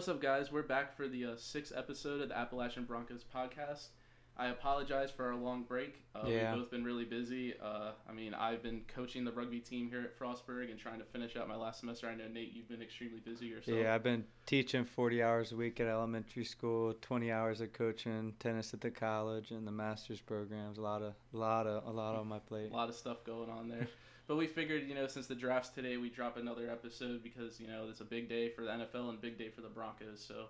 What's 0.00 0.08
up, 0.08 0.22
guys? 0.22 0.50
We're 0.50 0.62
back 0.62 0.96
for 0.96 1.08
the 1.08 1.26
uh, 1.26 1.36
sixth 1.36 1.74
episode 1.76 2.22
of 2.22 2.30
the 2.30 2.38
Appalachian 2.38 2.84
Broncos 2.84 3.22
podcast. 3.22 3.88
I 4.34 4.46
apologize 4.46 5.10
for 5.10 5.26
our 5.26 5.34
long 5.34 5.64
break. 5.64 5.96
Uh, 6.14 6.22
Yeah. 6.26 6.54
We've 6.54 6.62
both 6.62 6.70
been 6.70 6.84
really 6.84 7.04
busy. 7.04 7.52
Uh, 7.62 7.90
I 8.08 8.12
mean, 8.14 8.32
I've 8.32 8.62
been 8.62 8.80
coaching 8.88 9.26
the 9.26 9.30
rugby 9.32 9.60
team 9.60 9.90
here 9.90 10.00
at 10.00 10.18
Frostburg 10.18 10.70
and 10.70 10.80
trying 10.80 11.00
to 11.00 11.04
finish 11.04 11.36
out 11.36 11.48
my 11.48 11.54
last 11.54 11.80
semester. 11.80 12.06
I 12.06 12.14
know, 12.14 12.28
Nate, 12.32 12.54
you've 12.54 12.66
been 12.66 12.80
extremely 12.80 13.20
busy 13.20 13.44
yourself. 13.44 13.76
Yeah, 13.76 13.94
I've 13.94 14.02
been 14.02 14.24
teaching 14.46 14.86
40 14.86 15.22
hours 15.22 15.52
a 15.52 15.56
week 15.56 15.80
at 15.80 15.86
elementary 15.86 16.46
school, 16.46 16.94
20 17.02 17.30
hours 17.30 17.60
of 17.60 17.74
coaching 17.74 18.32
tennis 18.38 18.72
at 18.72 18.80
the 18.80 18.90
college 18.90 19.50
and 19.50 19.66
the 19.66 19.72
master's 19.72 20.22
programs. 20.22 20.78
A 20.78 20.80
lot 20.80 21.02
of, 21.02 21.12
a 21.34 21.36
lot 21.36 21.66
of, 21.66 21.86
a 21.86 21.90
lot 21.90 22.16
on 22.16 22.26
my 22.26 22.38
plate. 22.38 22.70
A 22.70 22.74
lot 22.74 22.88
of 22.88 22.94
stuff 22.94 23.22
going 23.22 23.50
on 23.50 23.68
there. 23.68 23.86
But 24.30 24.36
we 24.36 24.46
figured, 24.46 24.88
you 24.88 24.94
know, 24.94 25.08
since 25.08 25.26
the 25.26 25.34
draft's 25.34 25.70
today, 25.70 25.96
we 25.96 26.08
drop 26.08 26.36
another 26.36 26.70
episode 26.70 27.20
because, 27.20 27.58
you 27.58 27.66
know, 27.66 27.86
it's 27.90 28.00
a 28.00 28.04
big 28.04 28.28
day 28.28 28.48
for 28.48 28.62
the 28.62 28.70
NFL 28.70 29.10
and 29.10 29.20
big 29.20 29.36
day 29.36 29.48
for 29.48 29.60
the 29.60 29.68
Broncos. 29.68 30.24
So 30.24 30.44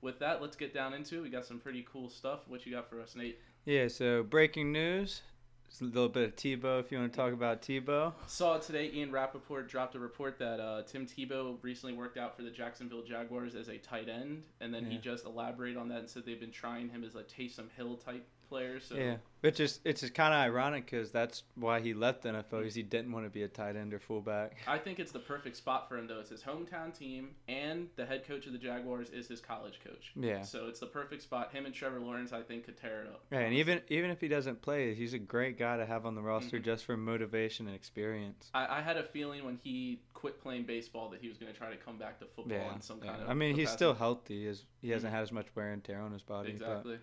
with 0.00 0.18
that, 0.18 0.42
let's 0.42 0.56
get 0.56 0.74
down 0.74 0.92
into 0.92 1.18
it. 1.18 1.20
We 1.20 1.30
got 1.30 1.46
some 1.46 1.60
pretty 1.60 1.86
cool 1.88 2.10
stuff. 2.10 2.40
What 2.48 2.66
you 2.66 2.72
got 2.72 2.90
for 2.90 3.00
us, 3.00 3.14
Nate? 3.14 3.38
Yeah, 3.64 3.86
so 3.86 4.24
breaking 4.24 4.72
news. 4.72 5.22
Just 5.70 5.82
a 5.82 5.84
little 5.84 6.08
bit 6.08 6.30
of 6.30 6.34
Tebow 6.34 6.80
if 6.80 6.90
you 6.90 6.98
want 6.98 7.12
to 7.12 7.16
talk 7.16 7.32
about 7.32 7.62
Tebow. 7.62 8.12
Saw 8.26 8.58
today 8.58 8.90
Ian 8.92 9.12
Rapoport 9.12 9.68
dropped 9.68 9.94
a 9.94 10.00
report 10.00 10.36
that 10.40 10.58
uh, 10.58 10.82
Tim 10.82 11.06
Tebow 11.06 11.58
recently 11.62 11.94
worked 11.94 12.18
out 12.18 12.36
for 12.36 12.42
the 12.42 12.50
Jacksonville 12.50 13.04
Jaguars 13.04 13.54
as 13.54 13.68
a 13.68 13.78
tight 13.78 14.08
end, 14.08 14.42
and 14.60 14.74
then 14.74 14.84
he 14.84 14.98
just 14.98 15.26
elaborated 15.26 15.76
on 15.76 15.88
that 15.90 16.00
and 16.00 16.10
said 16.10 16.26
they've 16.26 16.40
been 16.40 16.50
trying 16.50 16.88
him 16.88 17.04
as 17.04 17.14
a 17.14 17.22
Taysom 17.22 17.70
Hill 17.76 17.96
type 17.98 18.26
player. 18.52 18.80
So 18.80 18.94
Yeah, 18.96 19.16
which 19.40 19.60
is 19.60 19.80
it's 19.84 20.02
just 20.02 20.14
kind 20.14 20.34
of 20.34 20.40
ironic 20.40 20.84
because 20.86 21.10
that's 21.10 21.42
why 21.54 21.80
he 21.80 21.94
left 21.94 22.22
the 22.22 22.28
NFL 22.28 22.50
because 22.60 22.74
he 22.74 22.82
didn't 22.82 23.10
want 23.12 23.24
to 23.26 23.30
be 23.30 23.42
a 23.44 23.48
tight 23.48 23.76
end 23.76 23.94
or 23.94 23.98
fullback. 23.98 24.58
I 24.68 24.78
think 24.78 24.98
it's 24.98 25.10
the 25.12 25.18
perfect 25.18 25.56
spot 25.56 25.88
for 25.88 25.96
him 25.96 26.06
though. 26.06 26.20
It's 26.20 26.30
his 26.30 26.42
hometown 26.42 26.96
team, 26.96 27.30
and 27.48 27.88
the 27.96 28.04
head 28.04 28.26
coach 28.26 28.46
of 28.46 28.52
the 28.52 28.58
Jaguars 28.58 29.08
is 29.10 29.26
his 29.28 29.40
college 29.40 29.80
coach. 29.84 30.12
Yeah. 30.14 30.42
So 30.42 30.66
it's 30.66 30.80
the 30.80 30.86
perfect 30.86 31.22
spot. 31.22 31.50
Him 31.52 31.64
and 31.66 31.74
Trevor 31.74 31.98
Lawrence, 32.00 32.32
I 32.32 32.42
think, 32.42 32.66
could 32.66 32.76
tear 32.76 33.02
it 33.02 33.08
up. 33.08 33.24
Yeah, 33.32 33.40
and 33.40 33.54
even 33.54 33.80
even 33.88 34.10
if 34.10 34.20
he 34.20 34.28
doesn't 34.28 34.60
play, 34.62 34.94
he's 34.94 35.14
a 35.14 35.18
great 35.18 35.58
guy 35.58 35.76
to 35.78 35.86
have 35.86 36.04
on 36.06 36.14
the 36.14 36.22
roster 36.22 36.58
Mhm. 36.58 36.64
just 36.64 36.84
for 36.84 36.96
motivation 36.96 37.66
and 37.66 37.74
experience. 37.74 38.50
I, 38.54 38.78
I 38.78 38.80
had 38.82 38.96
a 38.98 39.02
feeling 39.04 39.44
when 39.44 39.58
he 39.62 40.00
quit 40.14 40.40
playing 40.40 40.64
baseball 40.64 41.08
that 41.10 41.20
he 41.20 41.28
was 41.28 41.36
going 41.38 41.50
to 41.52 41.58
try 41.58 41.70
to 41.70 41.76
come 41.76 41.98
back 41.98 42.18
to 42.20 42.26
football 42.26 42.56
Yeah, 42.56 42.74
in 42.74 42.80
some 42.80 43.00
yeah. 43.02 43.10
kind 43.10 43.22
of. 43.22 43.30
I 43.30 43.34
mean, 43.34 43.56
he's 43.56 43.70
still 43.70 43.94
healthy. 43.94 44.46
Is 44.46 44.64
he 44.80 44.90
hasn't 44.90 45.12
Mhm. 45.12 45.16
had 45.16 45.22
as 45.22 45.32
much 45.32 45.46
wear 45.56 45.72
and 45.72 45.82
tear 45.82 46.00
on 46.00 46.12
his 46.12 46.22
body. 46.22 46.50
exactly. 46.50 46.96
But, 46.96 47.02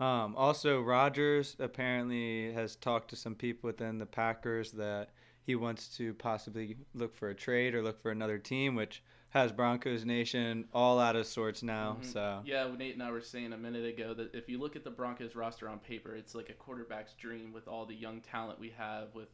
um, 0.00 0.34
also, 0.36 0.80
Rodgers 0.80 1.56
apparently 1.58 2.52
has 2.52 2.76
talked 2.76 3.10
to 3.10 3.16
some 3.16 3.34
people 3.34 3.68
within 3.68 3.98
the 3.98 4.06
Packers 4.06 4.72
that 4.72 5.10
he 5.44 5.54
wants 5.54 5.88
to 5.96 6.14
possibly 6.14 6.76
look 6.94 7.14
for 7.14 7.30
a 7.30 7.34
trade 7.34 7.74
or 7.74 7.82
look 7.82 8.00
for 8.00 8.10
another 8.10 8.38
team, 8.38 8.74
which 8.74 9.02
has 9.30 9.52
Broncos 9.52 10.04
Nation 10.04 10.66
all 10.74 10.98
out 10.98 11.16
of 11.16 11.26
sorts 11.26 11.62
now. 11.62 11.98
Mhm. 12.00 12.04
So 12.04 12.42
Yeah, 12.44 12.68
Nate 12.76 12.94
and 12.94 13.02
I 13.02 13.10
were 13.10 13.20
saying 13.20 13.52
a 13.52 13.58
minute 13.58 13.84
ago 13.84 14.12
that 14.14 14.34
if 14.34 14.48
you 14.48 14.58
look 14.58 14.74
at 14.74 14.84
the 14.84 14.90
Broncos 14.90 15.34
roster 15.36 15.68
on 15.68 15.78
paper, 15.78 16.16
it's 16.16 16.34
like 16.34 16.48
a 16.50 16.54
quarterback's 16.54 17.14
dream 17.14 17.52
with 17.52 17.68
all 17.68 17.86
the 17.86 17.94
young 17.94 18.20
talent 18.20 18.58
we 18.58 18.70
have 18.70 19.14
with 19.14 19.28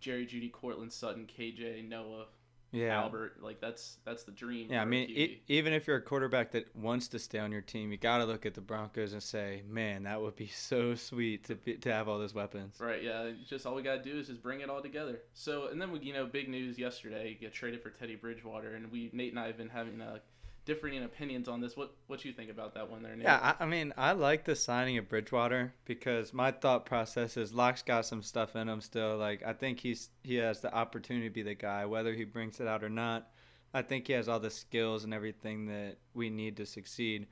Jerry 0.00 0.26
Jeudy, 0.26 0.50
Courtland 0.50 0.92
Sutton, 0.92 1.26
KJ, 1.26 1.82
Noah, 1.82 2.26
yeah. 2.76 3.00
Albert. 3.00 3.42
Like 3.42 3.60
that's 3.60 3.98
that's 4.04 4.24
the 4.24 4.32
dream. 4.32 4.68
Yeah, 4.70 4.82
I 4.82 4.84
mean, 4.84 5.08
e- 5.08 5.40
even 5.48 5.72
if 5.72 5.86
you're 5.86 5.96
a 5.96 6.02
quarterback 6.02 6.52
that 6.52 6.74
wants 6.76 7.08
to 7.08 7.18
stay 7.18 7.38
on 7.38 7.52
your 7.52 7.60
team, 7.60 7.90
you 7.90 7.96
got 7.96 8.18
to 8.18 8.24
look 8.24 8.46
at 8.46 8.54
the 8.54 8.60
Broncos 8.60 9.12
and 9.12 9.22
say, 9.22 9.62
"Man, 9.68 10.02
that 10.04 10.20
would 10.20 10.36
be 10.36 10.46
so 10.54 10.94
sweet 10.94 11.44
to 11.44 11.54
be, 11.54 11.74
to 11.74 11.92
have 11.92 12.08
all 12.08 12.18
those 12.18 12.34
weapons." 12.34 12.76
Right, 12.78 13.02
yeah. 13.02 13.30
Just 13.48 13.66
all 13.66 13.74
we 13.74 13.82
gotta 13.82 14.02
do 14.02 14.18
is 14.18 14.28
just 14.28 14.42
bring 14.42 14.60
it 14.60 14.70
all 14.70 14.82
together. 14.82 15.20
So, 15.34 15.68
and 15.68 15.80
then 15.80 15.90
we, 15.92 16.00
you 16.00 16.12
know, 16.12 16.26
big 16.26 16.48
news 16.48 16.78
yesterday. 16.78 17.36
Get 17.40 17.52
traded 17.52 17.82
for 17.82 17.90
Teddy 17.90 18.16
Bridgewater, 18.16 18.74
and 18.74 18.90
we 18.90 19.10
Nate 19.12 19.30
and 19.30 19.40
I 19.40 19.46
have 19.46 19.56
been 19.56 19.68
having 19.68 20.00
uh, 20.00 20.18
differing 20.66 21.02
opinions 21.02 21.48
on 21.48 21.60
this. 21.60 21.76
What 21.76 21.94
what 22.08 22.24
you 22.24 22.32
think 22.32 22.50
about 22.50 22.74
that 22.74 22.90
one 22.90 23.02
there, 23.02 23.16
Nate? 23.16 23.24
Yeah, 23.24 23.54
I, 23.58 23.64
I 23.64 23.66
mean, 23.66 23.94
I 23.96 24.12
like 24.12 24.44
the 24.44 24.54
signing 24.54 24.98
of 24.98 25.08
Bridgewater 25.08 25.72
because 25.86 26.34
my 26.34 26.50
thought 26.50 26.84
process 26.84 27.38
is 27.38 27.54
Lock's 27.54 27.82
got 27.82 28.04
some 28.04 28.22
stuff 28.22 28.54
in 28.56 28.68
him 28.68 28.82
still. 28.82 29.16
Like, 29.16 29.42
I 29.46 29.54
think 29.54 29.80
he's 29.80 30.10
he 30.22 30.34
has 30.34 30.60
the 30.60 30.74
opportunity 30.74 31.28
to 31.28 31.32
be 31.34 31.42
the 31.42 31.54
guy, 31.54 31.86
whether 31.86 32.12
he 32.12 32.24
brings 32.24 32.60
it 32.60 32.66
out 32.66 32.84
or 32.84 32.90
not. 32.90 33.30
I 33.72 33.82
think 33.82 34.06
he 34.06 34.12
has 34.12 34.28
all 34.28 34.40
the 34.40 34.50
skills 34.50 35.04
and 35.04 35.14
everything 35.14 35.66
that 35.66 35.96
we 36.14 36.28
need 36.28 36.56
to 36.58 36.66
succeed. 36.66 37.26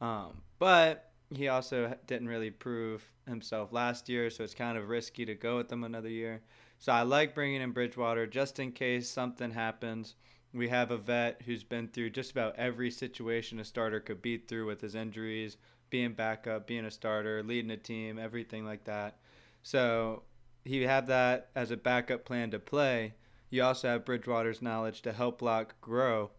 Um, 0.00 0.42
but 0.58 1.12
he 1.30 1.48
also 1.48 1.94
didn't 2.06 2.28
really 2.28 2.50
prove 2.50 3.04
himself 3.26 3.72
last 3.72 4.08
year, 4.08 4.30
so 4.30 4.44
it's 4.44 4.54
kind 4.54 4.78
of 4.78 4.88
risky 4.88 5.24
to 5.26 5.34
go 5.34 5.56
with 5.56 5.70
him 5.70 5.84
another 5.84 6.08
year. 6.08 6.40
So 6.78 6.92
I 6.92 7.02
like 7.02 7.34
bringing 7.34 7.60
in 7.60 7.72
Bridgewater 7.72 8.26
just 8.26 8.60
in 8.60 8.72
case 8.72 9.10
something 9.10 9.50
happens. 9.50 10.14
We 10.58 10.68
have 10.70 10.90
a 10.90 10.96
vet 10.98 11.42
who's 11.46 11.62
been 11.62 11.86
through 11.86 12.10
just 12.10 12.32
about 12.32 12.56
every 12.56 12.90
situation 12.90 13.60
a 13.60 13.64
starter 13.64 14.00
could 14.00 14.20
beat 14.20 14.48
through 14.48 14.66
with 14.66 14.80
his 14.80 14.96
injuries, 14.96 15.56
being 15.88 16.14
backup, 16.14 16.66
being 16.66 16.84
a 16.84 16.90
starter, 16.90 17.44
leading 17.44 17.70
a 17.70 17.76
team, 17.76 18.18
everything 18.18 18.64
like 18.64 18.82
that. 18.82 19.18
So 19.62 20.24
you 20.64 20.88
have 20.88 21.06
that 21.06 21.50
as 21.54 21.70
a 21.70 21.76
backup 21.76 22.24
plan 22.24 22.50
to 22.50 22.58
play. 22.58 23.14
You 23.50 23.62
also 23.62 23.86
have 23.86 24.04
Bridgewater's 24.04 24.60
knowledge 24.60 25.00
to 25.02 25.12
help 25.12 25.42
Lock 25.42 25.80
grow, 25.80 26.32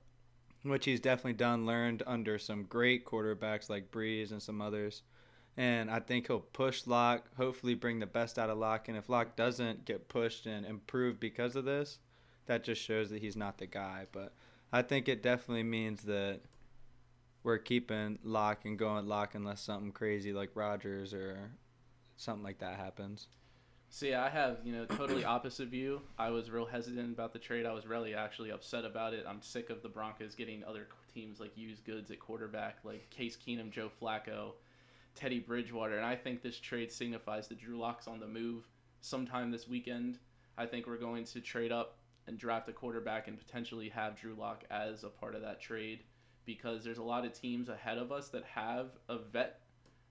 which 0.64 0.84
he's 0.84 1.00
definitely 1.00 1.34
done, 1.34 1.66
learned 1.66 2.04
under 2.06 2.38
some 2.38 2.64
great 2.64 3.06
quarterbacks 3.06 3.70
like 3.70 3.90
Brees 3.90 4.32
and 4.32 4.42
some 4.42 4.62
others. 4.62 5.02
And 5.56 5.90
I 5.90 6.02
think 6.02 6.28
he'll 6.28 6.42
push 6.42 6.86
Lock, 6.86 7.30
hopefully 7.38 7.74
bring 7.74 8.00
the 8.00 8.06
best 8.06 8.38
out 8.38 8.50
of 8.50 8.58
Lock. 8.58 8.90
And 8.90 8.98
if 8.98 9.08
Lock 9.08 9.38
doesn't 9.38 9.86
get 9.86 10.10
pushed 10.10 10.46
and 10.46 10.66
improve 10.66 11.22
because 11.22 11.56
of 11.56 11.64
this, 11.64 12.00
that 12.50 12.64
just 12.64 12.82
shows 12.82 13.12
that 13.12 13.22
he's 13.22 13.36
not 13.36 13.60
the 13.60 13.68
guy. 13.68 14.08
But 14.12 14.34
I 14.74 14.82
think 14.82 15.08
it 15.08 15.22
definitely 15.22 15.64
means 15.64 16.02
that 16.04 16.42
we're 17.44 17.60
keeping 17.60 18.18
Lock 18.24 18.66
and 18.66 18.78
going 18.78 19.06
Lock 19.06 19.36
unless 19.36 19.62
something 19.62 19.92
crazy 19.92 20.34
like 20.34 20.50
Rodgers 20.56 21.14
or 21.14 21.52
something 22.18 22.44
like 22.44 22.58
that 22.58 22.78
happens. 22.78 23.28
See, 23.92 24.16
I 24.16 24.30
have 24.30 24.58
you 24.64 24.74
know 24.74 24.86
totally 24.86 25.24
opposite 25.24 25.70
view. 25.70 26.02
I 26.18 26.32
was 26.32 26.50
real 26.50 26.66
hesitant 26.66 27.14
about 27.14 27.34
the 27.34 27.40
trade. 27.40 27.68
I 27.68 27.72
was 27.72 27.86
really 27.86 28.16
actually 28.16 28.50
upset 28.50 28.84
about 28.84 29.14
it. 29.14 29.26
I'm 29.28 29.44
sick 29.44 29.70
of 29.70 29.84
the 29.84 29.90
Broncos 29.90 30.34
getting 30.34 30.64
other 30.64 30.88
teams 31.14 31.40
like 31.40 31.56
used 31.56 31.86
goods 31.86 32.10
at 32.10 32.20
quarterback, 32.20 32.80
like 32.84 33.12
Case 33.12 33.38
Keenum, 33.38 33.70
Joe 33.70 33.92
Flacco, 34.02 34.54
Teddy 35.14 35.40
Bridgewater, 35.40 35.98
and 35.98 36.06
I 36.06 36.16
think 36.16 36.42
this 36.42 36.60
trade 36.60 36.92
signifies 36.92 37.48
that 37.48 37.60
Drew 37.60 37.78
Lock's 37.78 38.08
on 38.08 38.20
the 38.20 38.28
move 38.28 38.68
sometime 39.02 39.52
this 39.52 39.68
weekend. 39.68 40.18
I 40.58 40.66
think 40.66 40.88
we're 40.88 40.98
going 40.98 41.26
to 41.26 41.42
trade 41.42 41.72
up 41.72 41.99
and 42.30 42.38
draft 42.38 42.70
a 42.70 42.74
quarterback 42.74 43.28
and 43.28 43.38
potentially 43.38 43.90
have 43.90 44.16
Drew 44.16 44.36
Lock 44.36 44.64
as 44.72 45.04
a 45.04 45.10
part 45.10 45.36
of 45.36 45.42
that 45.42 45.60
trade 45.60 46.04
because 46.46 46.84
there's 46.84 46.98
a 46.98 47.04
lot 47.04 47.26
of 47.26 47.34
teams 47.34 47.68
ahead 47.68 47.98
of 47.98 48.12
us 48.12 48.30
that 48.30 48.44
have 48.46 48.92
a 49.10 49.18
vet 49.18 49.60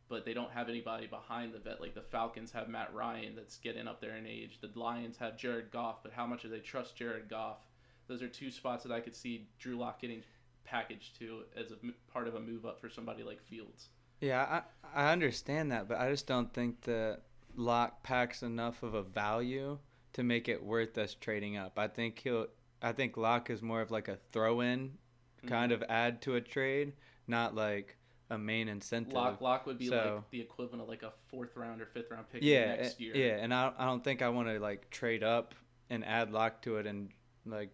but 0.08 0.24
they 0.24 0.32
don't 0.32 0.50
have 0.50 0.68
anybody 0.68 1.06
behind 1.06 1.52
the 1.52 1.58
vet. 1.58 1.80
Like 1.80 1.94
the 1.94 2.00
Falcons 2.00 2.50
have 2.52 2.68
Matt 2.68 2.92
Ryan 2.94 3.34
that's 3.36 3.58
getting 3.58 3.86
up 3.86 4.00
there 4.00 4.16
in 4.16 4.26
age. 4.26 4.58
The 4.60 4.70
Lions 4.74 5.18
have 5.18 5.36
Jared 5.36 5.70
Goff, 5.70 6.02
but 6.02 6.12
how 6.12 6.26
much 6.26 6.42
do 6.42 6.48
they 6.48 6.60
trust 6.60 6.96
Jared 6.96 7.28
Goff? 7.28 7.58
Those 8.06 8.22
are 8.22 8.28
two 8.28 8.50
spots 8.50 8.82
that 8.84 8.92
I 8.92 9.00
could 9.00 9.14
see 9.14 9.48
Drew 9.58 9.76
Lock 9.76 10.00
getting 10.00 10.22
packaged 10.64 11.18
to 11.18 11.42
as 11.56 11.72
a 11.72 11.76
part 12.10 12.26
of 12.26 12.34
a 12.34 12.40
move 12.40 12.64
up 12.64 12.80
for 12.80 12.88
somebody 12.88 13.22
like 13.22 13.42
Fields. 13.42 13.88
Yeah, 14.20 14.62
I, 14.94 15.08
I 15.08 15.12
understand 15.12 15.70
that, 15.72 15.88
but 15.88 15.98
I 15.98 16.10
just 16.10 16.26
don't 16.26 16.52
think 16.52 16.80
that 16.82 17.20
Lock 17.54 18.02
packs 18.02 18.42
enough 18.42 18.82
of 18.82 18.94
a 18.94 19.02
value 19.02 19.78
to 20.18 20.24
make 20.24 20.48
it 20.48 20.60
worth 20.60 20.98
us 20.98 21.14
trading 21.14 21.56
up. 21.56 21.78
I 21.78 21.86
think 21.86 22.18
he'll. 22.18 22.48
I 22.82 22.90
think 22.92 23.16
Lock 23.16 23.50
is 23.50 23.62
more 23.62 23.80
of 23.80 23.90
like 23.92 24.08
a 24.08 24.18
throw-in 24.32 24.98
kind 25.46 25.70
of 25.70 25.82
add 25.88 26.20
to 26.22 26.34
a 26.34 26.40
trade, 26.40 26.92
not 27.28 27.54
like 27.54 27.96
a 28.28 28.36
main 28.36 28.68
incentive. 28.68 29.12
Lock 29.12 29.40
Lock 29.40 29.66
would 29.66 29.78
be 29.78 29.86
So- 29.86 30.14
like 30.16 30.30
the 30.30 30.40
equivalent 30.40 30.82
of 30.82 30.88
like 30.88 31.04
a 31.04 31.12
fourth 31.28 31.56
round 31.56 31.80
or 31.80 31.86
fifth 31.86 32.10
round 32.10 32.28
pick 32.30 32.42
yeah, 32.42 32.74
next 32.74 33.00
eh, 33.00 33.04
year. 33.04 33.16
yeah, 33.16 33.36
and 33.36 33.54
I, 33.54 33.72
I 33.78 33.84
don't 33.86 34.02
think 34.02 34.20
I 34.20 34.28
want 34.28 34.48
to 34.48 34.58
like 34.58 34.90
trade 34.90 35.22
up 35.22 35.54
and 35.88 36.04
add 36.04 36.32
Lock 36.32 36.62
to 36.62 36.76
it 36.78 36.86
and 36.86 37.10
like 37.46 37.70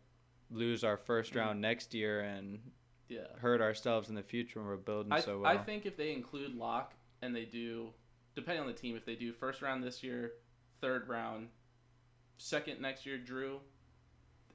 lose 0.51 0.85
our 0.85 0.99
1st 0.99 1.33
Mhm. 1.33 1.37
round 1.37 1.61
next 1.63 1.95
year 1.95 2.21
and 2.21 2.61
yeah. 3.09 3.21
hurt 3.39 3.63
ourselves 3.63 4.11
in 4.11 4.15
the 4.15 4.23
future 4.23 4.61
when 4.61 4.69
we're 4.69 4.77
building 4.77 5.13
I, 5.13 5.21
so 5.21 5.41
well. 5.41 5.51
I 5.51 5.57
think 5.57 5.87
if 5.87 5.97
they 5.97 6.13
include 6.13 6.55
Lock 6.55 6.93
and 7.23 7.35
they 7.35 7.47
do, 7.47 7.89
depending 8.35 8.61
on 8.61 8.67
the 8.67 8.75
team, 8.75 8.97
if 8.97 9.05
they 9.07 9.15
do 9.17 9.33
first 9.33 9.63
round 9.63 9.83
this 9.83 10.03
year, 10.03 10.33
third 10.83 11.09
round, 11.09 11.49
second 12.39 12.81
next 12.81 13.07
year, 13.07 13.19
Drew, 13.19 13.61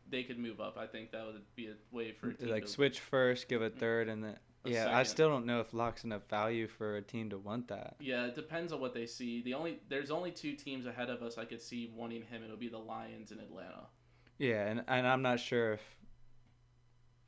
they 0.10 0.24
could 0.24 0.40
move 0.40 0.60
up. 0.60 0.78
I 0.78 0.88
think 0.88 1.12
that 1.12 1.26
would 1.26 1.42
be 1.56 1.68
a 1.68 1.76
way 1.96 2.12
for 2.12 2.30
a 2.30 2.34
team 2.34 2.50
like 2.50 2.66
to, 2.66 2.70
switch 2.72 3.00
first, 3.00 3.48
give 3.48 3.62
a 3.62 3.70
third, 3.70 4.10
and 4.10 4.24
then 4.24 4.38
yeah. 4.66 4.96
I 4.98 5.04
still 5.04 5.30
don't 5.30 5.46
know 5.46 5.60
if 5.62 5.74
lock's 5.74 6.04
enough 6.04 6.28
value 6.30 6.68
for 6.68 6.98
a 6.98 7.02
team 7.02 7.30
to 7.30 7.38
want 7.38 7.68
that. 7.70 7.96
Yeah, 8.00 8.26
it 8.26 8.36
depends 8.36 8.74
on 8.74 8.80
what 8.82 8.94
they 8.94 9.06
see. 9.06 9.42
The 9.42 9.54
only 9.54 9.80
there's 9.88 10.12
only 10.12 10.32
two 10.32 10.54
teams 10.54 10.86
ahead 10.86 11.10
of 11.10 11.22
us 11.22 11.38
I 11.38 11.46
could 11.46 11.62
see 11.62 11.92
wanting 11.96 12.24
him. 12.24 12.44
It'll 12.44 12.58
be 12.58 12.70
the 12.70 12.78
Lions 12.80 13.32
and 13.32 13.40
Atlanta. 13.40 13.86
Yeah, 14.38 14.66
and 14.68 14.84
and 14.88 15.08
I'm 15.08 15.22
not 15.22 15.40
sure 15.40 15.74
if 15.74 15.82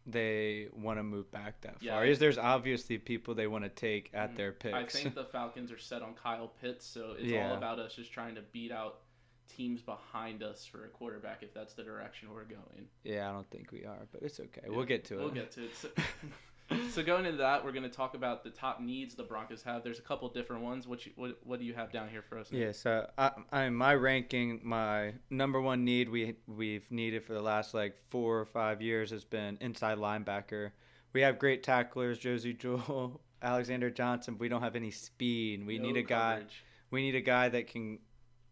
they 0.07 0.67
want 0.73 0.97
to 0.97 1.03
move 1.03 1.29
back 1.31 1.61
that 1.61 1.75
Yeah, 1.79 1.93
far. 1.93 2.05
Is 2.05 2.17
there's 2.19 2.37
obviously 2.39 2.97
people 2.97 3.35
they 3.35 3.47
want 3.47 3.63
to 3.63 3.69
take 3.69 4.09
at 4.13 4.31
Mhm. 4.33 4.35
their 4.37 4.51
picks. 4.51 4.75
I 4.75 4.85
think 4.85 5.15
the 5.15 5.25
Falcons 5.25 5.71
are 5.71 5.77
set 5.77 6.01
on 6.01 6.15
Kyle 6.15 6.47
Pitts, 6.47 6.85
so 6.85 7.11
it's 7.11 7.23
Yeah. 7.25 7.51
all 7.51 7.57
about 7.57 7.77
us 7.79 7.95
just 7.95 8.11
trying 8.11 8.33
to 8.35 8.41
beat 8.41 8.71
out 8.71 9.01
teams 9.47 9.81
behind 9.81 10.43
us 10.43 10.65
for 10.65 10.85
a 10.85 10.89
quarterback 10.89 11.43
if 11.43 11.53
that's 11.53 11.73
the 11.73 11.83
direction 11.83 12.29
we're 12.33 12.43
going. 12.43 12.87
yeah, 13.03 13.29
I 13.29 13.33
don't 13.33 13.49
think 13.49 13.71
we 13.71 13.85
are, 13.85 14.07
but 14.11 14.21
it's 14.23 14.39
okay. 14.39 14.67
We'll 14.67 14.85
get 14.85 15.05
to 15.05 15.15
it. 15.15 15.19
We'll 15.19 15.29
get 15.29 15.51
to 15.51 15.65
it. 15.65 15.75
So, 15.75 15.89
so 16.91 17.03
going 17.03 17.25
into 17.25 17.39
that, 17.39 17.63
we're 17.63 17.71
going 17.71 17.83
to 17.83 17.89
talk 17.89 18.15
about 18.15 18.43
the 18.43 18.49
top 18.49 18.79
needs 18.79 19.15
the 19.15 19.23
Broncos 19.23 19.63
have. 19.63 19.83
There's 19.83 19.99
a 19.99 20.03
couple 20.03 20.27
different 20.29 20.63
ones. 20.63 20.87
What 20.87 21.05
you, 21.05 21.11
what 21.15 21.37
what 21.43 21.59
do 21.59 21.65
you 21.65 21.73
have 21.73 21.91
down 21.91 22.09
here 22.09 22.21
for 22.21 22.37
us? 22.37 22.51
Yeah, 22.51 22.71
so 22.71 23.09
I, 23.17 23.31
I 23.51 23.69
my 23.69 23.93
ranking, 23.93 24.61
my 24.63 25.13
number 25.29 25.59
one 25.59 25.83
need 25.83 26.09
we 26.09 26.35
we've 26.47 26.89
needed 26.91 27.23
for 27.23 27.33
the 27.33 27.41
last 27.41 27.73
like 27.73 27.95
four 28.09 28.39
or 28.39 28.45
five 28.45 28.81
years 28.81 29.11
has 29.11 29.23
been 29.23 29.57
inside 29.61 29.97
linebacker. 29.97 30.71
We 31.13 31.21
have 31.21 31.39
great 31.39 31.63
tacklers, 31.63 32.17
Josey 32.17 32.53
Jewell, 32.53 33.21
Alexander 33.41 33.89
Johnson. 33.89 34.37
We 34.37 34.47
don't 34.47 34.61
have 34.61 34.75
any 34.75 34.91
speed. 34.91 35.65
We 35.65 35.77
No 35.77 35.87
need 35.87 35.97
a 35.97 36.03
guy. 36.03 36.43
We 36.89 37.01
need 37.01 37.15
a 37.15 37.21
guy 37.21 37.49
that 37.49 37.67
can 37.67 37.99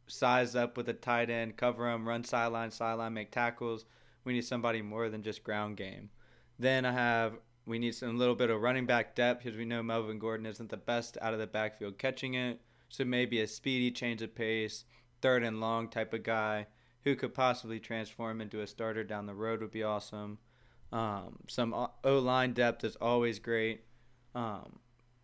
size 0.10 0.56
up 0.56 0.76
with 0.78 0.90
a 0.90 0.94
tight 0.94 1.30
end, 1.30 1.58
cover 1.58 1.90
him, 1.90 2.08
run 2.08 2.24
sideline, 2.24 2.72
sideline, 2.72 3.14
make 3.14 3.32
tackles. 3.32 3.86
We 4.24 4.34
need 4.34 4.46
somebody 4.46 4.82
more 4.82 5.10
than 5.10 5.24
just 5.24 5.44
ground 5.44 5.78
game. 5.78 6.10
Then 6.58 6.86
I 6.86 6.92
have 6.92 7.34
we 7.66 7.78
need 7.80 7.94
some 7.94 8.18
little 8.18 8.36
bit 8.36 8.50
of 8.50 8.62
running 8.62 8.86
back 8.88 9.14
depth 9.16 9.44
because 9.44 9.58
we 9.58 9.66
know 9.66 9.84
Melvin 9.84 10.18
Gordon 10.18 10.46
isn't 10.48 10.70
the 10.70 10.78
best 10.78 11.18
out 11.22 11.34
of 11.34 11.40
the 11.40 11.46
backfield 11.48 11.98
catching 12.00 12.34
it. 12.34 12.60
So 12.90 13.06
maybe 13.06 13.40
a 13.42 13.48
speedy 13.48 13.92
change 13.92 14.24
of 14.24 14.34
pace, 14.34 14.86
third 15.22 15.44
and 15.44 15.60
long 15.62 15.88
type 15.88 16.12
of 16.14 16.24
guy 16.24 16.66
who 17.04 17.16
could 17.16 17.34
possibly 17.36 17.80
transform 17.80 18.42
into 18.42 18.62
a 18.62 18.68
starter 18.68 19.04
down 19.04 19.28
the 19.28 19.36
road 19.36 19.62
would 19.62 19.72
be 19.72 19.84
awesome. 19.84 20.40
Um, 20.92 21.38
some 21.48 21.74
O 22.04 22.18
line 22.20 22.54
depth 22.54 22.84
is 22.84 22.96
always 22.96 23.38
great. 23.38 23.84
Um, 24.34 24.80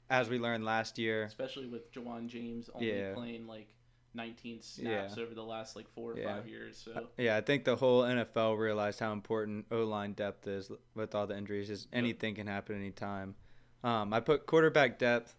as 0.10 0.30
we 0.30 0.38
learned 0.38 0.64
last 0.64 1.00
year, 1.00 1.24
especially 1.24 1.66
with 1.66 1.92
Ja'Wuan 1.92 2.28
James 2.28 2.70
only 2.76 2.96
Yeah. 2.96 3.14
playing 3.16 3.48
like 3.48 3.70
19 4.16 4.62
snaps 4.62 5.18
over 5.18 5.34
the 5.36 5.44
last 5.44 5.76
like 5.76 5.88
four 5.90 6.14
or 6.14 6.18
Yeah. 6.20 6.36
five 6.36 6.48
years. 6.48 6.78
So 6.78 7.08
Yeah, 7.18 7.36
I 7.38 7.42
think 7.42 7.64
the 7.66 7.76
whole 7.76 8.04
NFL 8.04 8.58
realized 8.58 9.00
how 9.00 9.12
important 9.14 9.66
O 9.72 9.84
line 9.84 10.14
depth 10.14 10.48
is 10.48 10.72
with 10.96 11.14
all 11.14 11.28
the 11.28 11.38
injuries. 11.38 11.70
Is 11.70 11.88
anything 11.94 12.36
can 12.36 12.48
happen 12.48 12.76
anytime. 12.76 13.36
Um, 13.84 14.14
I 14.14 14.20
put 14.20 14.46
quarterback 14.46 14.98
depth. 14.98 15.36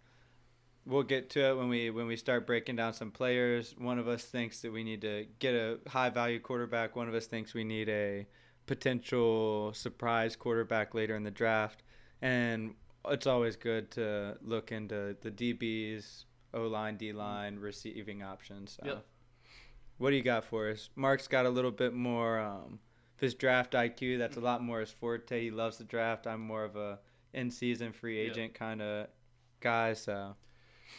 We'll 0.84 1.02
get 1.02 1.30
to 1.30 1.40
it 1.48 1.56
when 1.56 1.68
we 1.68 1.90
when 1.90 2.06
we 2.06 2.16
start 2.16 2.46
breaking 2.46 2.76
down 2.76 2.92
some 2.92 3.10
players. 3.10 3.74
One 3.76 3.98
of 3.98 4.06
us 4.06 4.24
thinks 4.24 4.60
that 4.60 4.72
we 4.72 4.84
need 4.84 5.00
to 5.00 5.26
get 5.40 5.54
a 5.54 5.80
high 5.88 6.10
value 6.10 6.38
quarterback. 6.38 6.94
One 6.94 7.08
of 7.08 7.14
us 7.14 7.26
thinks 7.26 7.54
we 7.54 7.64
need 7.64 7.88
a 7.88 8.26
potential 8.66 9.72
surprise 9.74 10.36
quarterback 10.36 10.94
later 10.94 11.16
in 11.16 11.24
the 11.24 11.30
draft. 11.30 11.82
And 12.22 12.74
it's 13.08 13.26
always 13.26 13.56
good 13.56 13.90
to 13.92 14.36
look 14.42 14.70
into 14.72 15.16
the 15.20 15.30
DBs, 15.30 16.24
O 16.56 16.66
line, 16.66 16.96
D 16.96 17.12
line, 17.12 17.54
mm-hmm. 17.54 17.64
receiving 17.64 18.22
options. 18.22 18.78
Yep. 18.84 19.04
What 19.98 20.10
do 20.10 20.16
you 20.16 20.22
got 20.22 20.44
for 20.44 20.70
us? 20.70 20.90
Mark's 20.96 21.28
got 21.28 21.46
a 21.46 21.50
little 21.50 21.70
bit 21.70 21.94
more 21.94 22.40
um, 22.40 22.80
of 23.14 23.20
his 23.20 23.34
draft 23.34 23.74
IQ. 23.74 24.18
That's 24.18 24.36
a 24.36 24.38
mm-hmm. 24.38 24.46
lot 24.46 24.62
more 24.62 24.80
his 24.80 24.90
forte. 24.90 25.40
He 25.40 25.50
loves 25.50 25.78
the 25.78 25.84
draft. 25.84 26.26
I'm 26.26 26.40
more 26.40 26.64
of 26.64 26.76
a 26.76 26.98
in 27.32 27.50
season 27.50 27.92
free 27.92 28.22
Yep. 28.22 28.30
agent 28.30 28.54
kind 28.54 28.82
of 28.82 29.08
guy. 29.60 29.92
So 29.92 30.34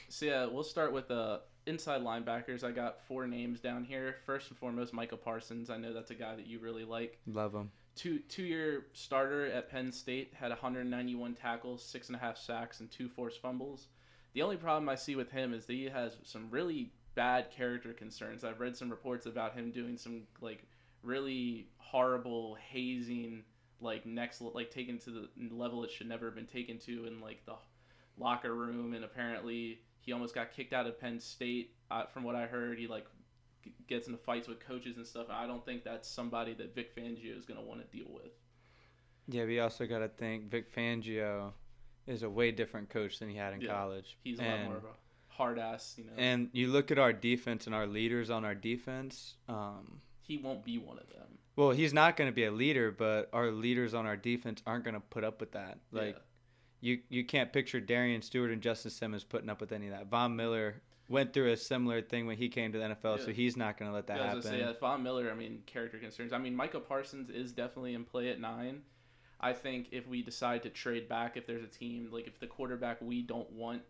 So 0.07 0.25
yeah, 0.25 0.45
we'll 0.45 0.63
start 0.63 0.93
with 0.93 1.07
the 1.07 1.41
inside 1.65 2.01
linebackers. 2.01 2.63
I 2.63 2.71
got 2.71 3.05
four 3.07 3.27
names 3.27 3.59
down 3.59 3.83
here. 3.83 4.17
First 4.25 4.49
and 4.49 4.57
foremost, 4.57 4.93
Michael 4.93 5.17
Parsons. 5.17 5.69
I 5.69 5.77
know 5.77 5.93
that's 5.93 6.11
a 6.11 6.15
guy 6.15 6.35
that 6.35 6.47
you 6.47 6.59
really 6.59 6.85
like. 6.85 7.19
love 7.27 7.53
him. 7.53 7.71
Two 7.95 8.19
two 8.19 8.43
year 8.43 8.85
starter 8.93 9.47
at 9.47 9.69
Penn 9.69 9.91
State 9.91 10.33
had 10.33 10.49
191 10.49 11.33
tackles, 11.33 11.83
six 11.83 12.07
and 12.07 12.15
a 12.15 12.19
half 12.19 12.37
sacks, 12.37 12.79
and 12.79 12.91
two 12.91 13.09
forced 13.09 13.41
fumbles. 13.41 13.87
The 14.37 14.43
only 14.43 14.57
problem 14.57 14.87
I 14.87 14.93
see 14.93 15.15
with 15.15 15.31
him 15.31 15.51
is 15.51 15.65
that 15.65 15.73
he 15.73 15.85
has 15.85 16.15
some 16.21 16.51
really 16.51 16.91
bad 17.15 17.49
character 17.49 17.91
concerns. 17.91 18.43
I've 18.43 18.59
read 18.59 18.77
some 18.77 18.91
reports 18.91 19.25
about 19.25 19.55
him 19.55 19.71
doing 19.71 19.97
some 19.97 20.27
like 20.41 20.61
really 21.01 21.69
horrible 21.79 22.55
hazing, 22.69 23.41
like 23.81 24.05
next 24.05 24.39
like 24.41 24.69
taken 24.69 24.99
to 24.99 25.09
the 25.09 25.27
level 25.49 25.83
it 25.83 25.89
should 25.89 26.07
never 26.07 26.27
have 26.27 26.35
been 26.35 26.45
taken 26.45 26.77
to 26.81 27.07
in 27.07 27.19
like 27.19 27.47
the 27.47 27.55
locker 28.19 28.53
room, 28.53 28.93
and 28.93 29.03
apparently 29.03 29.79
he 30.01 30.13
almost 30.13 30.35
got 30.35 30.51
kicked 30.51 30.71
out 30.71 30.85
of 30.85 31.01
Penn 31.01 31.19
State. 31.19 31.73
Uh, 31.89 32.05
from 32.05 32.21
what 32.23 32.35
I 32.35 32.45
heard, 32.45 32.77
he 32.77 32.85
like 32.85 33.07
gets 33.87 34.05
into 34.05 34.19
fights 34.19 34.47
with 34.47 34.59
coaches 34.59 34.97
and 34.97 35.07
stuff. 35.07 35.25
I 35.31 35.47
don't 35.47 35.65
think 35.65 35.83
that's 35.83 36.07
somebody 36.07 36.53
that 36.53 36.75
Vic 36.75 36.95
Fangio 36.95 37.35
is 37.35 37.47
going 37.47 37.59
to 37.59 37.65
want 37.65 37.81
to 37.81 37.97
deal 37.97 38.13
with. 38.13 38.33
Yeah, 39.27 39.45
we 39.45 39.59
also 39.59 39.87
got 39.87 39.97
to 39.97 40.09
think 40.09 40.51
Vic 40.51 40.71
Fangio 40.71 41.53
is 42.07 42.23
a 42.23 42.29
way 42.29 42.51
different 42.51 42.89
coach 42.89 43.19
than 43.19 43.29
he 43.29 43.35
had 43.35 43.53
in 43.53 43.61
Yeah. 43.61 43.73
college. 43.73 44.17
He's 44.23 44.39
a 44.39 44.43
and, 44.43 44.61
lot 44.63 44.67
more 44.69 44.77
of 44.77 44.85
a 44.85 44.93
hard 45.27 45.59
ass, 45.59 45.95
you 45.97 46.05
know. 46.05 46.13
And 46.17 46.49
you 46.53 46.67
look 46.67 46.89
at 46.91 46.97
our 46.97 47.13
defense 47.13 47.65
and 47.67 47.75
our 47.75 47.85
leaders 47.87 48.29
on 48.29 48.45
our 48.45 48.55
defense. 48.55 49.35
Um, 49.47 50.01
he 50.21 50.37
won't 50.37 50.63
be 50.65 50.77
one 50.77 50.97
of 50.97 51.07
them. 51.09 51.37
well, 51.55 51.71
he's 51.71 51.93
not 51.93 52.17
going 52.17 52.29
to 52.29 52.35
be 52.35 52.45
a 52.45 52.51
leader, 52.51 52.91
but 52.91 53.29
our 53.33 53.51
leaders 53.51 53.93
on 53.93 54.05
our 54.05 54.17
defense 54.17 54.61
aren't 54.65 54.83
going 54.83 54.93
to 54.93 54.99
put 54.99 55.23
up 55.23 55.39
with 55.39 55.51
that. 55.53 55.79
Like 55.91 56.15
yeah. 56.15 56.21
you 56.81 57.01
you 57.09 57.23
can't 57.25 57.51
picture 57.53 57.79
Darian 57.79 58.21
Stewart 58.21 58.51
and 58.51 58.61
Justin 58.61 58.91
Simmons 58.91 59.23
putting 59.23 59.49
up 59.49 59.61
with 59.61 59.71
any 59.71 59.87
of 59.87 59.93
that. 59.93 60.07
Von 60.07 60.35
Miller 60.35 60.81
went 61.09 61.31
through 61.33 61.51
a 61.53 61.57
similar 61.57 62.01
thing 62.01 62.27
when 62.27 62.35
he 62.37 62.49
came 62.49 62.73
to 62.73 62.77
the 62.79 62.83
NFL, 62.83 63.23
so 63.23 63.31
he's 63.31 63.55
not 63.55 63.77
going 63.77 63.89
to 63.89 63.95
let 63.95 64.07
that 64.07 64.17
Yeah, 64.17 64.23
I 64.23 64.27
happen. 64.27 64.41
say, 64.41 64.59
yeah, 64.59 64.73
Von 64.79 65.01
Miller. 65.03 65.31
I 65.31 65.35
mean, 65.35 65.63
character 65.65 65.97
concerns. 65.97 66.33
I 66.33 66.37
mean, 66.37 66.53
Michael 66.53 66.81
Parsons 66.81 67.29
is 67.29 67.53
definitely 67.53 67.93
in 67.93 68.03
play 68.03 68.29
at 68.29 68.41
nine. 68.41 68.81
I 69.39 69.53
think 69.53 69.89
if 69.91 70.07
we 70.07 70.21
decide 70.21 70.63
to 70.63 70.69
trade 70.69 71.07
back, 71.07 71.37
if 71.37 71.45
there's 71.45 71.63
a 71.63 71.67
team 71.67 72.09
like 72.11 72.27
if 72.27 72.39
the 72.39 72.47
quarterback 72.47 73.01
we 73.01 73.21
don't 73.21 73.51
want 73.51 73.81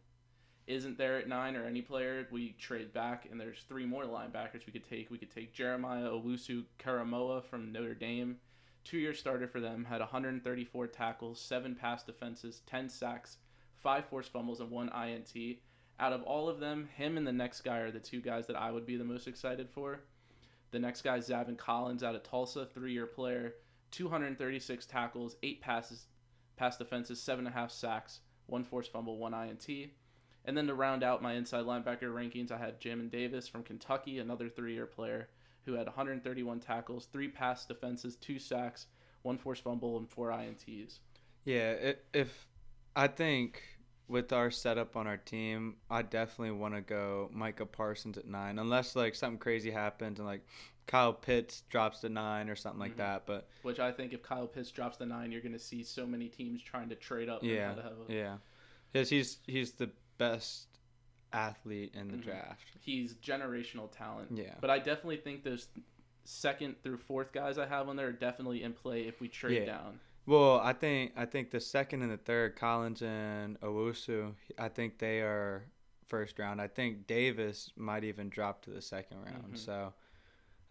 isn't 0.68 0.98
there 0.98 1.18
at 1.18 1.30
nine 1.30 1.56
or 1.56 1.66
any 1.66 1.82
player, 1.82 2.28
we 2.30 2.54
trade 2.60 2.92
back, 2.94 3.26
and 3.32 3.40
there's 3.40 3.64
three 3.70 3.86
more 3.86 4.04
linebackers 4.04 4.66
we 4.66 4.74
could 4.74 4.88
take. 4.88 5.10
We 5.10 5.18
could 5.18 5.32
take 5.32 5.54
Jeremiah 5.54 6.10
Owusu 6.10 6.66
Koramoah 6.78 7.46
from 7.46 7.72
Notre 7.72 7.96
Dame, 7.96 8.36
two-year 8.84 9.14
starter 9.14 9.48
for 9.48 9.62
them, 9.62 9.86
had 9.86 10.02
134 10.02 10.88
tackles, 10.88 11.40
seven 11.40 11.74
pass 11.74 12.04
defenses, 12.04 12.64
10 12.68 12.90
sacks, 12.90 13.38
five 13.78 14.06
forced 14.06 14.32
fumbles, 14.34 14.60
and 14.60 14.70
one 14.70 14.90
INT. 14.90 15.58
Out 16.02 16.14
of 16.14 16.22
all 16.24 16.50
of 16.50 16.60
them, 16.60 16.90
him 16.96 17.18
and 17.18 17.26
the 17.26 17.32
next 17.32 17.62
guy 17.62 17.78
are 17.78 17.92
the 17.92 18.00
two 18.00 18.20
guys 18.20 18.46
that 18.48 18.58
I 18.58 18.70
would 18.70 18.86
be 18.86 18.98
the 18.98 19.06
most 19.06 19.28
excited 19.28 19.70
for. 19.70 20.02
The 20.72 20.80
next 20.80 21.02
guy 21.02 21.16
is 21.16 21.30
Zaven 21.30 21.58
Collins 21.58 22.04
out 22.04 22.16
of 22.16 22.24
Tulsa, 22.24 22.66
three-year 22.66 23.08
player, 23.08 23.54
236 23.92 24.86
tackles, 24.86 25.36
eight 25.44 25.62
passes, 25.62 26.08
pass 26.56 26.78
defenses, 26.78 27.22
seven 27.22 27.46
and 27.46 27.56
a 27.56 27.58
half 27.58 27.72
sacks, 27.72 28.22
one 28.48 28.64
forced 28.64 28.92
fumble, 28.92 29.18
one 29.18 29.34
INT. 29.34 29.68
And 30.46 30.56
then 30.58 30.68
to 30.68 30.74
round 30.74 31.04
out 31.04 31.22
my 31.22 31.34
inside 31.34 31.66
linebacker 31.66 32.04
rankings, 32.04 32.52
I 32.52 32.58
had 32.58 32.80
Jamin 32.80 33.12
Davis 33.12 33.48
from 33.48 33.64
Kentucky, 33.64 34.20
another 34.20 34.50
three-year 34.50 34.86
player 34.86 35.30
who 35.66 35.74
had 35.74 35.86
131 35.86 36.62
tackles, 36.62 37.08
three 37.12 37.28
pass 37.28 37.66
defenses, 37.66 38.16
two 38.16 38.40
sacks, 38.40 38.88
one 39.24 39.38
forced 39.38 39.64
fumble, 39.64 39.98
and 39.98 40.10
four 40.10 40.30
INTs. 40.30 41.00
Yeah, 41.44 41.94
if 42.14 42.48
I 42.96 43.08
think 43.08 43.62
with 44.08 44.32
our 44.32 44.50
setup 44.50 44.96
on 44.96 45.08
our 45.08 45.18
team, 45.18 45.76
I 45.90 46.02
definitely 46.02 46.58
want 46.58 46.76
to 46.76 46.82
go 46.82 47.30
Micah 47.34 47.66
Parsons 47.66 48.18
at 48.18 48.26
nine, 48.26 48.60
unless 48.60 48.96
like 48.96 49.16
something 49.16 49.40
crazy 49.40 49.72
happens 49.72 50.20
and 50.20 50.28
like 50.28 50.46
Kyle 50.88 51.14
Pitts 51.14 51.62
drops 51.70 52.00
to 52.00 52.10
nine 52.10 52.50
or 52.50 52.56
something 52.56 52.80
like 52.80 52.94
Mhm. 52.94 52.98
that. 52.98 53.26
But 53.26 53.48
Which 53.62 53.80
I 53.80 53.92
think 53.92 54.14
if 54.14 54.24
Kyle 54.24 54.48
Pitts 54.48 54.72
drops 54.72 54.98
the 54.98 55.06
nine, 55.06 55.32
you're 55.32 55.42
going 55.42 55.52
to 55.54 55.60
see 55.60 55.84
so 55.84 56.08
many 56.08 56.30
teams 56.30 56.62
trying 56.64 56.90
to 56.90 56.96
trade 56.96 57.30
up. 57.30 57.44
yeah, 57.44 57.76
have 57.76 58.00
a- 58.10 58.14
yeah, 58.14 58.38
because 58.92 59.10
he's 59.10 59.40
he's 59.46 59.74
the 59.74 59.92
best 60.18 60.68
athlete 61.34 61.94
in 61.94 62.08
the 62.10 62.18
Mhm. 62.18 62.24
draft. 62.24 62.64
He's 62.80 63.16
generational 63.16 63.92
talent. 63.92 64.32
Yeah. 64.36 64.56
But 64.62 64.70
I 64.70 64.80
definitely 64.80 65.18
think 65.18 65.44
those 65.44 65.68
second 66.24 66.82
through 66.84 66.98
fourth 66.98 67.32
guys 67.32 67.58
I 67.58 67.66
have 67.68 67.88
on 67.90 67.96
there 67.96 68.08
are 68.08 68.12
definitely 68.14 68.64
in 68.64 68.74
play 68.74 69.08
if 69.08 69.20
we 69.20 69.28
trade 69.28 69.60
Yeah. 69.60 69.66
down. 69.66 70.00
Well, 70.26 70.60
I 70.60 70.74
think 70.74 71.14
I 71.18 71.26
think 71.26 71.52
the 71.52 71.60
second 71.60 72.02
and 72.02 72.12
the 72.12 72.18
third, 72.18 72.56
Collins 72.56 73.02
and 73.02 73.60
Owusu, 73.62 74.36
I 74.58 74.70
think 74.70 74.98
they 75.00 75.22
are 75.22 75.66
first 76.06 76.40
round. 76.40 76.62
I 76.62 76.68
think 76.70 77.08
Davis 77.08 77.72
might 77.76 78.04
even 78.06 78.30
drop 78.30 78.62
to 78.64 78.70
the 78.70 78.82
second 78.82 79.22
round. 79.24 79.54
Mhm. 79.54 79.58
So, 79.58 79.94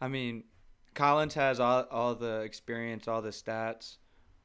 I 0.00 0.08
mean, 0.08 0.44
Collins 0.94 1.34
has 1.34 1.60
all 1.60 1.86
all 1.90 2.14
the 2.14 2.40
experience, 2.40 3.08
all 3.08 3.22
the 3.22 3.30
stats. 3.30 3.96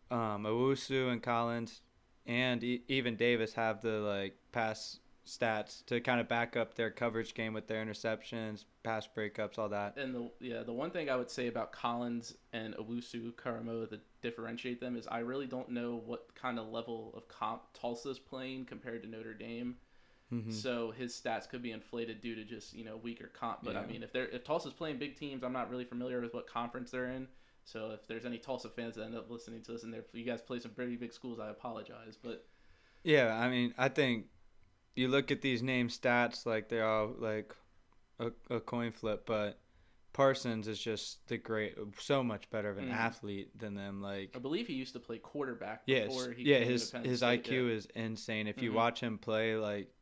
Um, 0.10 0.43
Owusu 0.43 1.12
and 1.12 1.24
Collins, 1.24 1.81
and 2.25 2.63
e- 2.63 2.84
even 2.89 3.15
Davis 3.15 3.53
have 3.53 3.81
the 3.81 4.00
like 4.00 4.36
pass 4.51 5.00
stats 5.25 5.86
to 5.86 6.01
kind 6.01 6.20
of 6.20 6.27
back 6.27 6.58
up 6.58 6.74
their 6.75 6.89
coverage 6.89 7.34
game 7.34 7.53
with 7.53 7.67
their 7.67 7.84
interceptions, 7.86 8.65
pass 8.84 9.08
breakups, 9.08 9.58
all 9.58 9.70
that. 9.70 9.96
And 9.98 10.13
the 10.13 10.31
yeah, 10.39 10.63
the 10.63 10.74
one 10.74 10.91
thing 10.91 11.10
I 11.10 11.15
would 11.15 11.29
say 11.29 11.48
about 11.48 11.72
Collins 11.72 12.36
and 12.53 12.75
Owusu 12.75 13.34
Karamo 13.34 13.89
that 13.89 14.01
differentiate 14.22 14.79
them 14.81 14.96
is 14.96 15.08
I 15.08 15.20
really 15.20 15.48
don't 15.48 15.70
know 15.70 16.01
what 16.05 16.34
kind 16.36 16.60
of 16.60 16.67
level 16.67 17.13
of 17.15 17.27
comp 17.27 17.62
Tulsa's 17.74 18.20
playing 18.20 18.65
compared 18.65 19.03
to 19.03 19.10
Notre 19.10 19.34
Dame. 19.34 19.75
Mhm. 20.32 20.54
So 20.54 20.92
his 20.92 21.14
stats 21.14 21.48
could 21.50 21.62
be 21.62 21.72
inflated 21.72 22.22
due 22.22 22.36
to 22.36 22.44
just 22.46 22.74
you 22.74 22.86
know 22.86 22.98
weaker 22.98 23.28
comp. 23.28 23.64
But 23.64 23.76
I 23.76 23.86
mean, 23.86 24.02
if 24.04 24.14
they're 24.14 24.28
if 24.30 24.44
Tulsa's 24.44 24.74
playing 24.74 24.98
big 24.98 25.16
teams, 25.18 25.44
I'm 25.44 25.54
not 25.54 25.70
really 25.70 25.86
familiar 25.86 26.22
with 26.22 26.34
what 26.34 26.48
conference 26.48 26.92
they're 26.92 27.10
in. 27.12 27.28
So 27.64 27.92
if 27.92 28.08
there's 28.08 28.26
any 28.26 28.38
Tulsa 28.40 28.70
fans 28.70 28.96
that 28.96 29.04
end 29.04 29.16
up 29.16 29.30
listening 29.30 29.62
to 29.64 29.72
this 29.74 29.84
and 29.84 29.96
you 30.14 30.26
guys 30.26 30.42
play 30.42 30.60
some 30.60 30.72
pretty 30.72 30.96
big 30.96 31.14
schools, 31.14 31.40
I 31.40 31.50
apologize. 31.50 32.18
But 32.22 32.48
Yeah, 33.04 33.36
I 33.38 33.50
mean, 33.50 33.74
I 33.78 33.90
think 33.90 34.28
you 34.96 35.08
look 35.08 35.32
at 35.32 35.42
these 35.42 35.62
name 35.62 35.88
stats 35.90 36.46
like 36.46 36.70
they're 36.70 36.88
all 36.88 37.14
like 37.18 37.56
a, 38.20 38.32
a 38.50 38.60
coin 38.60 38.92
flip, 38.92 39.26
but 39.26 39.60
Parsons 40.14 40.68
is 40.68 40.80
just 40.80 41.26
the 41.28 41.38
great, 41.38 41.76
so 42.00 42.24
much 42.24 42.50
better 42.50 42.70
of 42.70 42.78
an 42.78 42.86
Mhm. 42.90 42.94
athlete 42.94 43.58
than 43.58 43.76
them. 43.76 44.02
Like 44.02 44.32
I 44.36 44.40
believe 44.40 44.68
he 44.68 44.74
used 44.74 44.94
to 44.94 45.00
play 45.00 45.18
quarterback 45.20 45.84
Yes, 45.86 46.08
before 46.08 46.32
he 46.34 46.44
yeah, 46.44 46.58
came 46.60 46.66
to 46.68 46.72
his 46.74 46.92
his 46.92 47.18
State, 47.20 47.44
IQ 47.46 47.68
yeah. 47.68 47.74
is 47.76 47.86
insane. 47.96 48.48
If 48.48 48.62
you 48.62 48.72
Mhm. 48.72 48.76
watch 48.76 49.00
him 49.02 49.18
play, 49.18 49.56
like 49.56 49.94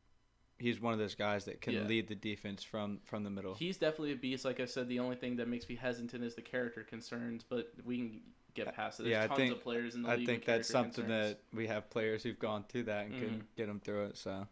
he's 0.60 0.80
one 0.80 0.94
of 0.94 1.00
those 1.00 1.16
guys 1.16 1.46
that 1.46 1.62
can 1.62 1.74
Yeah. 1.74 1.84
lead 1.84 2.08
the 2.08 2.16
defense 2.16 2.64
from 2.64 3.00
from 3.06 3.24
the 3.24 3.30
middle. 3.30 3.56
He's 3.56 3.78
definitely 3.78 4.12
a 4.12 4.16
beast. 4.18 4.46
Like 4.46 4.60
I 4.60 4.66
said, 4.66 4.88
the 4.90 5.00
only 5.00 5.16
thing 5.16 5.38
that 5.38 5.48
makes 5.48 5.68
me 5.68 5.76
hesitant 5.76 6.24
is 6.24 6.36
the 6.36 6.42
character 6.42 6.84
concerns, 6.84 7.44
but 7.48 7.72
we 7.84 7.98
can 7.98 8.22
get 8.54 8.74
past 8.76 9.00
it. 9.00 9.04
There's 9.04 9.14
Yeah, 9.14 9.24
I 9.24 9.28
tons 9.28 9.38
think- 9.38 9.54
of 9.54 9.62
players 9.62 9.96
in 9.96 10.02
the 10.04 10.10
I 10.10 10.26
think 10.26 10.44
that's 10.46 10.68
something 10.68 11.06
concerns. 11.06 11.36
that 11.38 11.56
we 11.58 11.68
have 11.68 11.90
players 11.90 12.24
who've 12.24 12.38
gone 12.40 12.64
through 12.66 12.84
that 12.84 13.06
and 13.06 13.16
Mhm. 13.16 13.20
can 13.20 13.48
get 13.56 13.68
them 13.68 13.80
through 13.80 14.06
it. 14.06 14.18
So 14.18 14.48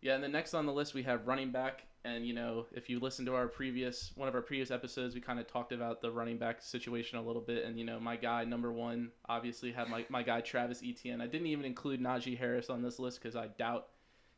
Yeah, 0.00 0.14
and 0.14 0.22
then 0.24 0.32
next 0.32 0.52
on 0.54 0.66
the 0.66 0.72
list 0.72 0.92
we 0.94 1.02
have 1.04 1.26
running 1.26 1.50
back, 1.50 1.86
and 2.04 2.26
you 2.26 2.34
know 2.34 2.66
if 2.72 2.90
you 2.90 3.00
listen 3.00 3.24
to 3.26 3.34
our 3.34 3.48
previous 3.48 4.12
one 4.16 4.28
of 4.28 4.34
our 4.34 4.42
previous 4.42 4.70
episodes, 4.70 5.14
we 5.14 5.20
kind 5.22 5.40
of 5.40 5.46
talked 5.46 5.72
about 5.72 6.02
the 6.02 6.10
running 6.12 6.36
back 6.38 6.60
situation 6.60 7.18
a 7.18 7.22
little 7.22 7.40
bit, 7.40 7.64
and 7.64 7.78
you 7.78 7.84
know 7.86 7.98
my 7.98 8.14
guy 8.16 8.44
number 8.44 8.70
one 8.72 9.10
obviously 9.28 9.72
had 9.72 9.88
my 9.88 10.04
my 10.10 10.22
guy 10.22 10.40
Travis 10.42 10.82
Etienne. 10.84 11.20
I 11.22 11.26
didn't 11.26 11.46
even 11.46 11.64
include 11.64 12.00
Najee 12.00 12.36
Harris 12.36 12.68
on 12.70 12.82
this 12.82 12.98
list 12.98 13.18
because 13.20 13.34
I 13.34 13.48
doubt 13.48 13.88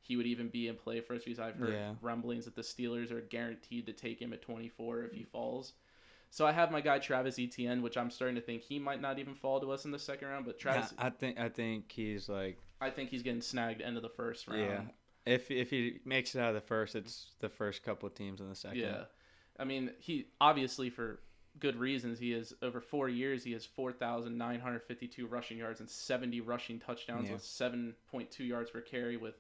he 0.07 0.17
would 0.17 0.27
even 0.27 0.49
be 0.49 0.69
in 0.69 0.77
play 0.77 1.01
for 1.01 1.15
us 1.15 1.25
because 1.25 1.41
I've 1.41 1.57
heard 1.57 1.73
Yeah. 1.73 1.95
rumblings 2.01 2.45
that 2.45 2.55
the 2.55 2.63
Steelers 2.63 3.11
are 3.11 3.21
guaranteed 3.21 3.87
to 3.87 3.93
take 3.93 4.21
him 4.21 4.33
at 4.33 4.43
24 4.43 5.03
if 5.05 5.13
he 5.13 5.23
mm. 5.23 5.29
falls. 5.29 5.73
So 6.31 6.47
I 6.47 6.53
have 6.53 6.71
my 6.71 6.81
guy 6.81 6.99
Travis 6.99 7.39
Etienne, 7.39 7.83
which 7.83 7.97
I'm 7.97 8.11
starting 8.11 8.35
to 8.37 8.41
think 8.41 8.63
he 8.63 8.79
might 8.79 9.01
not 9.01 9.19
even 9.19 9.35
fall 9.35 9.61
to 9.61 9.73
us 9.73 9.85
in 9.85 9.91
the 9.91 9.99
second 9.99 10.29
round, 10.29 10.45
but 10.45 10.59
Travis, 10.59 10.93
Yeah, 10.97 11.07
I 11.07 11.11
think 11.11 11.39
I 11.39 11.49
think 11.49 11.91
he's 11.91 12.29
like 12.29 12.59
I 12.81 12.91
think 12.91 13.11
he's 13.11 13.23
getting 13.23 13.41
snagged 13.41 13.81
end 13.81 13.97
of 13.97 14.03
the 14.03 14.09
first 14.09 14.47
round. 14.47 14.61
yeah. 14.61 14.83
If 15.25 15.51
if 15.51 15.71
he 15.71 16.01
makes 16.05 16.35
it 16.35 16.41
out 16.41 16.51
of 16.51 16.55
the 16.55 16.61
first, 16.61 16.95
it's 16.95 17.33
the 17.41 17.49
first 17.49 17.83
couple 17.83 18.09
teams 18.11 18.41
in 18.41 18.49
the 18.49 18.55
second. 18.55 18.79
Yeah, 18.79 19.05
I 19.59 19.65
mean, 19.65 19.91
he 19.99 20.29
obviously 20.41 20.91
for 20.91 21.21
good 21.59 21.77
reasons. 21.77 22.19
He 22.19 22.33
has 22.33 22.53
over 22.63 22.81
four 22.81 23.09
years. 23.09 23.43
He 23.43 23.53
has 23.53 23.65
four 23.65 23.93
thousand 23.93 24.37
nine 24.39 24.61
hundred 24.61 24.83
fifty-two 24.85 25.27
rushing 25.27 25.59
yards 25.59 25.81
and 25.81 25.89
seventy 25.89 26.41
rushing 26.41 26.79
touchdowns 26.79 27.27
Yeah. 27.27 27.35
with 27.35 27.43
seven 27.43 27.95
point 28.11 28.31
two 28.31 28.45
yards 28.45 28.71
per 28.71 28.81
carry, 28.81 29.17
with 29.17 29.35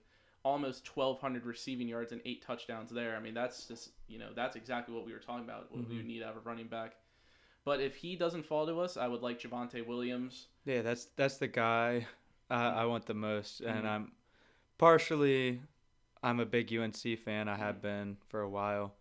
almost 0.47 0.85
twelve 0.85 1.21
hundred 1.21 1.45
receiving 1.45 1.89
yards 1.89 2.13
and 2.13 2.21
eight 2.25 2.41
touchdowns 2.43 2.91
there. 2.91 3.17
I 3.17 3.21
mean, 3.21 3.35
that's 3.35 3.67
just 3.67 3.91
you 4.09 4.19
know 4.19 4.29
that's 4.35 4.57
exactly 4.57 4.95
what 4.95 5.05
we 5.05 5.13
were 5.13 5.19
talking 5.19 5.45
about. 5.45 5.71
What 5.71 5.89
we 5.89 5.95
Mhm. 5.95 5.99
would 5.99 6.07
need 6.07 6.23
out 6.23 6.31
of 6.31 6.37
a 6.37 6.41
running 6.41 6.69
back. 6.69 6.97
But 7.65 7.81
if 7.81 7.97
he 7.97 8.15
doesn't 8.15 8.47
fall 8.47 8.65
to 8.67 8.81
us, 8.81 8.97
I 8.97 9.09
would 9.09 9.23
like 9.23 9.41
Javonte 9.41 9.85
Williams. 9.85 10.47
Yeah, 10.65 10.83
that's 10.83 11.07
that's 11.17 11.39
the 11.39 11.49
guy 11.49 12.07
uh, 12.51 12.55
I 12.55 12.85
want 12.87 13.07
the 13.07 13.15
most, 13.15 13.61
Mhm. 13.61 13.71
and 13.71 13.89
I'm 13.89 14.13
partially 14.79 15.61
I'm 16.23 16.41
a 16.41 16.47
big 16.47 16.71
UNC 16.73 17.17
fan. 17.17 17.49
I 17.49 17.57
have 17.57 17.77
Mhm. 17.77 17.83
been 17.83 18.17
for 18.29 18.41
a 18.41 18.49
while, 18.49 18.95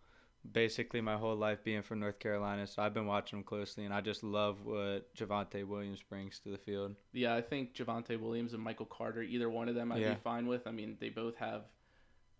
basically 0.52 1.00
my 1.00 1.16
whole 1.16 1.36
life 1.36 1.62
being 1.64 1.82
from 1.82 2.00
North 2.00 2.18
Carolina. 2.18 2.66
So 2.66 2.82
I've 2.82 2.94
been 2.94 3.06
watching 3.06 3.38
him 3.38 3.44
closely, 3.44 3.84
and 3.84 3.92
I 3.94 4.00
just 4.00 4.22
love 4.22 4.64
what 4.64 5.14
Javonte 5.14 5.64
Williams 5.66 6.02
brings 6.02 6.38
to 6.40 6.50
the 6.50 6.58
field. 6.58 6.96
Yeah, 7.12 7.34
I 7.34 7.42
think 7.42 7.74
Javonte 7.74 8.18
Williams 8.20 8.52
and 8.54 8.62
Michael 8.62 8.86
Carter, 8.86 9.22
either 9.22 9.48
one 9.50 9.68
of 9.68 9.74
them, 9.74 9.92
I'd 9.92 10.00
Yeah. 10.00 10.14
be 10.14 10.20
fine 10.20 10.46
with. 10.46 10.66
I 10.66 10.70
mean, 10.70 10.96
they 11.00 11.08
both 11.08 11.36
have 11.36 11.64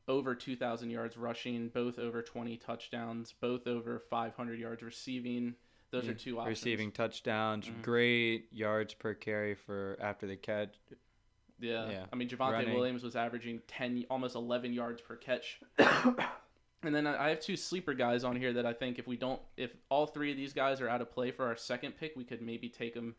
over 0.09 0.35
2,000 0.35 0.91
yards 0.91 1.17
rushing, 1.17 1.69
both 1.69 1.99
over 1.99 2.23
20 2.23 2.57
touchdowns, 2.59 3.33
both 3.41 3.67
over 3.67 3.99
500 3.99 4.59
yards 4.59 4.83
receiving. 4.83 5.57
Those 5.91 6.05
Yeah, 6.07 6.11
are 6.13 6.15
two 6.15 6.39
options. 6.39 6.59
Receiving 6.61 6.93
touchdowns, 6.93 7.69
Mhm. 7.69 7.83
great 7.83 8.53
yards 8.53 8.95
per 8.95 9.15
carry 9.15 9.55
for 9.55 9.97
after 10.01 10.27
the 10.27 10.37
catch. 10.37 10.77
Yeah. 11.59 11.91
Yeah. 11.91 12.07
I 12.13 12.17
mean, 12.17 12.29
Javonte 12.29 12.53
Running. 12.53 12.75
Williams 12.75 13.03
was 13.03 13.17
averaging 13.17 13.61
10, 13.67 14.05
almost 14.11 14.35
11 14.37 14.73
yards 14.73 15.01
per 15.01 15.17
catch. 15.17 15.61
and 16.87 16.95
then 16.95 17.07
I 17.07 17.29
have 17.31 17.41
two 17.41 17.57
sleeper 17.57 17.95
guys 17.95 18.25
on 18.25 18.37
here 18.37 18.53
that 18.55 18.67
I 18.67 18.73
think 18.73 18.99
if 18.99 19.07
we 19.07 19.17
don't, 19.17 19.41
if 19.57 19.71
all 19.89 20.07
three 20.07 20.31
of 20.31 20.37
these 20.37 20.53
guys 20.53 20.81
are 20.81 20.89
out 20.89 21.01
of 21.01 21.11
play 21.11 21.31
for 21.31 21.47
our 21.47 21.57
second 21.57 21.93
pick, 21.99 22.15
we 22.17 22.25
could 22.25 22.41
maybe 22.43 22.69
take 22.69 22.95
them 22.95 23.15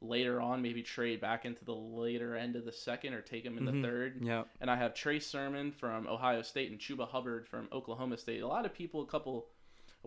later 0.00 0.40
on, 0.40 0.62
maybe 0.62 0.80
trade 0.82 1.20
back 1.20 1.44
into 1.44 1.64
the 1.64 1.74
later 1.74 2.36
end 2.36 2.54
of 2.54 2.64
the 2.64 2.70
second 2.72 3.14
or 3.14 3.20
take 3.20 3.42
them 3.42 3.58
in 3.58 3.64
Mhm. 3.64 3.82
the 3.82 3.88
third. 3.88 4.22
Yeah. 4.24 4.44
and 4.60 4.70
I 4.70 4.76
have 4.76 4.94
Trey 4.94 5.18
Sermon 5.18 5.72
from 5.72 6.06
Ohio 6.06 6.42
State 6.42 6.70
and 6.70 6.78
Chuba 6.78 7.08
Hubbard 7.08 7.48
from 7.48 7.68
Oklahoma 7.72 8.16
State. 8.16 8.40
A 8.42 8.46
lot 8.46 8.64
of 8.64 8.72
people, 8.72 9.02
a 9.02 9.06
couple, 9.06 9.48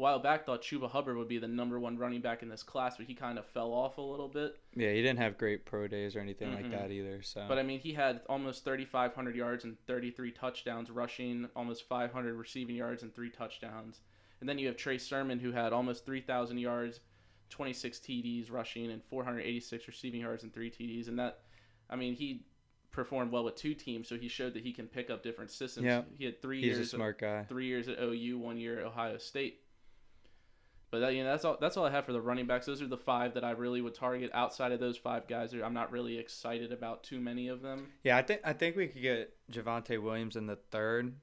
a 0.01 0.03
while 0.03 0.19
back, 0.19 0.45
thought 0.45 0.63
Chuba 0.63 0.89
Hubbard 0.89 1.15
would 1.17 1.27
be 1.27 1.37
the 1.37 1.47
number 1.47 1.79
one 1.79 1.95
running 1.97 2.21
back 2.21 2.41
in 2.41 2.49
this 2.49 2.63
class, 2.63 2.97
but 2.97 3.05
he 3.05 3.13
kind 3.13 3.37
of 3.37 3.45
fell 3.45 3.71
off 3.71 3.99
a 3.99 4.01
little 4.01 4.27
bit. 4.27 4.57
Yeah, 4.75 4.91
he 4.91 5.01
didn't 5.01 5.19
have 5.19 5.37
great 5.37 5.63
pro 5.63 5.87
days 5.87 6.15
or 6.15 6.19
anything 6.19 6.49
Mhm. 6.49 6.55
like 6.55 6.71
that 6.71 6.91
either. 6.91 7.21
So 7.21 7.45
But 7.47 7.59
I 7.59 7.63
mean, 7.63 7.79
he 7.79 7.93
had 7.93 8.21
almost 8.27 8.65
3,500 8.65 9.35
yards 9.35 9.63
and 9.63 9.77
33 9.85 10.31
touchdowns 10.31 10.89
rushing, 10.89 11.49
almost 11.55 11.83
500 11.87 12.33
receiving 12.33 12.75
yards 12.75 13.03
and 13.03 13.13
three 13.13 13.29
touchdowns. 13.29 14.01
And 14.39 14.49
then 14.49 14.57
you 14.57 14.67
have 14.67 14.75
Trey 14.77 14.97
Sermon, 14.97 15.39
who 15.39 15.51
had 15.51 15.71
almost 15.71 16.03
3,000 16.03 16.57
yards, 16.57 16.99
26 17.49 17.99
TDs 17.99 18.49
rushing, 18.49 18.89
and 18.89 19.03
486 19.03 19.87
receiving 19.87 20.21
yards 20.21 20.41
and 20.41 20.51
three 20.51 20.71
TDs. 20.71 21.09
And 21.09 21.19
that, 21.19 21.41
I 21.89 21.95
mean, 21.95 22.15
he 22.15 22.45
performed 22.89 23.31
well 23.31 23.43
with 23.43 23.55
two 23.55 23.75
teams, 23.75 24.07
so 24.07 24.17
he 24.17 24.27
showed 24.27 24.53
that 24.55 24.63
he 24.63 24.73
can 24.73 24.87
pick 24.87 25.09
up 25.11 25.21
different 25.21 25.51
systems. 25.51 25.85
Yeah. 25.85 26.03
He 26.17 26.25
had 26.25 26.41
three 26.41 26.59
he's 26.61 26.73
a 26.73 26.79
years. 26.79 26.93
of- 26.93 26.97
smart 26.97 27.19
guy. 27.19 27.43
three 27.43 27.67
years 27.67 27.87
at 27.87 27.99
OU, 27.99 28.39
one 28.39 28.57
year 28.57 28.79
at 28.79 28.85
Ohio 28.85 29.17
State. 29.17 29.60
But 30.91 30.99
that, 30.99 31.13
you 31.15 31.23
know, 31.23 31.31
that's 31.31 31.45
all. 31.45 31.57
That's 31.59 31.77
all 31.77 31.85
I 31.85 31.89
have 31.89 32.05
for 32.05 32.11
the 32.11 32.19
running 32.19 32.45
backs. 32.45 32.65
Those 32.65 32.81
are 32.81 32.87
the 32.87 32.97
five 32.97 33.33
that 33.35 33.45
I 33.45 33.51
really 33.51 33.81
would 33.81 33.95
target. 33.95 34.29
Outside 34.33 34.73
of 34.73 34.81
those 34.81 34.97
five 34.97 35.25
guys, 35.25 35.53
I'm 35.53 35.73
not 35.73 35.89
really 35.89 36.17
excited 36.17 36.73
about 36.73 37.03
too 37.03 37.21
many 37.21 37.47
of 37.47 37.61
them. 37.61 37.87
Yeah, 38.03 38.17
I 38.17 38.21
think 38.21 38.41
I 38.43 38.51
think 38.51 38.75
we 38.75 38.87
could 38.87 39.01
get 39.01 39.33
Javonte 39.49 40.01
Williams 40.01 40.35
in 40.35 40.47
the 40.47 40.57
third, 40.69 41.13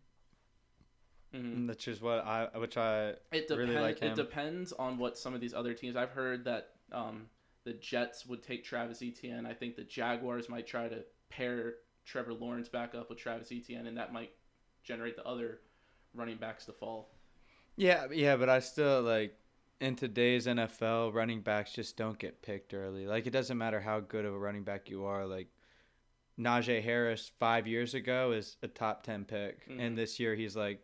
hmm 1.34 1.68
which 1.68 1.86
is 1.86 2.00
what 2.00 2.24
I 2.24 2.48
which 2.56 2.78
I 2.78 3.10
It 3.30 3.48
depends. 3.48 3.50
Really 3.50 3.76
like 3.76 4.00
it 4.00 4.14
depends 4.14 4.72
on 4.72 4.96
what 4.96 5.18
some 5.18 5.34
of 5.34 5.40
these 5.42 5.52
other 5.52 5.74
teams. 5.74 5.96
I've 5.96 6.12
heard 6.12 6.46
that 6.46 6.70
um, 6.90 7.26
the 7.64 7.74
Jets 7.74 8.24
would 8.24 8.42
take 8.42 8.64
Travis 8.64 9.02
Etienne. 9.02 9.44
I 9.44 9.52
think 9.52 9.76
the 9.76 9.84
Jaguars 9.84 10.48
might 10.48 10.66
try 10.66 10.88
to 10.88 11.04
pair 11.28 11.74
Trevor 12.06 12.32
Lawrence 12.32 12.70
back 12.70 12.94
up 12.94 13.10
with 13.10 13.18
Travis 13.18 13.52
Etienne, 13.52 13.86
and 13.86 13.98
that 13.98 14.14
might 14.14 14.30
generate 14.82 15.16
the 15.16 15.26
other 15.26 15.60
running 16.14 16.38
backs 16.38 16.64
to 16.64 16.72
fall. 16.72 17.10
Yeah, 17.76 18.06
yeah, 18.10 18.36
but 18.36 18.48
I 18.48 18.60
still 18.60 19.02
like 19.02 19.36
in 19.80 19.94
today's 19.96 20.46
NFL, 20.46 21.14
running 21.14 21.40
backs 21.40 21.72
just 21.72 21.96
don't 21.96 22.18
get 22.18 22.42
picked 22.42 22.74
early. 22.74 23.06
Like 23.06 23.26
it 23.26 23.30
doesn't 23.30 23.56
matter 23.58 23.80
how 23.80 24.00
good 24.00 24.24
of 24.24 24.34
a 24.34 24.38
running 24.38 24.64
back 24.64 24.88
you 24.90 25.04
are. 25.04 25.24
Like 25.26 25.48
Najee 26.38 26.82
Harris 26.82 27.30
five 27.38 27.66
years 27.66 27.94
ago 27.94 28.32
is 28.32 28.56
a 28.62 28.68
top 28.68 29.02
ten 29.02 29.24
pick, 29.24 29.68
Mhm. 29.68 29.80
and 29.80 29.98
this 29.98 30.18
year 30.20 30.34
he's 30.34 30.56
like 30.56 30.80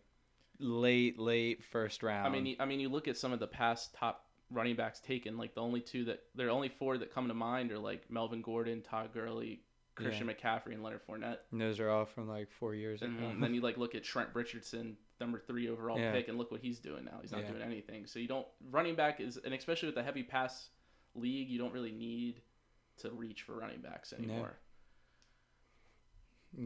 late, 0.58 1.18
late 1.18 1.62
first 1.64 2.02
round. 2.02 2.26
I 2.26 2.30
mean, 2.30 2.46
you- 2.46 2.56
I 2.60 2.64
mean, 2.64 2.80
you 2.80 2.88
look 2.88 3.08
at 3.08 3.16
some 3.16 3.32
of 3.32 3.40
the 3.40 3.46
past 3.46 3.94
top 3.94 4.30
running 4.50 4.76
backs 4.76 5.00
taken. 5.00 5.36
Like 5.36 5.54
the 5.54 5.60
only 5.60 5.80
two 5.80 6.04
that 6.04 6.24
there 6.34 6.46
are 6.48 6.50
only 6.50 6.68
four 6.68 6.98
that 6.98 7.10
come 7.12 7.28
to 7.28 7.34
mind 7.34 7.72
are 7.72 7.78
like 7.78 8.08
Melvin 8.10 8.42
Gordon, 8.42 8.82
Todd 8.82 9.12
Gurley, 9.12 9.62
Christian 9.96 10.28
McCaffrey, 10.28 10.72
and 10.74 10.82
Leonard 10.82 11.04
Fournette. 11.06 11.38
And 11.50 11.60
those 11.60 11.80
are 11.80 11.88
all 11.88 12.04
from 12.04 12.28
like 12.28 12.50
four 12.50 12.74
years 12.74 13.02
ago. 13.02 13.12
And 13.12 13.42
then 13.42 13.54
you 13.54 13.60
like 13.60 13.76
look 13.78 13.94
at 13.94 14.04
Trent 14.04 14.30
Richardson, 14.34 14.96
number 15.20 15.38
three 15.38 15.68
overall 15.68 15.98
Yeah. 15.98 16.12
pick, 16.12 16.28
and 16.28 16.38
look 16.38 16.50
what 16.50 16.60
he's 16.60 16.78
doing 16.78 17.04
now. 17.04 17.18
He's 17.20 17.32
not 17.32 17.42
Yeah. 17.42 17.50
doing 17.52 17.62
anything. 17.62 18.06
So 18.06 18.18
you 18.18 18.28
don't 18.28 18.46
running 18.70 18.94
back 18.94 19.20
is, 19.20 19.36
and 19.38 19.54
especially 19.54 19.86
with 19.88 19.94
the 19.94 20.02
heavy 20.02 20.22
pass 20.22 20.70
league, 21.14 21.48
you 21.48 21.58
don't 21.58 21.72
really 21.72 21.92
need 21.92 22.42
to 22.98 23.10
reach 23.10 23.42
for 23.42 23.54
running 23.54 23.80
backs 23.80 24.12
anymore. 24.12 24.58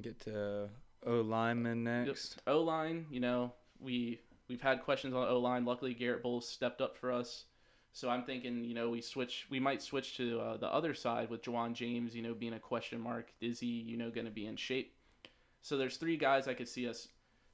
Get 0.01 0.21
to 0.21 0.69
O 1.05 1.21
lineman 1.21 1.85
next. 1.85 2.41
O 2.47 2.61
line, 2.63 3.07
you 3.11 3.21
know, 3.21 3.55
we 3.81 4.21
we've 4.49 4.61
had 4.61 4.83
questions 4.83 5.15
on 5.15 5.27
O 5.29 5.39
line. 5.39 5.65
Luckily, 5.65 5.95
Garett 5.95 6.23
Bolles 6.23 6.47
stepped 6.49 6.81
up 6.81 6.97
for 6.97 7.11
us. 7.13 7.47
So 7.93 8.11
I'm 8.11 8.25
thinking, 8.25 8.65
you 8.65 8.75
know, 8.75 8.91
we 8.91 9.01
switch. 9.01 9.47
We 9.51 9.59
might 9.61 9.81
switch 9.81 10.17
to 10.19 10.41
uh, 10.41 10.57
the 10.59 10.73
other 10.73 10.95
side 10.95 11.31
with 11.31 11.43
Ja'Wuan 11.43 11.73
James. 11.73 12.15
You 12.15 12.23
know, 12.23 12.35
being 12.35 12.53
a 12.53 12.61
question 12.61 13.01
mark. 13.01 13.33
Is 13.41 13.61
he, 13.61 13.67
you 13.67 13.97
know, 13.97 14.11
going 14.11 14.27
to 14.27 14.31
be 14.31 14.47
in 14.47 14.57
shape? 14.57 14.95
So 15.63 15.77
there's 15.77 15.97
three 15.97 16.17
guys 16.17 16.49
I 16.49 16.55
could 16.55 16.69
see 16.69 16.87
us 16.87 17.09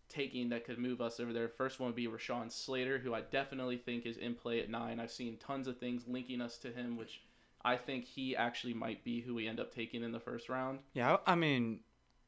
taking 0.09 0.49
that 0.51 0.65
could 0.65 0.79
move 0.79 1.01
us 1.01 1.21
over 1.21 1.33
there. 1.33 1.49
First 1.49 1.81
one 1.81 1.89
would 1.89 1.97
be 1.97 2.07
Rashawn 2.07 2.51
Slater, 2.51 2.99
who 2.99 3.15
I 3.15 3.21
definitely 3.23 3.77
think 3.77 4.07
is 4.07 4.17
in 4.17 4.35
play 4.35 4.61
at 4.61 4.71
nine. 4.71 5.01
I've 5.01 5.11
seen 5.11 5.37
tons 5.39 5.67
of 5.67 5.79
things 5.79 6.07
linking 6.07 6.41
us 6.41 6.59
to 6.59 6.71
him, 6.71 6.97
which 6.97 7.23
I 7.65 7.77
think 7.77 8.05
he 8.05 8.37
actually 8.37 8.75
might 8.75 9.05
be 9.05 9.21
who 9.21 9.35
we 9.35 9.49
end 9.49 9.61
up 9.61 9.75
taking 9.75 10.03
in 10.03 10.13
the 10.13 10.21
first 10.21 10.49
round. 10.49 10.81
Yeah, 10.93 11.17
I 11.27 11.35
mean, 11.35 11.81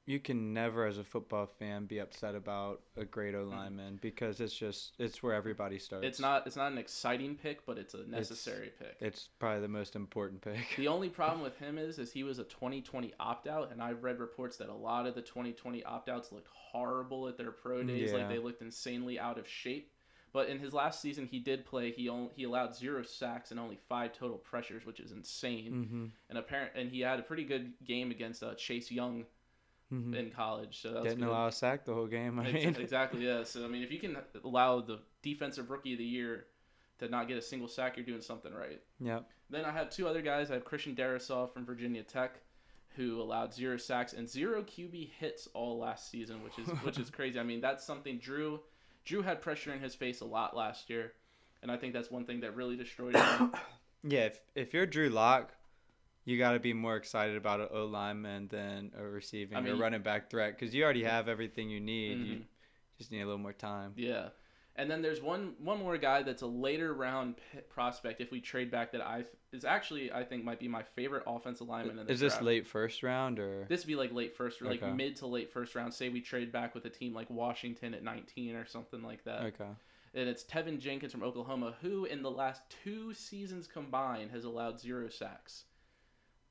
you 0.06 0.20
can 0.20 0.54
never, 0.54 0.86
as 0.86 0.98
a 0.98 1.04
football 1.04 1.46
fan, 1.58 1.86
be 1.86 1.98
upset 1.98 2.36
about 2.36 2.80
a 2.96 3.04
great 3.04 3.34
O 3.34 3.42
lineman 3.42 3.98
because 4.00 4.40
it's 4.40 4.54
just 4.54 4.92
it's 5.00 5.20
where 5.20 5.34
everybody 5.34 5.80
starts. 5.80 6.06
It's 6.06 6.20
not 6.20 6.46
it's 6.46 6.54
not 6.56 6.70
an 6.70 6.78
exciting 6.78 7.34
pick, 7.34 7.66
but 7.66 7.76
it's 7.76 7.94
a 7.94 8.08
necessary 8.08 8.70
pick. 8.78 8.96
It's 9.00 9.28
probably 9.40 9.62
the 9.62 9.68
most 9.68 9.96
important 9.96 10.42
pick. 10.42 10.76
The 10.76 10.86
only 10.86 11.08
problem 11.10 11.42
with 11.42 11.58
him 11.58 11.76
is, 11.76 11.98
is 11.98 12.12
he 12.12 12.22
was 12.22 12.38
a 12.38 12.44
2020 12.44 13.14
opt 13.18 13.48
out, 13.48 13.72
and 13.72 13.82
I've 13.82 14.04
read 14.04 14.20
reports 14.20 14.56
that 14.58 14.68
a 14.68 14.75
lot 14.75 15.06
of 15.06 15.16
the 15.16 15.22
2020 15.22 15.82
opt 15.82 16.08
outs 16.08 16.30
looked 16.30 16.48
horrible 16.52 17.26
at 17.26 17.36
their 17.36 17.50
pro 17.50 17.82
days, 17.82 18.12
like 18.12 18.28
they 18.28 18.38
looked 18.38 18.62
insanely 18.62 19.18
out 19.18 19.38
of 19.38 19.48
shape. 19.48 19.90
But 20.32 20.50
in 20.50 20.58
his 20.58 20.75
last 20.75 21.00
season, 21.00 21.26
he 21.26 21.38
did 21.38 21.64
play. 21.64 21.90
He 21.90 22.10
only, 22.10 22.30
he 22.36 22.44
allowed 22.44 22.76
zero 22.76 23.02
sacks 23.02 23.52
and 23.52 23.58
only 23.58 23.78
five 23.88 24.12
total 24.12 24.36
pressures, 24.36 24.84
which 24.84 25.00
is 25.00 25.10
insane. 25.10 25.72
mm-hmm. 25.72 26.04
And 26.28 26.38
apparent, 26.38 26.72
and 26.75 26.90
he 26.90 27.00
had 27.00 27.18
a 27.18 27.22
pretty 27.22 27.44
good 27.44 27.72
game 27.86 28.10
against 28.10 28.42
uh, 28.42 28.54
Chase 28.54 28.90
Young 28.90 29.25
Mm-hmm. 29.92 30.14
in 30.14 30.30
college. 30.32 30.80
So 30.82 30.90
that's 30.92 31.04
Getting 31.04 31.20
good. 31.20 31.28
a 31.28 31.30
lot 31.30 31.46
of 31.46 31.54
sack 31.54 31.84
the 31.84 31.94
whole 31.94 32.08
game. 32.08 32.40
I 32.40 32.46
Ex- 32.46 32.52
mean, 32.54 32.76
exactly, 32.76 33.24
yeah. 33.24 33.44
So 33.44 33.64
I 33.64 33.68
mean, 33.68 33.82
if 33.84 33.92
you 33.92 34.00
can 34.00 34.16
allow 34.44 34.80
the 34.80 34.98
defensive 35.22 35.70
rookie 35.70 35.92
of 35.92 35.98
the 35.98 36.04
year 36.04 36.46
to 36.98 37.08
not 37.08 37.28
get 37.28 37.36
a 37.36 37.42
single 37.42 37.68
sack, 37.68 37.96
you're 37.96 38.04
doing 38.06 38.20
something 38.20 38.52
right. 38.52 38.80
Yep. 39.00 39.28
Then 39.48 39.64
I 39.64 39.70
have 39.70 39.90
two 39.90 40.08
other 40.08 40.22
guys. 40.22 40.50
I 40.50 40.54
have 40.54 40.64
Christian 40.64 40.96
Darrisaw 40.96 41.52
from 41.52 41.64
Virginia 41.64 42.02
Tech, 42.02 42.40
who 42.96 43.22
allowed 43.22 43.54
zero 43.54 43.76
sacks 43.76 44.12
and 44.12 44.28
zero 44.28 44.62
QB 44.62 45.10
hits 45.20 45.46
all 45.54 45.78
last 45.78 46.10
season, 46.10 46.42
which 46.42 46.58
is 46.58 46.66
which 46.82 46.98
is 46.98 47.08
crazy. 47.18 47.38
I 47.38 47.44
mean, 47.44 47.60
that's 47.60 47.84
something 47.86 48.18
Drew 48.18 48.58
Drew 49.04 49.22
had 49.22 49.40
pressure 49.40 49.72
in 49.72 49.78
his 49.78 49.94
face 49.94 50.20
a 50.20 50.24
lot 50.24 50.56
last 50.56 50.90
year, 50.90 51.12
and 51.62 51.70
I 51.70 51.76
think 51.76 51.92
that's 51.92 52.10
one 52.10 52.24
thing 52.24 52.40
that 52.40 52.56
really 52.56 52.74
destroyed 52.76 53.14
him. 53.16 53.52
Yeah, 54.08 54.26
if 54.26 54.40
if 54.54 54.72
you're 54.74 54.86
Drew 54.86 55.08
Lock, 55.08 55.52
you 56.26 56.37
got 56.37 56.52
to 56.52 56.59
be 56.61 56.73
more 56.75 56.97
excited 56.97 57.37
about 57.37 57.61
an 57.61 57.68
O 57.73 57.87
lineman 57.87 58.49
than 58.49 58.90
a 58.99 59.02
receiving 59.02 59.56
I 59.56 59.61
mean- 59.62 59.73
or 59.73 59.76
running 59.76 60.02
back 60.02 60.28
threat 60.28 60.59
because 60.59 60.75
you 60.75 60.85
already 60.85 61.04
have 61.04 61.28
everything 61.28 61.71
you 61.71 61.80
need. 61.80 62.18
You 62.18 62.35
Mhm. 62.40 62.42
just 62.99 63.11
need 63.12 63.21
a 63.21 63.25
little 63.26 63.38
more 63.40 63.52
time. 63.54 63.95
Yeah. 63.97 64.30
And 64.78 64.90
then 64.90 65.00
there's 65.00 65.23
one 65.23 65.54
one 65.59 65.78
more 65.78 65.97
guy 65.97 66.23
that's 66.23 66.42
a 66.42 66.47
later 66.47 66.92
round 66.92 67.37
prospect 67.71 68.21
if 68.21 68.30
we 68.30 68.40
trade 68.42 68.71
back 68.71 68.92
that 68.92 69.00
I 69.00 69.25
is 69.52 69.64
actually 69.64 70.12
I 70.12 70.23
think 70.25 70.45
might 70.45 70.59
be 70.59 70.68
my 70.68 70.83
favorite 70.83 71.23
offensive 71.26 71.66
lineman 71.68 71.99
in 72.00 72.06
the 72.06 72.12
Is 72.12 72.21
this 72.21 72.35
draft. 72.35 72.45
late 72.45 72.66
first 72.66 73.02
round 73.02 73.38
or? 73.38 73.64
This 73.71 73.85
would 73.85 73.88
be 73.88 73.95
like 73.97 74.12
late 74.12 74.35
first 74.37 74.61
or 74.61 74.66
like 74.66 74.83
Okay. 74.83 74.92
mid 74.92 75.16
to 75.16 75.26
late 75.28 75.50
first 75.50 75.75
round. 75.76 75.95
Say 75.95 76.09
we 76.11 76.21
trade 76.21 76.50
back 76.52 76.75
with 76.75 76.85
a 76.85 76.90
team 76.90 77.14
like 77.14 77.30
Washington 77.30 77.95
at 77.95 78.02
19 78.02 78.54
or 78.56 78.66
something 78.66 79.02
like 79.02 79.23
that. 79.25 79.45
Okay. 79.45 79.71
And 80.12 80.28
it's 80.28 80.45
Teven 80.45 80.78
Jenkins 80.80 81.12
from 81.12 81.23
Oklahoma 81.23 81.76
who 81.80 82.04
in 82.04 82.21
the 82.23 82.30
last 82.30 82.68
2 82.85 83.14
seasons 83.14 83.66
combined 83.68 84.30
has 84.33 84.45
allowed 84.45 84.78
0 84.80 85.09
sacks. 85.09 85.64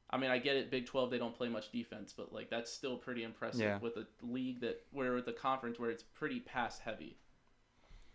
I 0.09 0.17
mean, 0.17 0.29
I 0.29 0.37
get 0.37 0.55
it 0.55 0.69
Big 0.71 0.85
12 0.85 1.09
they 1.09 1.17
don't 1.17 1.35
play 1.35 1.49
much 1.49 1.71
defense, 1.71 2.13
but 2.15 2.31
like 2.31 2.49
that's 2.49 2.71
still 2.71 2.97
pretty 2.97 3.23
impressive 3.23 3.61
Yeah. 3.61 3.79
with 3.79 3.97
a 3.97 4.05
league 4.21 4.61
that 4.61 4.85
where 4.91 5.13
with 5.13 5.27
a 5.27 5.33
conference 5.33 5.79
where 5.79 5.89
it's 5.89 6.03
pretty 6.03 6.39
pass 6.39 6.79
heavy. 6.79 7.17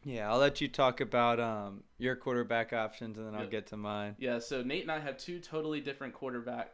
Yeah, 0.02 0.30
I'll 0.32 0.38
let 0.38 0.60
you 0.60 0.68
talk 0.68 1.00
about 1.00 1.38
um 1.40 1.82
your 1.98 2.16
quarterback 2.16 2.72
options 2.72 3.18
and 3.18 3.26
then 3.26 3.34
I'll 3.34 3.42
Yep. 3.42 3.50
get 3.50 3.66
to 3.68 3.76
mine. 3.76 4.16
Yeah, 4.18 4.38
so 4.38 4.62
Nate 4.62 4.82
and 4.82 4.92
I 4.92 4.98
have 5.00 5.18
two 5.18 5.40
totally 5.40 5.80
different 5.80 6.14
quarterback 6.14 6.72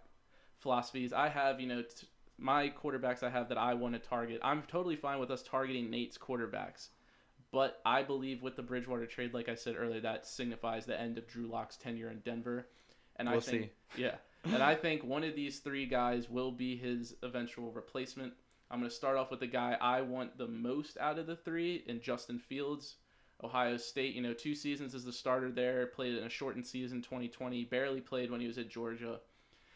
philosophies. 0.59 1.13
I 1.13 1.29
have, 1.29 1.61
you 1.61 1.67
know, 1.67 1.83
t- 1.83 2.07
my 2.39 2.69
quarterbacks 2.69 3.23
I 3.23 3.31
have 3.31 3.49
that 3.49 3.59
I 3.59 3.75
want 3.75 3.95
to 3.95 3.99
target. 3.99 4.41
I'm 4.43 4.63
totally 4.65 4.97
fine 4.97 5.19
with 5.19 5.31
us 5.31 5.43
targeting 5.43 5.91
Nate's 5.91 6.19
quarterbacks. 6.19 6.91
But 7.53 7.81
I 7.87 8.03
believe 8.03 8.43
with 8.43 8.57
the 8.57 8.63
Bridgewater 8.63 9.07
trade, 9.07 9.33
like 9.33 9.49
I 9.49 9.55
said 9.55 9.77
earlier, 9.79 10.01
that 10.01 10.27
signifies 10.27 10.85
the 10.85 11.01
end 11.01 11.17
of 11.17 11.27
Drew 11.27 11.47
Lock's 11.47 11.77
tenure 11.77 12.11
in 12.11 12.21
Denver. 12.21 12.69
And 13.17 13.29
I 13.29 13.33
We'll 13.33 13.41
think, 13.41 13.71
yeah, 13.97 14.17
and 14.53 14.63
I 14.63 14.75
think 14.75 15.05
one 15.05 15.25
of 15.25 15.35
these 15.35 15.59
three 15.61 15.87
guys 15.87 16.31
will 16.31 16.53
be 16.53 16.77
his 16.77 17.15
eventual 17.23 17.73
replacement. 17.73 18.33
I'm 18.71 18.81
going 18.81 18.91
to 18.91 18.95
start 18.97 19.17
off 19.17 19.31
with 19.31 19.41
the 19.41 19.47
guy 19.47 19.77
I 19.81 20.01
want 20.01 20.39
the 20.39 20.49
most 20.49 20.99
out 20.99 21.19
of 21.19 21.27
the 21.27 21.37
three 21.37 21.85
in 21.87 22.01
Justin 22.01 22.39
Fields. 22.39 22.97
Ohio 23.45 23.77
State, 23.77 24.15
you 24.15 24.23
know, 24.23 24.33
two 24.33 24.55
seasons 24.55 24.95
as 24.95 25.05
the 25.05 25.13
starter 25.13 25.53
there, 25.53 25.87
played 25.87 26.15
in 26.17 26.25
a 26.25 26.29
shortened 26.29 26.67
season 26.67 27.03
2020, 27.03 27.65
barely 27.65 28.01
played 28.01 28.31
when 28.31 28.41
he 28.41 28.47
was 28.47 28.59
at 28.59 28.71
Georgia. 28.71 29.21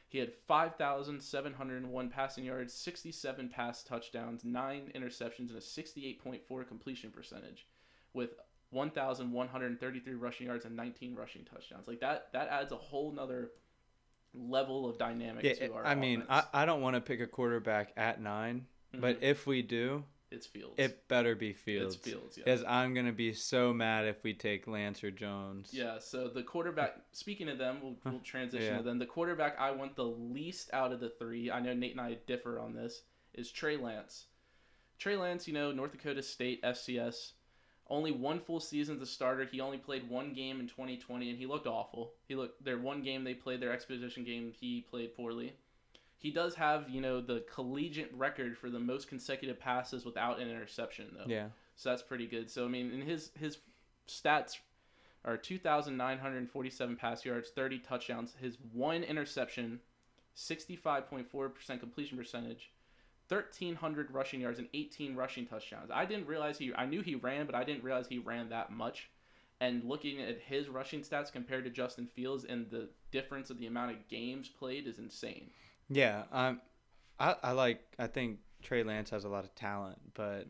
He 0.09 0.19
had 0.19 0.33
5,701 0.49 2.09
passing 2.09 2.45
yards, 2.45 2.73
67 2.73 3.49
pass 3.49 3.85
touchdowns, 3.85 4.45
9 4.45 4.93
interceptions, 4.95 5.51
and 5.51 5.57
a 5.57 5.61
68.4 5.61 6.67
completion 6.67 7.11
percentage 7.11 7.69
with 8.13 8.31
1,133 8.71 10.15
rushing 10.15 10.47
yards 10.47 10.65
and 10.65 10.75
19 10.75 11.15
rushing 11.15 11.45
touchdowns. 11.45 11.87
Like 11.87 12.01
that, 12.01 12.33
that 12.33 12.49
adds 12.49 12.73
a 12.73 12.77
whole 12.77 13.13
nother 13.13 13.51
level 14.35 14.89
of 14.89 14.99
dynamic 14.99 15.45
Yeah, 15.45 15.55
to 15.67 15.73
our 15.75 15.87
I 15.87 15.95
mean, 15.95 16.25
I. 16.29 16.45
I 16.53 16.65
don't 16.65 16.81
want 16.83 16.95
to 16.97 17.01
pick 17.01 17.21
a 17.21 17.27
quarterback 17.27 17.93
at 17.97 18.21
9, 18.21 18.67
but 18.95 19.21
Mhm. 19.21 19.23
if 19.23 19.47
we 19.47 19.63
do, 19.63 20.05
it's 20.31 20.47
Fields. 20.47 20.75
it 20.79 21.09
better 21.09 21.35
be 21.35 21.53
Fields. 21.53 21.97
It's 21.97 22.05
Fields, 22.09 22.39
yeah. 22.39 22.45
Because 22.45 22.63
I'm 22.65 22.95
going 22.95 23.07
to 23.07 23.13
be 23.13 23.33
so 23.33 23.73
mad 23.75 24.07
if 24.07 24.23
we 24.23 24.33
take 24.33 24.69
Lance 24.69 25.03
or 25.03 25.11
Jones. 25.11 25.71
Yeah, 25.75 25.99
so 25.99 26.29
the 26.29 26.43
quarterback. 26.45 26.97
Speaking 27.13 27.49
of 27.49 27.59
them, 27.59 27.79
we'll, 27.83 27.97
we'll 28.05 28.21
transition 28.25 28.67
Yeah. 28.73 28.77
to 28.79 28.83
them. 28.85 28.99
The 29.01 29.07
quarterback 29.07 29.59
I 29.59 29.73
want 29.73 29.97
the 29.97 30.05
least 30.07 30.71
out 30.73 30.93
of 30.93 31.01
the 31.01 31.11
three. 31.11 31.51
I 31.51 31.59
know 31.61 31.75
Nate 31.75 31.93
and 31.93 32.01
I 32.01 32.15
differ 32.27 32.61
on 32.61 32.75
this. 32.75 33.03
Is 33.35 33.51
Trey 33.51 33.77
Lance. 33.77 34.27
Trey 34.99 35.17
Lance, 35.17 35.49
you 35.49 35.55
know, 35.55 35.73
North 35.73 35.93
Dakota 35.93 36.23
State 36.23 36.63
FCS. 36.63 37.33
Only 37.91 38.13
one 38.13 38.39
full 38.39 38.61
season 38.61 38.97
as 38.97 39.03
a 39.03 39.07
starter. 39.07 39.45
He 39.45 39.61
only 39.61 39.79
played 39.79 40.09
one 40.09 40.33
game 40.33 40.61
in 40.61 40.69
2020, 40.69 41.29
and 41.29 41.39
he 41.39 41.45
looked 41.45 41.67
awful. 41.67 42.13
He 42.29 42.37
looked 42.37 42.65
their 42.65 42.79
one 42.79 43.03
game 43.03 43.25
they 43.25 43.35
played 43.35 43.61
their 43.61 43.73
exposition 43.73 44.25
game. 44.25 44.53
He 44.59 44.83
played 44.83 45.17
poorly. 45.17 45.55
He 46.17 46.31
does 46.31 46.55
have, 46.55 46.89
you 46.89 47.01
know, 47.01 47.21
the 47.21 47.45
collegiate 47.53 48.13
record 48.15 48.57
for 48.57 48.71
the 48.71 48.79
most 48.79 49.09
consecutive 49.09 49.59
passes 49.59 50.05
without 50.05 50.39
an 50.39 50.49
interception, 50.49 51.07
though. 51.17 51.25
Yeah. 51.27 51.47
So 51.75 51.89
that's 51.89 52.03
pretty 52.03 52.27
good. 52.27 52.51
So 52.51 52.65
I 52.65 52.69
mean, 52.69 52.93
in 52.93 53.01
his 53.01 53.31
his 53.39 53.59
stats 54.07 54.59
are 55.25 55.37
2,947 55.37 56.97
pass 56.97 57.25
yards, 57.25 57.51
30 57.51 57.79
touchdowns. 57.81 58.35
His 58.41 58.57
one 58.73 59.03
interception, 59.03 59.81
65.4% 60.37 61.81
completion 61.81 62.17
percentage, 62.17 62.71
1,300 63.31 64.11
rushing 64.11 64.41
yards, 64.41 64.59
and 64.59 64.69
18 64.75 65.15
rushing 65.15 65.47
touchdowns. 65.47 65.91
I 65.93 66.05
didn't 66.05 66.27
realize 66.27 66.59
he. 66.59 66.73
I 66.75 66.87
knew 66.87 67.03
he 67.03 67.15
ran, 67.15 67.47
but 67.47 67.55
I 67.55 67.65
didn't 67.65 67.85
realize 67.85 68.07
he 68.09 68.19
ran 68.19 68.49
that 68.51 68.73
much. 68.73 69.11
And 69.61 69.85
looking 69.85 70.21
at 70.23 70.41
his 70.41 70.69
rushing 70.69 71.03
stats 71.03 71.31
compared 71.31 71.65
to 71.65 71.71
Justin 71.71 72.07
Fields 72.07 72.45
and 72.45 72.71
the 72.71 72.89
difference 73.11 73.51
of 73.51 73.59
the 73.59 73.67
amount 73.67 73.91
of 73.91 74.09
games 74.09 74.49
played 74.49 74.87
is 74.87 74.99
insane. 74.99 75.51
Yeah, 75.89 76.23
um, 76.33 76.61
I 77.19 77.37
I 77.43 77.53
like 77.53 77.83
I 77.99 78.07
think 78.07 78.39
Trey 78.63 78.83
Lance 78.83 79.11
has 79.11 79.25
a 79.25 79.29
lot 79.29 79.45
of 79.45 79.55
talent, 79.55 79.99
but 80.15 80.47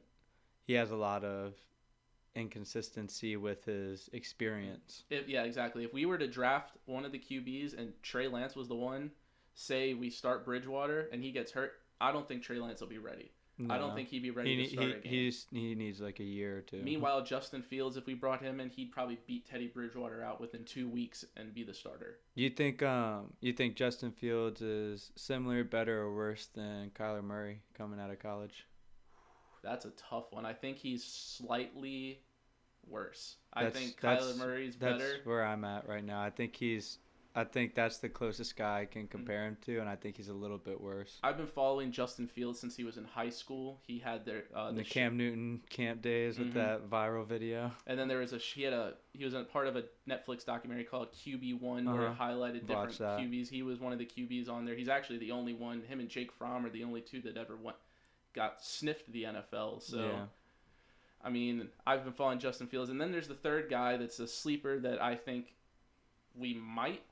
he 0.67 0.75
has 0.75 0.91
a 0.93 0.97
lot 0.97 1.25
of 1.25 1.55
inconsistency 2.35 3.37
with 3.37 3.65
his 3.65 4.09
experience. 4.13 5.05
If, 5.11 5.29
yeah, 5.29 5.43
exactly. 5.43 5.85
If 5.85 5.93
we 5.93 6.07
were 6.07 6.19
to 6.19 6.29
draft 6.29 6.77
one 6.87 7.05
of 7.05 7.13
the 7.13 7.19
QBs 7.19 7.77
and 7.77 7.93
Trey 8.03 8.29
Lance 8.29 8.55
was 8.55 8.69
the 8.69 8.77
one, 8.77 9.11
say 9.55 9.95
we 9.95 10.11
start 10.11 10.45
Bridgewater 10.45 11.09
and 11.13 11.23
he 11.23 11.33
gets 11.33 11.53
hurt, 11.53 11.80
I 12.01 12.13
don't 12.13 12.27
think 12.27 12.43
Trey 12.43 12.59
Lance 12.59 12.81
will 12.81 12.89
be 12.89 12.99
ready. 12.99 13.31
I 13.69 13.77
don't 13.77 13.95
think 13.95 14.09
he'd 14.09 14.23
be 14.23 14.31
ready 14.31 14.57
he 14.57 14.65
to 14.65 14.71
start 14.71 14.87
he, 14.87 14.93
a 14.93 14.99
game. 15.01 15.13
he's, 15.13 15.47
he 15.53 15.75
needs 15.75 16.01
like 16.01 16.19
a 16.19 16.25
year 16.25 16.57
or 16.57 16.61
two. 16.63 16.81
Meanwhile, 16.83 17.25
Justin 17.25 17.61
Fields, 17.61 17.99
if 17.99 18.07
we 18.07 18.15
brought 18.15 18.41
him 18.43 18.59
in, 18.59 18.71
he'd 18.71 18.91
probably 18.91 19.19
beat 19.27 19.47
Teddy 19.47 19.67
Bridgewater 19.67 20.23
out 20.25 20.41
within 20.41 20.65
two 20.65 20.89
weeks 20.89 21.27
and 21.37 21.53
be 21.53 21.63
the 21.63 21.75
starter. 21.75 22.21
you 22.35 22.49
think 22.49 22.83
um 22.83 23.35
you 23.43 23.53
think 23.53 23.77
Justin 23.77 24.13
Fields 24.13 24.63
is 24.63 25.13
similar, 25.15 25.63
better, 25.63 26.01
or 26.01 26.15
worse 26.17 26.47
than 26.55 26.91
Kyler 26.99 27.23
Murray 27.23 27.61
coming 27.77 28.01
out 28.01 28.11
of 28.11 28.19
college? 28.19 28.65
That's 29.63 29.85
a 29.85 29.91
tough 29.91 30.33
one. 30.33 30.47
I 30.47 30.55
think 30.55 30.79
he's 30.79 31.05
slightly 31.05 32.23
worse. 32.87 33.37
I 33.53 33.65
That's- 33.65 33.79
think 33.83 34.01
Kyler 34.01 34.39
Murray's 34.39 34.77
That's 34.77 35.03
better. 35.03 35.21
where 35.25 35.45
I'm 35.45 35.65
at 35.65 35.87
right 35.87 36.05
now. 36.05 36.23
I 36.23 36.31
think 36.31 36.57
he's 36.57 36.97
I 37.41 37.45
think 37.45 37.75
that's 37.75 37.99
the 37.99 38.09
closest 38.09 38.57
guy 38.57 38.81
I 38.81 38.85
can 38.85 39.07
compare 39.07 39.45
him 39.47 39.57
to, 39.67 39.79
and 39.81 39.89
I 39.89 39.97
think 39.97 40.17
he's 40.17 40.29
a 40.29 40.35
little 40.35 40.59
bit 40.59 40.81
worse. 40.81 41.19
I've 41.23 41.37
been 41.37 41.47
following 41.47 41.91
Justin 41.91 42.27
Fields 42.27 42.61
since 42.61 42.77
he 42.77 42.85
was 42.85 42.97
in 42.97 43.05
high 43.05 43.31
school. 43.31 43.79
He 43.87 43.99
had 43.99 44.25
their 44.25 44.45
uh, 44.55 44.71
the 44.71 44.79
the 44.79 44.85
sh- 44.85 44.91
Cam 44.93 45.17
Newton 45.17 45.61
camp 45.71 46.03
days 46.03 46.39
with 46.39 46.51
Mhm. 46.51 46.55
that 46.55 46.91
viral 46.91 47.27
video. 47.27 47.71
And 47.87 47.99
then 47.99 48.09
there 48.09 48.19
was 48.19 48.33
a 48.33 48.39
he 48.39 48.63
had 48.63 48.73
a 48.73 48.95
he 49.15 49.25
was 49.25 49.35
a 49.35 49.45
part 49.45 49.67
of 49.67 49.77
a 49.77 49.85
Netflix 50.09 50.45
documentary 50.45 50.85
called 50.85 51.13
QB 51.13 51.61
One 51.61 51.85
where 51.91 52.03
it 52.03 52.09
Uh-huh. 52.09 52.25
highlighted 52.25 52.67
different. 52.67 52.93
QBs. 52.99 53.49
He 53.49 53.63
was 53.63 53.81
one 53.81 53.93
of 53.93 53.99
the 53.99 54.07
QBs 54.07 54.49
on 54.49 54.65
there. 54.65 54.75
He's 54.75 54.89
actually 54.89 55.19
the 55.19 55.33
only 55.33 55.55
one. 55.55 55.83
Him 55.83 56.01
and 56.01 56.09
Jake 56.09 56.31
Fromm 56.33 56.65
are 56.67 56.71
the 56.71 56.85
only 56.85 57.01
two 57.01 57.21
that 57.23 57.37
ever 57.37 57.57
went 57.57 57.77
got 58.35 58.63
sniffed 58.63 59.11
the 59.11 59.25
NFL. 59.25 59.81
So 59.83 59.99
yeah. 60.05 60.27
I 61.23 61.31
mean, 61.31 61.69
I've 61.87 62.05
been 62.05 62.13
following 62.15 62.39
Justin 62.39 62.67
Fields, 62.67 62.89
and 62.91 63.01
then 63.01 63.13
there's 63.13 63.29
the 63.29 63.35
third 63.35 63.69
guy 63.69 63.97
that's 63.97 64.19
a 64.21 64.27
sleeper 64.29 64.79
that 64.81 65.03
I 65.03 65.17
think 65.17 65.55
we 66.35 66.55
might 66.55 67.03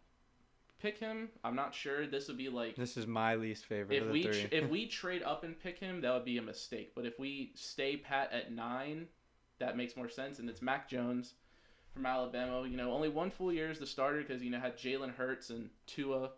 pick 0.80 0.98
him. 0.98 1.28
I'm 1.44 1.56
not 1.56 1.74
sure. 1.74 2.06
This 2.06 2.28
would 2.28 2.38
be 2.38 2.48
like 2.48 2.76
This 2.76 2.96
is 2.96 3.06
my 3.06 3.34
least 3.34 3.64
favorite 3.66 3.96
if 3.96 4.02
of 4.02 4.08
the 4.08 4.12
we 4.12 4.22
tr- 4.24 4.48
if 4.52 4.68
we 4.70 4.86
trade 4.86 5.22
up 5.22 5.44
and 5.44 5.58
pick 5.58 5.78
him, 5.78 6.00
that 6.02 6.12
would 6.12 6.24
be 6.24 6.38
a 6.38 6.42
mistake. 6.42 6.92
But 6.94 7.06
if 7.06 7.18
we 7.18 7.52
stay 7.54 7.96
pat 7.96 8.32
at 8.32 8.52
nine, 8.52 9.06
that 9.58 9.76
makes 9.76 9.96
more 9.96 10.08
sense. 10.08 10.38
And 10.38 10.48
it's 10.48 10.62
Mac 10.62 10.88
Jones 10.88 11.34
from 11.92 12.06
Alabama. 12.06 12.66
You 12.68 12.76
know, 12.76 12.92
only 12.92 13.08
one 13.08 13.30
full 13.30 13.52
year 13.52 13.70
as 13.70 13.78
the 13.78 13.86
starter 13.86 14.18
because 14.22 14.42
you 14.42 14.50
know 14.50 14.60
had 14.60 14.76
Jalen 14.78 15.14
Hurts 15.14 15.50
and 15.50 15.70
Tua. 15.86 16.30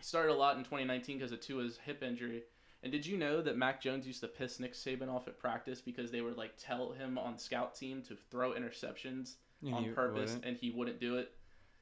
Started 0.00 0.32
a 0.32 0.34
lot 0.34 0.56
in 0.56 0.64
2019 0.64 1.18
because 1.18 1.32
of 1.32 1.40
Tua's 1.40 1.78
hip 1.84 2.02
injury. 2.02 2.42
And 2.82 2.92
did 2.92 3.06
you 3.06 3.16
know 3.16 3.40
that 3.40 3.56
Mac 3.56 3.80
Jones 3.80 4.06
used 4.06 4.20
to 4.20 4.28
piss 4.28 4.60
Nick 4.60 4.74
Saban 4.74 5.08
off 5.08 5.26
at 5.28 5.38
practice 5.38 5.80
because 5.80 6.10
they 6.10 6.20
would 6.20 6.36
like 6.36 6.52
tell 6.58 6.92
him 6.92 7.16
on 7.16 7.38
scout 7.38 7.74
team 7.74 8.02
to 8.08 8.16
throw 8.30 8.52
interceptions 8.52 9.36
And 9.64 9.72
on 9.74 9.94
purpose 9.94 10.32
wouldn't. 10.32 10.44
and 10.44 10.56
he 10.58 10.70
wouldn't 10.70 11.00
do 11.00 11.16
it. 11.16 11.32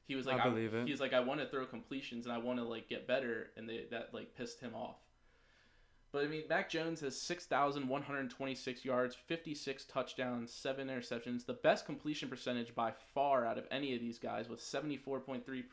He 0.05 0.15
was 0.15 0.27
I 0.27 0.35
like, 0.35 0.43
believe 0.43 0.73
it. 0.73 0.87
He's 0.87 0.99
like, 0.99 1.13
I 1.13 1.21
want 1.21 1.39
to 1.39 1.47
throw 1.47 1.65
completions 1.65 2.25
and 2.25 2.33
I 2.33 2.37
want 2.37 2.59
to 2.59 2.65
like 2.65 2.89
get 2.89 3.07
better, 3.07 3.51
and 3.55 3.67
they 3.67 3.85
that 3.91 4.09
like 4.13 4.35
pissed 4.35 4.59
him 4.59 4.75
off. 4.75 4.97
But 6.11 6.25
I 6.25 6.27
mean, 6.27 6.43
Mac 6.47 6.69
Jones 6.69 7.01
has 7.01 7.19
six 7.19 7.45
thousand 7.45 7.87
one 7.87 8.03
hundred 8.03 8.29
twenty-six 8.29 8.85
yards, 8.85 9.15
fifty-six 9.27 9.85
touchdowns, 9.85 10.53
seven 10.53 10.87
interceptions, 10.87 11.45
the 11.45 11.53
best 11.53 11.85
completion 11.85 12.29
percentage 12.29 12.75
by 12.75 12.93
far 13.15 13.45
out 13.45 13.57
of 13.57 13.65
any 13.71 13.95
of 13.95 14.01
these 14.01 14.19
guys 14.19 14.49
with 14.49 14.61
seventy-four 14.61 15.21
point 15.21 15.45
three 15.45 15.63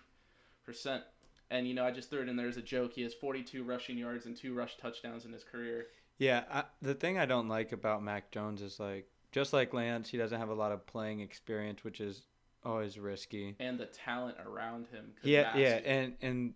percent. 0.65 1.03
And 1.51 1.67
you 1.67 1.75
know, 1.75 1.85
I 1.85 1.91
just 1.91 2.09
threw 2.09 2.23
it 2.23 2.29
in 2.29 2.37
there 2.37 2.49
as 2.49 2.57
a 2.57 2.63
joke. 2.63 2.93
He 2.95 3.03
has 3.03 3.13
forty-two 3.13 3.65
rushing 3.65 3.99
yards 3.99 4.27
and 4.27 4.37
two 4.37 4.55
rush 4.55 4.77
touchdowns 4.79 5.25
in 5.25 5.33
his 5.33 5.45
career. 5.45 5.89
Yeah, 6.19 6.45
I, 6.51 6.65
the 6.81 6.95
thing 6.95 7.19
I 7.19 7.27
don't 7.27 7.49
like 7.49 7.73
about 7.73 8.03
Mac 8.03 8.31
Jones 8.31 8.63
is 8.63 8.79
like 8.79 9.09
just 9.33 9.53
like 9.53 9.75
Lance, 9.75 10.09
he 10.09 10.17
doesn't 10.17 10.39
have 10.39 10.49
a 10.49 10.55
lot 10.55 10.73
of 10.73 10.87
playing 10.87 11.21
experience, 11.21 11.85
which 11.85 12.01
is 12.01 12.23
always 12.65 12.99
risky. 12.99 13.57
And 13.61 13.79
the 13.79 13.87
talent 13.87 14.37
around 14.45 14.87
him. 14.89 15.13
could 15.21 15.31
Yeah, 15.31 15.57
yeah, 15.57 15.81
and 15.85 16.15
and 16.23 16.55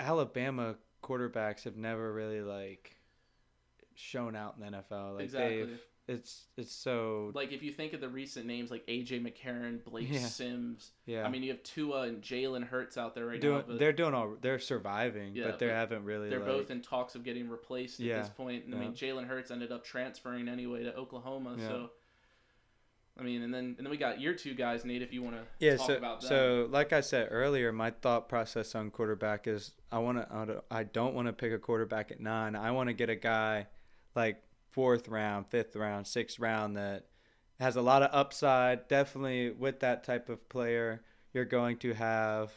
Alabama 0.00 0.76
quarterbacks 1.02 1.64
have 1.64 1.76
never 1.76 2.12
really 2.12 2.40
like 2.40 2.96
shown 3.94 4.34
out 4.36 4.56
in 4.58 4.64
the 4.72 4.78
NFL. 4.78 5.14
Like 5.14 5.24
exactly. 5.24 5.68
it's 6.08 6.46
it's 6.56 6.72
so 6.72 7.30
Like 7.34 7.52
if 7.52 7.62
you 7.62 7.72
think 7.72 7.92
of 7.92 8.00
the 8.00 8.08
recent 8.08 8.46
names 8.46 8.70
like 8.70 8.86
AJ 8.86 9.22
McCarron, 9.24 9.82
Blake 9.84 10.08
Yeah. 10.10 10.20
Sims. 10.20 10.92
yeah. 11.06 11.24
I 11.24 11.28
mean, 11.30 11.42
you 11.42 11.50
have 11.52 11.62
Tua 11.62 12.02
and 12.02 12.20
Jalen 12.22 12.64
Hurts 12.66 12.98
out 12.98 13.14
there 13.14 13.26
right 13.26 13.40
doing 13.40 13.64
now, 13.68 13.76
they're 13.76 13.92
doing 13.92 14.14
all 14.14 14.36
they're 14.40 14.58
surviving, 14.58 15.34
Yeah, 15.34 15.46
but 15.46 15.58
they 15.58 15.68
haven't 15.68 16.04
really. 16.04 16.28
they're 16.30 16.40
like, 16.40 16.48
both 16.48 16.70
in 16.70 16.82
talks 16.82 17.14
of 17.14 17.24
getting 17.24 17.48
replaced 17.48 18.00
at 18.00 18.06
Yeah, 18.06 18.20
this 18.20 18.30
point. 18.30 18.64
And 18.64 18.74
I 18.74 18.78
mean, 18.78 18.92
Jalen 18.92 19.26
Hurts 19.26 19.50
ended 19.50 19.72
up 19.72 19.84
transferring 19.84 20.48
anyway 20.48 20.82
to 20.84 20.94
Oklahoma. 20.96 21.56
So, 21.58 21.90
I 23.18 23.22
mean, 23.22 23.42
and 23.42 23.54
then 23.54 23.76
and 23.78 23.86
then 23.86 23.90
we 23.90 23.96
got 23.96 24.20
your 24.20 24.34
two 24.34 24.54
guys, 24.54 24.84
Nate. 24.84 25.02
If 25.02 25.12
you 25.12 25.22
want 25.22 25.36
to 25.36 25.42
Yeah, 25.60 25.76
talk 25.76 25.86
so 25.86 25.96
about 25.96 26.20
them. 26.20 26.28
so 26.28 26.68
like 26.70 26.92
I 26.92 27.00
said 27.00 27.28
earlier, 27.30 27.72
my 27.72 27.90
thought 27.90 28.28
process 28.28 28.74
on 28.74 28.90
quarterback 28.90 29.46
is 29.46 29.72
I 29.92 29.98
want 29.98 30.18
to 30.18 30.62
I 30.70 30.82
don't 30.82 31.14
want 31.14 31.28
to 31.28 31.32
pick 31.32 31.52
a 31.52 31.58
quarterback 31.58 32.10
at 32.10 32.20
nine. 32.20 32.56
I 32.56 32.72
want 32.72 32.88
to 32.88 32.92
get 32.92 33.10
a 33.10 33.16
guy 33.16 33.68
like 34.16 34.42
fourth 34.72 35.06
round, 35.08 35.46
fifth 35.46 35.76
round, 35.76 36.06
sixth 36.08 36.40
round 36.40 36.76
that 36.76 37.06
has 37.60 37.76
a 37.76 37.82
lot 37.82 38.02
of 38.02 38.10
upside. 38.12 38.88
Definitely 38.88 39.50
with 39.52 39.78
that 39.80 40.02
type 40.02 40.28
of 40.28 40.48
player, 40.48 41.02
you're 41.32 41.44
going 41.44 41.76
to 41.78 41.94
have 41.94 42.50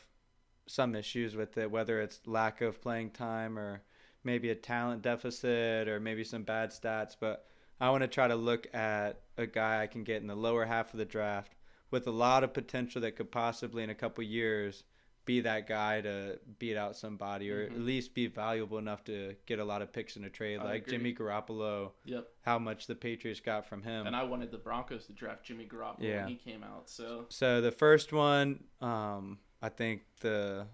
some 0.65 0.95
issues 0.95 1.35
with 1.35 1.55
it, 1.59 1.69
whether 1.69 2.01
it's 2.01 2.19
lack 2.25 2.61
of 2.61 2.81
playing 2.81 3.11
time 3.11 3.59
or 3.59 3.83
maybe 4.23 4.49
a 4.49 4.55
talent 4.55 5.03
deficit 5.03 5.87
or 5.87 5.99
maybe 5.99 6.23
some 6.23 6.41
bad 6.43 6.71
stats. 6.71 7.15
But 7.19 7.45
I 7.79 7.91
want 7.91 8.01
to 8.01 8.07
try 8.07 8.27
to 8.27 8.35
look 8.35 8.67
at 8.73 9.21
a 9.37 9.45
guy 9.47 9.81
I 9.81 9.87
can 9.87 10.03
get 10.03 10.21
in 10.21 10.27
the 10.27 10.35
lower 10.35 10.65
half 10.65 10.93
of 10.93 10.97
the 10.97 11.05
draft 11.05 11.53
with 11.91 12.07
a 12.07 12.11
lot 12.11 12.43
of 12.43 12.53
potential 12.53 13.01
that 13.01 13.15
could 13.15 13.31
possibly 13.31 13.83
in 13.83 13.89
a 13.89 13.95
couple 13.95 14.23
years 14.23 14.83
be 15.25 15.41
that 15.41 15.67
guy 15.67 15.99
to 16.01 16.39
beat 16.57 16.77
out 16.77 16.95
somebody 16.95 17.51
or 17.51 17.63
at 17.63 17.71
Mhm. 17.71 17.85
least 17.85 18.13
be 18.13 18.27
valuable 18.27 18.77
enough 18.77 19.03
to 19.03 19.35
get 19.45 19.59
a 19.59 19.63
lot 19.65 19.81
of 19.81 19.91
picks 19.91 20.15
in 20.15 20.23
a 20.23 20.29
trade 20.29 20.59
I 20.59 20.63
like 20.63 20.83
agree. 20.83 20.97
Jimmy 20.97 21.13
Garoppolo 21.13 21.91
yep. 22.05 22.29
how 22.43 22.57
much 22.57 22.87
the 22.87 22.95
Patriots 22.95 23.41
got 23.41 23.65
from 23.65 23.83
him. 23.83 24.07
And 24.07 24.15
I 24.15 24.23
wanted 24.23 24.51
the 24.51 24.57
Broncos 24.57 25.05
to 25.07 25.13
draft 25.13 25.43
Jimmy 25.45 25.65
Garoppolo 25.65 25.97
Yeah. 26.01 26.19
when 26.25 26.29
he 26.29 26.35
came 26.37 26.63
out. 26.63 26.89
So 26.89 27.25
So 27.29 27.59
the 27.59 27.71
first 27.71 28.13
one, 28.13 28.63
um, 28.81 29.39
I 29.61 29.69
think 29.69 30.03
the 30.21 30.67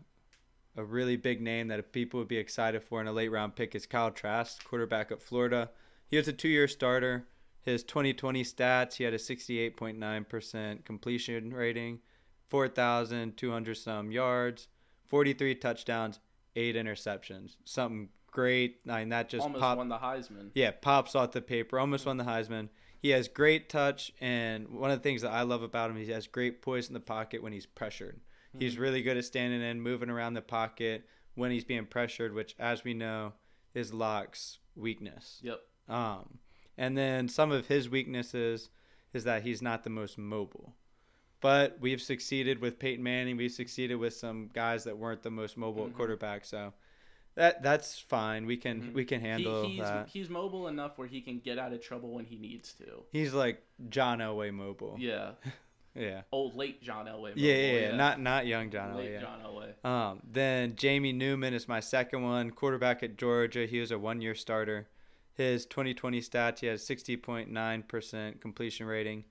a 0.76 0.84
really 0.84 1.16
big 1.16 1.40
name 1.42 1.68
that 1.68 1.92
people 1.92 2.20
would 2.20 2.28
be 2.28 2.38
excited 2.38 2.84
for 2.84 3.00
in 3.02 3.08
a 3.08 3.12
late 3.14 3.30
round 3.30 3.56
pick 3.56 3.76
is 3.76 3.86
Kyle 3.86 4.12
Trask, 4.12 4.64
quarterback 4.64 5.12
at 5.12 5.22
Florida. 5.22 5.70
He 6.08 6.18
was 6.18 6.28
a 6.28 6.34
two 6.34 6.48
year 6.50 6.68
starter. 6.68 7.28
His 7.64 7.84
2020 7.84 8.44
stats, 8.44 8.96
he 8.96 9.04
had 9.06 9.14
a 9.14 9.18
68.9% 9.18 10.86
completion 10.86 11.54
rating, 11.54 12.00
4,200 12.50 13.76
some 13.76 14.12
yards, 14.12 14.68
43 15.08 15.56
touchdowns, 15.56 16.20
eight 16.56 16.76
interceptions. 16.76 17.56
Something 17.66 18.10
great. 18.32 18.80
I 18.90 19.00
mean, 19.00 19.10
that 19.10 19.30
just 19.30 19.44
almost 19.44 19.62
popped. 19.62 19.78
won 19.78 19.90
the 19.90 19.98
Heisman. 19.98 20.52
Yeah, 20.56 20.72
pops 20.72 21.16
off 21.16 21.32
the 21.32 21.42
paper. 21.42 21.80
Almost 21.80 22.06
won 22.06 22.18
the 22.18 22.24
Heisman. 22.24 22.70
He 23.00 23.10
has 23.10 23.28
great 23.28 23.70
touch, 23.70 24.12
and 24.22 24.70
one 24.70 24.92
of 24.92 25.00
the 25.00 25.04
things 25.04 25.22
that 25.24 25.32
I 25.32 25.42
love 25.42 25.62
about 25.62 25.90
him, 25.92 25.98
is 25.98 26.08
he 26.08 26.14
has 26.14 26.28
great 26.28 26.62
poise 26.62 26.88
in 26.88 26.94
the 26.94 27.00
pocket 27.00 27.44
when 27.44 27.52
he's 27.54 27.66
pressured. 27.66 28.22
He's 28.58 28.76
Mhm. 28.76 28.80
really 28.80 29.02
good 29.02 29.18
at 29.18 29.26
standing 29.26 29.62
in, 29.62 29.82
moving 29.82 30.10
around 30.10 30.36
the 30.36 30.42
pocket 30.42 31.06
when 31.36 31.52
he's 31.52 31.64
being 31.66 31.86
pressured, 31.86 32.34
which, 32.34 32.56
as 32.60 32.84
we 32.84 32.94
know, 32.94 33.34
is 33.74 33.94
Lock's 33.94 34.60
weakness. 34.76 35.40
Yep. 35.44 35.60
Um, 35.90 36.40
and 36.78 36.98
then 36.98 37.28
some 37.28 37.52
of 37.52 37.68
his 37.68 37.90
weaknesses 37.90 38.70
is 39.14 39.24
that 39.26 39.44
he's 39.44 39.62
not 39.62 39.84
the 39.84 39.90
most 39.90 40.18
mobile. 40.18 40.74
But 41.42 41.78
we've 41.82 42.02
succeeded 42.02 42.60
with 42.60 42.80
Peyton 42.80 43.04
Manning. 43.04 43.36
We've 43.38 43.52
succeeded 43.52 43.96
with 43.96 44.14
some 44.14 44.50
guys 44.54 44.86
that 44.86 44.98
weren't 44.98 45.24
the 45.24 45.30
most 45.32 45.58
mobile 45.58 45.88
Mhm. 45.88 45.94
quarterback. 45.96 46.46
So 46.46 46.74
that 47.36 47.62
that's 47.62 48.00
fine. 48.00 48.46
We 48.46 48.56
can 48.58 48.82
Mhm. 48.82 48.94
we 48.94 49.04
can 49.06 49.20
He, 49.20 49.28
handle 49.28 49.68
he's 49.68 49.80
that. 49.82 50.08
he's 50.08 50.30
mobile 50.30 50.68
enough 50.70 50.98
where 50.98 51.08
he 51.08 51.20
can 51.22 51.40
get 51.40 51.60
out 51.60 51.74
of 51.74 51.82
trouble 51.82 52.12
when 52.14 52.26
he 52.26 52.38
needs 52.38 52.74
to. 52.76 53.04
He's 53.12 53.34
like 53.34 53.62
John 53.90 54.20
Elway 54.20 54.54
mobile. 54.54 54.96
Yeah. 55.00 55.32
Yeah. 55.96 56.24
Old 56.32 56.56
late 56.56 56.82
John 56.82 57.06
Elway. 57.06 57.30
Mobile, 57.30 57.40
Yeah, 57.40 57.54
yeah, 57.56 57.80
yeah. 57.90 57.96
Not 57.96 58.20
not 58.20 58.48
young 58.48 58.72
John 58.72 58.96
late 58.96 59.10
Elway. 59.10 59.14
Yeah. 59.14 59.22
John 59.22 59.42
Elway. 59.44 59.86
Um, 59.86 60.22
then 60.24 60.76
Jamie 60.76 61.12
Newman 61.14 61.54
is 61.54 61.68
my 61.68 61.80
second 61.82 62.24
one, 62.24 62.50
quarterback 62.50 63.04
at 63.04 63.16
Georgia. 63.16 63.68
He 63.68 63.80
was 63.80 63.92
a 63.92 64.00
one 64.00 64.20
year 64.20 64.34
starter. 64.34 64.88
His 65.34 65.66
2020 65.66 66.22
stats, 66.22 66.60
he 66.60 66.68
has 66.68 66.88
60.9% 66.88 68.40
completion 68.42 68.86
rating, 68.86 69.26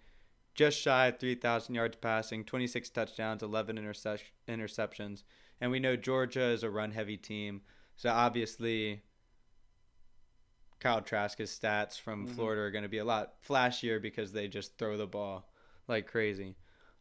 just 0.55 0.79
shy 0.81 1.07
of 1.07 1.19
3,000 1.21 1.75
yards 1.75 1.97
passing, 1.97 2.45
26 2.45 2.91
touchdowns, 2.91 3.43
11 3.43 3.77
intercep- 3.77 4.21
interceptions. 4.49 5.23
And 5.61 5.71
we 5.71 5.79
know 5.79 5.95
Georgia 5.97 6.43
is 6.47 6.65
a 6.65 6.71
run 6.71 6.91
heavy 6.91 7.17
team. 7.17 7.63
So 7.95 8.11
obviously, 8.11 9.03
Kyle 10.81 11.01
Trask's 11.01 11.57
stats 11.57 12.01
from 12.01 12.27
Mhm. 12.27 12.35
Florida 12.35 12.63
are 12.63 12.71
going 12.73 12.83
to 12.83 12.89
be 12.89 12.99
a 12.99 13.05
lot 13.05 13.41
flashier 13.43 14.03
because 14.03 14.33
they 14.33 14.49
just 14.49 14.77
throw 14.79 14.97
the 14.97 15.07
ball 15.07 15.49
like 15.87 16.09
crazy. 16.09 16.57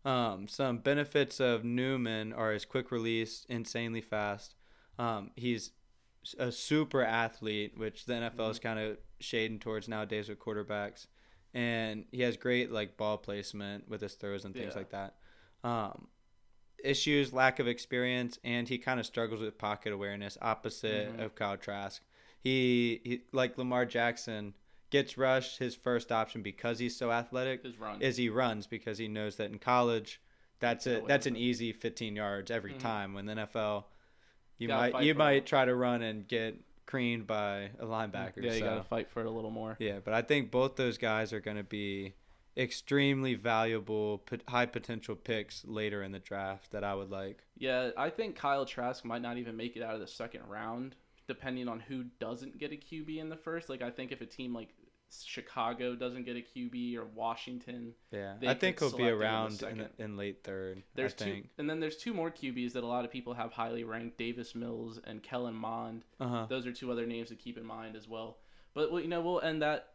Um, 0.06 0.48
some 0.48 0.78
benefits 0.80 1.40
of 1.40 1.64
Newman 1.64 2.34
are 2.34 2.52
his 2.52 2.66
quick 2.66 2.92
release, 2.92 3.46
insanely 3.50 4.02
fast. 4.02 4.56
Um, 5.00 5.32
he's 5.36 5.72
a 6.38 6.52
super 6.52 7.04
athlete, 7.04 7.78
which 7.78 8.06
the 8.06 8.14
NFL 8.14 8.52
is 8.52 8.60
kind 8.60 8.80
of 8.80 8.98
shading 9.20 9.60
towards 9.60 9.88
nowadays 9.88 10.30
with 10.30 10.40
quarterbacks, 10.40 11.08
and 11.54 12.06
he 12.12 12.22
has 12.22 12.38
great 12.38 12.72
like 12.72 12.98
ball 12.98 13.18
placement 13.18 13.88
with 13.90 14.02
his 14.02 14.14
throws 14.16 14.46
and 14.46 14.54
things 14.54 14.74
Yeah. 14.74 14.78
like 14.80 14.90
that. 14.92 15.16
Um, 15.64 16.08
issues, 16.84 17.32
lack 17.34 17.60
of 17.60 17.68
experience, 17.68 18.40
and 18.44 18.68
he 18.68 18.78
kind 18.78 19.00
of 19.00 19.06
struggles 19.06 19.42
with 19.42 19.58
pocket 19.58 19.94
awareness, 19.94 20.38
opposite 20.42 21.16
Mhm. 21.16 21.24
of 21.26 21.36
Kyle 21.36 21.58
Trask. 21.58 22.02
He, 22.40 23.02
he 23.04 23.22
like 23.32 23.58
Lamar 23.58 23.86
Jackson 23.86 24.56
gets 24.90 25.18
rushed 25.18 25.60
his 25.60 25.76
first 25.76 26.12
option 26.12 26.42
because 26.42 26.80
he's 26.80 26.96
so 26.98 27.12
athletic 27.12 27.64
is 28.02 28.18
he 28.18 28.30
runs 28.30 28.68
because 28.68 28.98
he 28.98 29.08
knows 29.08 29.38
that 29.38 29.50
in 29.52 29.58
college 29.60 30.20
that's 30.60 30.86
a 30.86 31.00
that's 31.08 31.26
an 31.28 31.36
easy 31.38 31.72
15 31.72 32.16
yards 32.16 32.52
every 32.52 32.74
Mhm. 32.74 32.80
time 32.80 33.14
when 33.14 33.26
the 33.26 33.34
NFL 33.34 33.86
you 34.62 34.68
Gotta 34.68 34.92
might 34.94 35.04
you 35.04 35.16
might 35.16 35.32
it. 35.38 35.46
try 35.46 35.66
to 35.66 35.74
run 35.76 36.02
and 36.02 36.28
get 36.28 36.56
creamed 36.86 37.26
by 37.26 37.70
a 37.80 37.86
linebacker 37.86 38.38
yeah, 38.44 38.54
you 38.54 38.60
so. 38.60 38.66
gotta 38.66 38.84
fight 38.84 39.10
for 39.10 39.22
it 39.22 39.26
a 39.26 39.30
little 39.32 39.50
more. 39.52 39.76
yeah 39.80 40.00
but 40.04 40.14
I 40.14 40.22
think 40.22 40.52
both 40.52 40.76
those 40.76 40.98
guys 40.98 41.32
are 41.34 41.40
going 41.40 41.58
to 41.58 41.64
be 41.64 42.14
extremely 42.58 43.34
valuable 43.34 44.22
high 44.48 44.66
potential 44.66 45.16
picks 45.16 45.64
later 45.66 46.04
in 46.04 46.12
the 46.12 46.20
draft 46.20 46.72
that 46.72 46.84
I 46.84 46.94
would 46.94 47.10
like 47.10 47.40
Yeah, 47.58 47.92
I 47.98 48.10
think 48.10 48.36
Kyle 48.36 48.66
Trask 48.66 49.06
might 49.06 49.22
not 49.22 49.38
even 49.38 49.56
make 49.56 49.76
it 49.78 49.82
out 49.84 49.94
of 49.96 50.02
the 50.02 50.08
second 50.08 50.42
round, 50.50 50.96
depending 51.28 51.68
on 51.70 51.80
who 51.80 52.04
doesn't 52.20 52.58
get 52.60 52.74
a 52.74 52.76
QB 52.76 53.18
in 53.20 53.30
the 53.30 53.38
first. 53.38 53.70
Like, 53.70 53.82
I 53.82 53.90
think 53.90 54.12
if 54.12 54.20
a 54.22 54.26
team 54.26 54.54
like 54.54 54.70
Chicago 55.26 55.96
doesn't 55.96 56.24
get 56.26 56.36
a 56.38 56.40
QB 56.42 56.96
or 56.98 57.06
Washington, 57.06 57.94
yeah 58.12 58.36
I 58.48 58.54
think 58.54 58.80
he'll 58.80 58.96
be 58.96 59.04
him 59.04 59.10
in 59.14 59.18
the 59.20 59.24
around 59.26 59.64
in, 59.64 59.88
in 59.98 60.18
late 60.18 60.44
third 60.44 60.84
there's 60.96 61.14
I 61.14 61.26
two, 61.26 61.32
think 61.32 61.50
and 61.58 61.70
then 61.70 61.80
there's 61.80 61.98
two 61.98 62.14
more 62.14 62.32
QBs 62.32 62.74
that 62.74 62.84
a 62.84 62.88
lot 62.88 63.06
of 63.06 63.12
people 63.12 63.34
have 63.34 63.52
highly 63.52 63.84
ranked: 63.84 64.18
Davis 64.18 64.56
Mills 64.56 65.00
and 65.04 65.22
Kellen 65.22 65.56
Mond. 65.56 66.06
uh-huh 66.20 66.46
Those 66.50 66.66
are 66.66 66.72
two 66.72 66.92
other 66.92 67.06
names 67.06 67.30
to 67.30 67.36
keep 67.36 67.58
in 67.58 67.66
mind 67.66 67.96
as 67.96 68.08
well. 68.08 68.38
But 68.74 68.92
well, 68.92 69.02
you 69.02 69.08
know, 69.10 69.22
we'll 69.22 69.42
end 69.42 69.62
that 69.62 69.90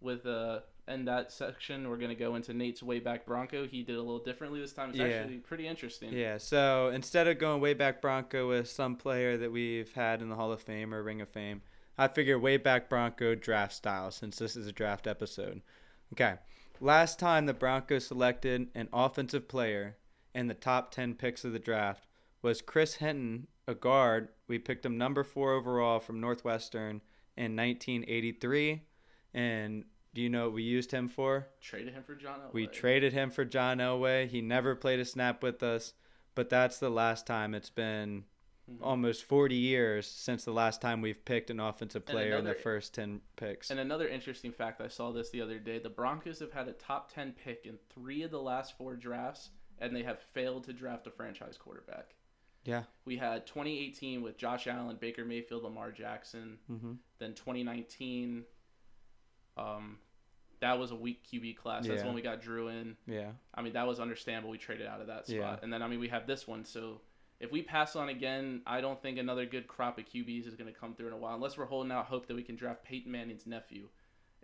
with 0.00 0.26
uh 0.26 0.60
end 0.88 1.06
that 1.06 1.30
section. 1.30 1.88
We're 1.88 1.96
gonna 1.98 2.14
go 2.14 2.34
into 2.34 2.52
Nate's 2.54 2.82
way 2.82 2.98
back 2.98 3.26
Bronco. 3.26 3.66
He 3.66 3.82
did 3.82 3.96
a 3.96 4.00
little 4.00 4.18
differently 4.18 4.60
this 4.60 4.72
time. 4.72 4.90
It's 4.90 4.98
Yeah. 4.98 5.04
actually 5.06 5.36
pretty 5.38 5.66
interesting. 5.68 6.12
Yeah, 6.12 6.38
so 6.38 6.88
instead 6.88 7.28
of 7.28 7.38
going 7.38 7.60
way 7.60 7.74
back 7.74 8.00
Bronco 8.00 8.48
with 8.48 8.68
some 8.68 8.96
player 8.96 9.36
that 9.36 9.52
we've 9.52 9.92
had 9.92 10.22
in 10.22 10.28
the 10.30 10.34
Hall 10.36 10.50
of 10.50 10.62
Fame 10.62 10.94
or 10.94 11.02
Ring 11.02 11.20
of 11.20 11.28
Fame, 11.28 11.62
I 11.98 12.06
figure 12.06 12.38
way 12.38 12.56
back 12.56 12.88
Bronco 12.88 13.34
draft 13.34 13.74
style 13.74 14.12
since 14.12 14.38
this 14.38 14.54
is 14.54 14.68
a 14.68 14.72
draft 14.72 15.06
episode. 15.08 15.62
Okay, 16.12 16.34
last 16.80 17.18
time 17.18 17.46
the 17.46 17.52
Broncos 17.52 18.06
selected 18.06 18.68
an 18.74 18.88
offensive 18.92 19.48
player 19.48 19.96
in 20.34 20.46
the 20.46 20.54
top 20.54 20.92
10 20.92 21.14
picks 21.14 21.44
of 21.44 21.52
the 21.52 21.58
draft 21.58 22.06
was 22.40 22.62
Chris 22.62 22.94
Hinton, 22.94 23.48
a 23.66 23.74
guard. 23.74 24.28
We 24.46 24.60
picked 24.60 24.86
him 24.86 24.96
number 24.96 25.24
four 25.24 25.52
overall 25.52 25.98
from 25.98 26.20
Northwestern 26.20 27.02
in 27.36 27.56
1983. 27.56 28.82
And 29.34 29.84
do 30.14 30.22
you 30.22 30.28
know 30.28 30.44
what 30.44 30.54
we 30.54 30.62
used 30.62 30.92
him 30.92 31.08
for? 31.08 31.48
Traded 31.60 31.94
him 31.94 32.04
for 32.04 32.14
John 32.14 32.40
Elway. 32.40 32.52
We 32.52 32.66
traded 32.68 33.12
him 33.12 33.30
for 33.30 33.44
John 33.44 33.78
Elway. 33.78 34.28
He 34.28 34.40
never 34.40 34.74
played 34.76 35.00
a 35.00 35.04
snap 35.04 35.42
with 35.42 35.62
us, 35.62 35.94
but 36.36 36.48
that's 36.48 36.78
the 36.78 36.90
last 36.90 37.26
time 37.26 37.54
it's 37.54 37.70
been 37.70 38.24
Mhm. 38.68 38.78
almost 38.82 39.24
40 39.24 39.54
years 39.54 40.06
since 40.06 40.44
the 40.44 40.52
last 40.52 40.80
time 40.82 41.00
we've 41.00 41.24
picked 41.24 41.48
an 41.50 41.58
offensive 41.60 42.04
player 42.04 42.36
in 42.36 42.44
the 42.44 42.54
first 42.54 42.94
10 42.94 43.20
picks. 43.36 43.70
And 43.70 43.80
another 43.80 44.06
interesting 44.08 44.52
fact, 44.52 44.80
I 44.80 44.88
saw 44.88 45.10
this 45.10 45.30
the 45.30 45.40
other 45.40 45.58
day. 45.58 45.78
The 45.78 45.88
Broncos 45.90 46.38
have 46.40 46.52
had 46.52 46.68
a 46.68 46.72
top 46.72 47.10
10 47.12 47.32
pick 47.32 47.64
in 47.64 47.78
three 47.88 48.22
of 48.22 48.30
the 48.30 48.40
last 48.42 48.76
four 48.76 48.94
drafts, 48.96 49.50
and 49.78 49.94
they 49.96 50.02
have 50.02 50.20
failed 50.20 50.64
to 50.64 50.72
draft 50.72 51.06
a 51.06 51.10
franchise 51.10 51.56
quarterback. 51.56 52.14
Yeah. 52.64 52.84
We 53.06 53.16
had 53.16 53.46
2018 53.46 54.20
with 54.20 54.36
Josh 54.36 54.66
Allen, 54.66 54.96
Baker 55.00 55.24
Mayfield, 55.24 55.62
Lamar 55.62 55.90
Jackson. 55.90 56.58
hmm 56.66 56.94
Then 57.18 57.34
2019, 57.34 58.44
um, 59.56 59.98
that 60.60 60.78
was 60.78 60.90
a 60.90 60.94
weak 60.96 61.24
QB 61.24 61.54
class. 61.56 61.86
That's 61.86 62.00
Yeah. 62.00 62.06
when 62.06 62.14
we 62.14 62.20
got 62.22 62.40
Drew 62.42 62.68
in. 62.68 62.96
Yeah. 63.06 63.32
I 63.54 63.62
mean, 63.62 63.72
that 63.74 63.86
was 63.86 64.00
understandable. 64.00 64.50
We 64.50 64.58
traded 64.58 64.86
out 64.86 65.00
of 65.00 65.06
that 65.06 65.26
spot, 65.26 65.36
Yeah. 65.38 65.58
and 65.62 65.72
then 65.72 65.82
I 65.82 65.88
mean, 65.88 66.00
we 66.00 66.08
have 66.08 66.26
this 66.26 66.46
one. 66.46 66.64
So 66.64 67.00
if 67.40 67.52
we 67.52 67.62
pass 67.62 67.94
on 67.96 68.08
again, 68.08 68.62
I 68.66 68.80
don't 68.80 69.00
think 69.00 69.18
another 69.18 69.46
good 69.46 69.66
crop 69.68 69.98
of 69.98 70.04
QBs 70.06 70.46
is 70.46 70.54
going 70.54 70.72
to 70.72 70.78
come 70.78 70.94
through 70.94 71.08
in 71.08 71.12
a 71.12 71.16
while, 71.16 71.34
unless 71.34 71.56
we're 71.56 71.66
holding 71.66 71.92
out 71.92 72.06
hope 72.06 72.26
that 72.26 72.34
we 72.36 72.42
can 72.42 72.56
draft 72.56 72.84
Peyton 72.84 73.12
Manning's 73.12 73.46
nephew 73.46 73.88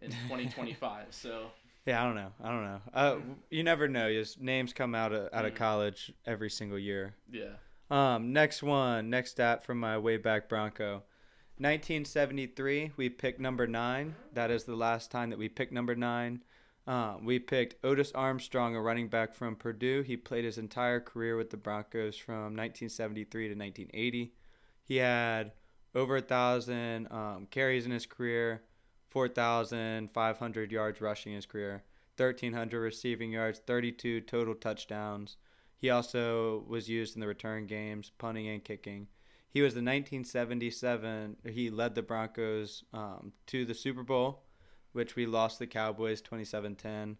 in 0.00 0.10
2025. 0.28 1.06
so 1.10 1.46
Yeah, 1.86 2.02
I 2.02 2.06
don't 2.06 2.14
know. 2.14 2.32
I 2.42 2.48
don't 2.48 2.64
know. 2.64 2.80
Uh, 2.94 3.16
you 3.50 3.62
never 3.64 3.88
know. 3.88 4.08
His 4.08 4.38
names 4.38 4.72
come 4.72 4.94
out 4.94 5.12
of, 5.12 5.28
out 5.32 5.44
of 5.44 5.52
Mm. 5.52 5.56
college 5.56 6.12
every 6.24 6.50
single 6.50 6.78
year. 6.78 7.14
yeah, 7.30 7.54
Um, 7.90 8.32
next 8.32 8.62
one, 8.62 9.10
next 9.10 9.32
stat 9.32 9.64
from 9.64 9.78
my 9.80 9.98
way 9.98 10.16
back 10.16 10.48
Bronco. 10.48 11.02
1973, 11.58 12.92
we 12.96 13.08
picked 13.08 13.38
number 13.40 13.66
nine. 13.66 14.14
That 14.32 14.50
is 14.50 14.64
the 14.64 14.74
last 14.76 15.10
time 15.10 15.30
that 15.30 15.38
we 15.38 15.48
picked 15.48 15.72
number 15.72 15.94
nine. 15.94 16.42
Um, 16.86 17.24
we 17.24 17.38
picked 17.38 17.82
Otis 17.84 18.12
Armstrong, 18.12 18.76
a 18.76 18.80
running 18.80 19.08
back 19.08 19.34
from 19.34 19.56
Purdue. 19.56 20.02
He 20.02 20.16
played 20.16 20.44
his 20.44 20.58
entire 20.58 21.00
career 21.00 21.36
with 21.36 21.50
the 21.50 21.56
Broncos 21.56 22.16
from 22.16 22.54
1973 22.56 23.48
to 23.48 23.54
1980. 23.54 24.34
He 24.82 24.96
had 24.96 25.52
over 25.94 26.16
a 26.16 26.20
thousand 26.20 27.10
um, 27.10 27.46
carries 27.50 27.86
in 27.86 27.92
his 27.92 28.04
career, 28.04 28.62
4,500 29.10 30.72
yards 30.72 31.00
rushing 31.00 31.32
in 31.32 31.36
his 31.36 31.46
career, 31.46 31.84
1,300 32.16 32.78
receiving 32.78 33.32
yards, 33.32 33.60
32 33.66 34.20
total 34.22 34.54
touchdowns. 34.54 35.36
He 35.76 35.88
also 35.90 36.64
was 36.68 36.88
used 36.88 37.14
in 37.14 37.20
the 37.20 37.26
return 37.26 37.66
games, 37.66 38.10
punting 38.18 38.48
and 38.48 38.62
kicking. 38.62 39.08
He 39.48 39.62
was 39.62 39.74
the 39.74 39.78
1977. 39.78 41.36
He 41.48 41.70
led 41.70 41.94
the 41.94 42.02
Broncos 42.02 42.84
um, 42.92 43.32
to 43.46 43.64
the 43.64 43.74
Super 43.74 44.02
Bowl, 44.02 44.43
which 44.94 45.14
we 45.16 45.26
lost 45.26 45.58
the 45.58 45.66
Cowboys 45.66 46.22
27-10. 46.22 47.16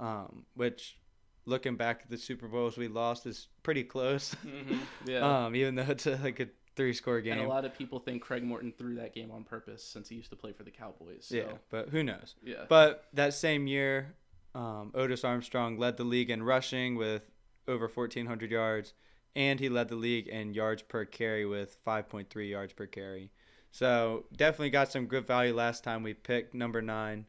Um, 0.00 0.46
which, 0.54 0.98
looking 1.46 1.76
back 1.76 2.00
at 2.02 2.10
the 2.10 2.16
Super 2.18 2.48
Bowls 2.48 2.76
we 2.76 2.88
lost, 2.88 3.26
is 3.26 3.46
pretty 3.62 3.84
close. 3.84 4.34
hmm 4.42 4.78
yeah. 5.06 5.20
um, 5.46 5.54
even 5.54 5.76
though 5.76 5.82
it's 5.82 6.06
a, 6.06 6.16
like 6.16 6.40
a 6.40 6.48
three-score 6.74 7.20
game. 7.20 7.34
and 7.34 7.42
a 7.42 7.48
lot 7.48 7.64
of 7.66 7.76
people 7.76 7.98
think 8.00 8.22
Craig 8.22 8.42
Morton 8.42 8.72
threw 8.76 8.96
that 8.96 9.14
game 9.14 9.30
on 9.30 9.44
purpose 9.44 9.84
since 9.84 10.08
he 10.08 10.16
used 10.16 10.30
to 10.30 10.36
play 10.36 10.52
for 10.52 10.64
the 10.64 10.70
Cowboys. 10.70 11.26
So, 11.26 11.36
Yeah, 11.36 11.52
but 11.70 11.90
who 11.90 12.02
knows? 12.02 12.34
yeah. 12.42 12.64
But 12.68 13.04
that 13.12 13.34
same 13.34 13.66
year, 13.66 14.14
um, 14.54 14.90
Otis 14.94 15.22
Armstrong 15.22 15.78
led 15.78 15.98
the 15.98 16.04
league 16.04 16.30
in 16.30 16.42
rushing 16.42 16.96
with 16.96 17.30
over 17.68 17.88
1,400 17.88 18.50
yards, 18.50 18.94
and 19.36 19.60
he 19.60 19.68
led 19.68 19.88
the 19.88 19.96
league 19.96 20.28
in 20.28 20.54
yards 20.54 20.82
per 20.82 21.04
carry 21.04 21.44
with 21.44 21.76
5.3 21.86 22.48
yards 22.48 22.72
per 22.72 22.86
carry. 22.86 23.30
So 23.72 24.26
definitely 24.36 24.70
got 24.70 24.92
some 24.92 25.06
good 25.06 25.26
value 25.26 25.54
last 25.54 25.82
time 25.82 26.02
we 26.02 26.14
picked 26.14 26.54
number 26.54 26.80
nine. 26.80 27.26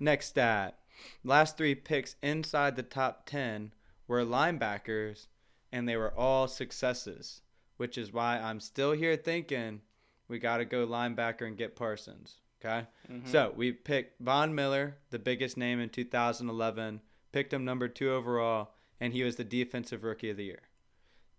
Next 0.00 0.28
stat 0.28 0.78
last 1.24 1.56
three 1.56 1.74
picks 1.74 2.16
inside 2.22 2.76
the 2.76 2.82
top 2.82 3.26
10 3.26 3.72
were 4.06 4.24
linebackers, 4.24 5.26
and 5.72 5.88
they 5.88 5.96
were 5.96 6.16
all 6.16 6.48
successes, 6.48 7.42
which 7.76 7.98
is 7.98 8.12
why 8.12 8.38
I'm 8.38 8.60
still 8.60 8.92
here 8.92 9.16
thinking 9.16 9.82
we 10.28 10.38
got 10.38 10.58
to 10.58 10.64
go 10.64 10.86
linebacker 10.86 11.46
and 11.46 11.56
get 11.56 11.76
Parsons. 11.76 12.40
Okay. 12.60 12.86
Mhm. 13.08 13.26
So 13.26 13.52
we 13.56 13.72
picked 13.72 14.20
Von 14.20 14.54
Miller, 14.54 14.98
the 15.10 15.18
biggest 15.18 15.56
name 15.56 15.78
in 15.78 15.90
2011, 15.90 17.00
picked 17.30 17.52
him 17.52 17.64
number 17.64 17.88
two 17.88 18.10
overall, 18.10 18.74
and 18.98 19.12
he 19.12 19.22
was 19.22 19.36
the 19.36 19.44
defensive 19.44 20.02
rookie 20.02 20.30
of 20.30 20.36
the 20.36 20.44
year. 20.44 20.62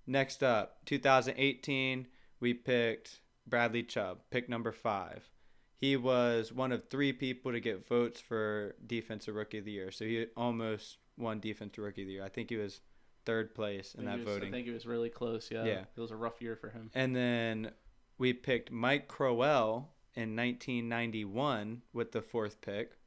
Next 0.08 0.42
up, 0.42 0.86
2018, 0.86 2.08
we 2.40 2.54
picked 2.54 3.20
Bradley 3.50 3.84
Chubb, 3.84 4.20
pick 4.30 4.48
number 4.50 4.72
five. 4.72 5.30
He 5.76 5.96
was 5.96 6.52
one 6.52 6.72
of 6.72 6.90
three 6.90 7.14
people 7.14 7.52
to 7.54 7.60
get 7.60 7.88
votes 7.88 8.20
for 8.20 8.76
defensive 8.86 9.36
rookie 9.36 9.60
of 9.60 9.66
the 9.66 9.72
year, 9.72 9.92
so 9.92 10.06
he 10.06 10.26
almost 10.36 10.98
won 11.18 11.40
defensive 11.40 11.84
rookie 11.84 12.02
of 12.02 12.08
the 12.08 12.14
year. 12.14 12.24
I 12.24 12.30
think 12.30 12.50
he 12.50 12.58
was 12.58 12.82
third 13.26 13.54
place 13.56 13.96
in 13.96 14.06
that 14.06 14.18
was- 14.20 14.26
voting. 14.26 14.50
I 14.50 14.52
think 14.52 14.68
it 14.68 14.74
was 14.74 14.86
really 14.86 15.10
close. 15.10 15.50
Yeah. 15.52 15.64
Yeah. 15.66 15.86
It 15.96 16.00
was 16.02 16.12
a 16.12 16.16
rough 16.16 16.42
year 16.42 16.56
for 16.56 16.70
him. 16.70 16.90
And 16.94 17.16
then 17.16 17.72
we 18.18 18.34
picked 18.34 18.72
Mike 18.72 19.08
Croel 19.08 19.88
in 20.16 20.36
1991 20.36 21.82
with 21.94 22.12
the 22.12 22.22
fourth 22.22 22.62
pick, 22.62 22.98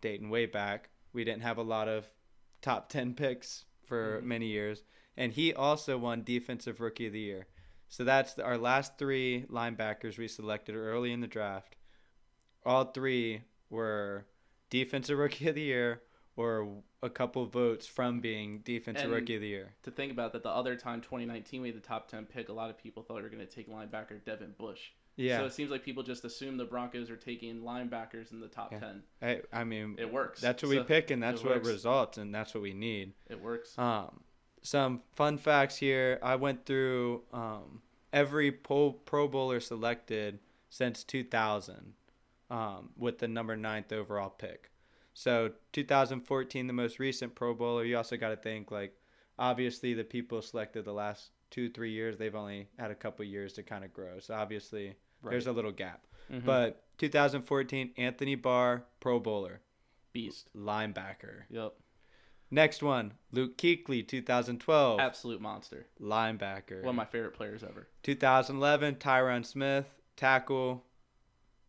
dating 0.00 0.30
way 0.30 0.46
back. 0.46 0.90
We 1.12 1.24
didn't 1.24 1.42
have 1.42 1.58
a 1.58 1.62
lot 1.62 1.88
of 1.88 2.06
top 2.62 2.88
10 2.88 3.14
picks 3.16 3.64
for 3.84 4.20
Mhm. 4.20 4.24
many 4.24 4.46
years. 4.46 4.84
And 5.16 5.32
he 5.32 5.52
also 5.52 5.98
won 5.98 6.22
Defensive 6.22 6.80
Rookie 6.80 7.06
of 7.08 7.12
the 7.12 7.20
Year. 7.20 7.46
So 7.90 8.04
that's 8.04 8.38
our 8.38 8.56
last 8.56 8.96
three 8.98 9.46
linebackers 9.50 10.16
we 10.16 10.28
selected 10.28 10.76
early 10.76 11.12
in 11.12 11.20
the 11.20 11.26
draft. 11.26 11.74
All 12.64 12.84
three 12.84 13.42
were 13.68 14.26
Defensive 14.70 15.18
Rookie 15.18 15.48
of 15.48 15.56
the 15.56 15.62
Year 15.62 16.00
or 16.36 16.82
a 17.02 17.10
couple 17.10 17.44
votes 17.46 17.86
from 17.88 18.20
being 18.20 18.60
Defensive 18.60 19.04
And- 19.06 19.12
Rookie 19.12 19.34
of 19.34 19.40
the 19.40 19.48
Year. 19.48 19.74
To 19.82 19.90
think 19.90 20.12
about 20.12 20.32
that, 20.34 20.44
the 20.44 20.50
other 20.50 20.76
time, 20.76 21.00
2019, 21.00 21.62
we 21.62 21.68
had 21.68 21.76
the 21.76 21.80
top 21.86 22.08
10 22.08 22.26
pick. 22.26 22.48
A 22.48 22.52
lot 22.52 22.70
of 22.70 22.78
people 22.78 23.02
thought 23.02 23.16
we 23.16 23.22
were 23.22 23.28
going 23.28 23.44
to 23.46 23.52
take 23.52 23.68
linebacker 23.68 24.24
Devin 24.24 24.54
Bush. 24.56 24.90
Yeah. 25.16 25.38
So 25.38 25.46
it 25.46 25.52
seems 25.52 25.72
like 25.72 25.82
people 25.84 26.04
just 26.04 26.24
assume 26.24 26.56
the 26.56 26.64
Broncos 26.64 27.10
are 27.10 27.16
taking 27.16 27.60
linebackers 27.62 28.30
in 28.30 28.40
the 28.40 28.46
top 28.48 28.70
Yeah. 28.70 28.78
10. 28.78 29.02
I, 29.20 29.40
I 29.52 29.64
mean, 29.64 29.96
It 29.98 30.10
works. 30.12 30.40
That's 30.40 30.62
what 30.62 30.70
we 30.70 30.80
pick, 30.84 31.10
and 31.10 31.20
that's 31.20 31.42
what 31.42 31.56
works. 31.56 31.68
results, 31.68 32.18
and 32.18 32.32
that's 32.32 32.54
what 32.54 32.62
we 32.62 32.72
need. 32.72 33.14
It 33.28 33.42
works. 33.42 33.76
Um, 33.76 34.20
some 34.62 35.02
fun 35.14 35.38
facts 35.38 35.76
here. 35.76 36.18
I 36.22 36.36
went 36.36 36.66
through 36.66 37.22
um, 37.32 37.82
every 38.12 38.50
pro, 38.52 38.92
pro 38.92 39.28
Bowler 39.28 39.60
selected 39.60 40.38
since 40.68 41.04
2000 41.04 41.94
um, 42.50 42.90
with 42.96 43.18
the 43.18 43.28
number 43.28 43.56
ninth 43.56 43.92
overall 43.92 44.30
pick. 44.30 44.70
So 45.14 45.50
2014, 45.72 46.66
the 46.66 46.72
most 46.72 46.98
recent 46.98 47.34
Pro 47.34 47.54
Bowler. 47.54 47.84
You 47.84 47.96
also 47.96 48.16
got 48.16 48.30
to 48.30 48.36
think 48.36 48.70
like, 48.70 48.94
obviously 49.38 49.94
the 49.94 50.04
people 50.04 50.40
selected 50.42 50.84
the 50.84 50.92
last 50.92 51.30
two 51.50 51.68
three 51.70 51.90
years. 51.92 52.16
They've 52.16 52.34
only 52.34 52.68
had 52.78 52.90
a 52.90 52.94
couple 52.94 53.24
years 53.24 53.52
to 53.54 53.62
kind 53.62 53.84
of 53.84 53.92
grow. 53.92 54.18
So 54.20 54.34
obviously 54.34 54.94
there's 55.24 55.46
a 55.46 55.52
little 55.52 55.72
gap. 55.72 56.06
Mhm. 56.30 56.44
But 56.44 56.84
2014, 56.98 57.92
Anthony 57.96 58.34
Barr, 58.36 58.84
Pro 59.00 59.18
Bowler, 59.18 59.60
beast. 60.12 60.48
linebacker. 60.56 61.42
Yep. 61.50 61.74
Next 62.50 62.82
one, 62.82 63.12
Luke 63.30 63.56
Kuechly, 63.56 64.06
2012, 64.06 64.98
Absolute 65.00 65.40
monster. 65.40 65.86
linebacker. 66.00 66.80
One 66.82 66.90
of 66.90 66.94
my 66.96 67.04
favorite 67.04 67.34
players 67.34 67.62
ever. 67.62 67.86
2011, 68.02 68.96
Tyron 68.96 69.46
Smith, 69.46 69.86
tackle, 70.16 70.84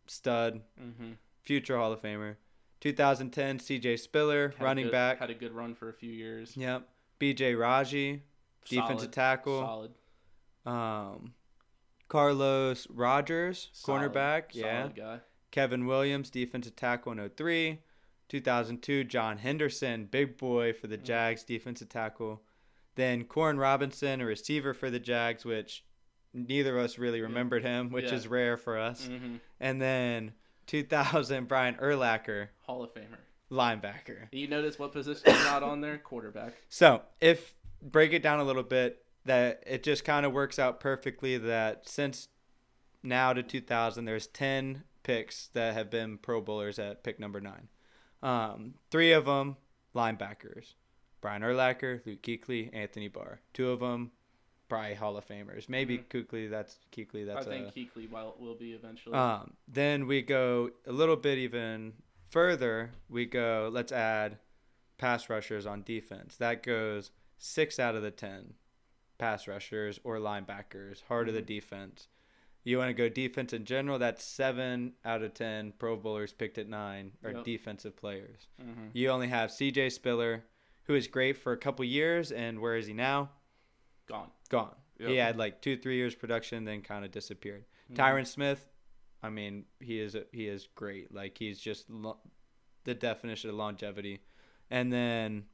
stud, 0.08 0.62
Mm-hmm. 0.82 1.12
future 1.44 1.78
Hall 1.78 1.91
of 1.94 2.02
Famer. 2.02 2.36
2010, 2.80 3.60
CJ 3.60 4.00
Spiller, 4.00 4.56
running 4.60 4.89
back. 4.89 5.20
Had 5.20 5.30
a 5.30 5.36
good 5.36 5.52
run 5.54 5.76
for 5.76 5.89
a 5.89 5.94
few 5.94 6.12
years. 6.12 6.58
Yep. 6.58 6.88
BJ 7.20 7.58
Raji, 7.60 8.24
defensive 8.67 9.12
tackle. 9.12 9.62
Solid. 9.62 9.91
Um, 10.65 11.34
Carlos 12.08 12.88
Rogers, 12.89 13.70
Solid. 13.74 14.12
cornerback. 14.13 14.44
Yeah. 14.54 14.88
Guy. 14.96 15.20
Kevin 15.52 15.86
Williams, 15.86 16.32
defensive 16.32 16.76
tackle 16.76 17.12
in 17.12 17.30
03. 17.30 17.80
2002, 18.36 19.04
John 19.04 19.39
Henderson, 19.39 20.06
big 20.06 20.38
boy 20.38 20.72
for 20.72 20.88
the 20.88 20.98
Mm. 20.98 21.04
Jags, 21.04 21.44
defensive 21.44 21.89
tackle. 21.89 22.41
Then 22.96 23.26
Koren 23.26 23.58
Robinson, 23.58 24.22
a 24.22 24.26
receiver 24.26 24.74
for 24.74 24.89
the 24.89 25.00
Jags, 25.00 25.44
which 25.44 25.84
neither 26.34 26.78
of 26.78 26.86
us 26.86 26.98
really 26.98 27.20
remembered 27.22 27.63
him, 27.63 27.89
which 27.91 28.06
Yeah. 28.06 28.13
is 28.15 28.28
rare 28.30 28.56
for 28.56 28.78
us. 28.78 29.08
hmm 29.08 29.36
And 29.60 29.82
then 29.82 30.34
2000, 30.65 31.50
Brian 31.50 31.76
Urlacher, 31.76 32.48
Hall 32.62 32.82
of 32.84 32.94
Famer. 32.94 33.17
linebacker. 33.52 34.30
You 34.32 34.48
notice 34.48 34.80
what 34.80 34.94
position 34.94 35.28
is 35.30 35.44
not 35.44 35.62
on 35.62 35.82
there? 35.82 35.98
Quarterback. 35.98 36.54
So 36.70 37.02
if 37.20 37.54
break 37.82 38.13
it 38.13 38.24
down 38.24 38.39
a 38.39 38.46
little 38.46 38.63
bit, 38.63 39.04
that 39.26 39.62
it 39.67 39.84
just 39.84 40.06
kind 40.06 40.26
of 40.26 40.32
works 40.32 40.58
out 40.58 40.80
perfectly 40.80 41.38
that 41.38 41.88
since 41.89 42.30
now 43.04 43.34
to 43.34 43.44
2000, 43.44 44.06
there's 44.06 44.28
10 44.28 44.84
picks 45.04 45.48
that 45.50 45.74
have 45.74 45.89
been 45.89 46.17
Pro 46.17 46.39
Bowlers 46.39 46.80
at 46.80 47.04
pick 47.04 47.20
number 47.20 47.41
nine. 47.41 47.67
Um, 48.23 48.75
three 48.91 49.12
of 49.13 49.25
them 49.25 49.57
linebackers: 49.95 50.73
Brian 51.21 51.41
Urlacher, 51.41 52.05
Luke 52.05 52.21
Kuechly, 52.21 52.69
Anthony 52.73 53.07
Barr. 53.07 53.41
Two 53.53 53.69
of 53.71 53.79
them 53.79 54.12
probably 54.69 54.93
Hall 54.93 55.17
of 55.17 55.27
Famers. 55.27 55.67
Maybe 55.67 55.97
Mhm. 55.97 56.05
Kuechly. 56.07 56.49
That's 56.49 56.79
Kuechly. 56.93 57.25
That's 57.25 57.45
I 57.45 57.49
think 57.49 57.67
a, 57.67 57.71
Kuechly 57.71 58.10
will, 58.10 58.36
will 58.39 58.55
be 58.55 58.71
eventually. 58.73 59.15
um, 59.17 59.53
then 59.67 60.07
we 60.07 60.21
go 60.21 60.71
a 60.88 60.91
little 60.93 61.17
bit 61.17 61.38
even 61.39 61.93
further. 62.29 62.91
We 63.10 63.25
go, 63.25 63.69
let's 63.73 63.91
add 63.91 64.38
pass 64.97 65.29
rushers 65.29 65.65
on 65.65 65.84
defense. 65.84 66.38
That 66.38 66.63
goes 66.63 67.12
six 67.38 67.79
out 67.79 67.95
of 67.95 68.01
the 68.03 68.12
10 68.12 68.53
pass 69.17 69.45
rushers 69.47 69.99
or 70.05 70.17
linebackers, 70.19 71.03
heart 71.03 71.27
of 71.27 71.34
the 71.36 71.41
Mhm. 71.41 71.47
defense. 71.47 72.07
You 72.63 72.78
want 72.78 72.89
to 72.89 72.93
go 72.93 73.10
defense 73.10 73.54
in 73.54 73.65
general, 73.65 73.97
that's 74.00 74.24
seven 74.24 74.93
out 75.04 75.24
of 75.24 75.34
10 75.34 75.74
Pro 75.80 75.95
Bowlers 75.97 76.32
picked 76.34 76.58
at 76.58 76.67
nine 76.67 77.13
are 77.24 77.32
Yep. 77.32 77.43
defensive 77.43 77.95
players. 77.95 78.47
hmm 78.62 78.88
You 78.93 79.10
only 79.10 79.28
have 79.30 79.50
CJ 79.52 79.89
Spiller, 79.91 80.43
who 80.84 80.93
is 80.95 81.08
great 81.08 81.38
for 81.38 81.52
a 81.54 81.58
couple 81.58 81.84
years, 81.86 82.32
and 82.32 82.60
where 82.60 82.76
is 82.76 82.86
he 82.88 82.93
now? 82.93 83.32
Gone. 84.08 84.30
Gone. 84.50 84.76
He 85.00 85.15
had 85.15 85.36
like 85.38 85.62
two, 85.62 85.76
three 85.78 85.95
years 85.95 86.13
production, 86.13 86.63
then 86.65 86.84
kind 86.84 87.04
of 87.04 87.10
disappeared. 87.12 87.65
Mhm. 87.91 87.95
Tyron 87.95 88.28
Smith, 88.28 88.69
I 89.24 89.30
mean, 89.32 89.65
he 89.80 90.00
is 90.00 90.15
he 90.32 90.47
is 90.47 90.67
great. 90.76 91.12
Like 91.12 91.38
he's 91.39 91.60
just 91.60 91.89
lo- 91.89 92.19
the 92.84 92.93
definition 92.93 93.50
of 93.50 93.56
longevity. 93.56 94.19
And 94.69 94.93
then 94.93 95.47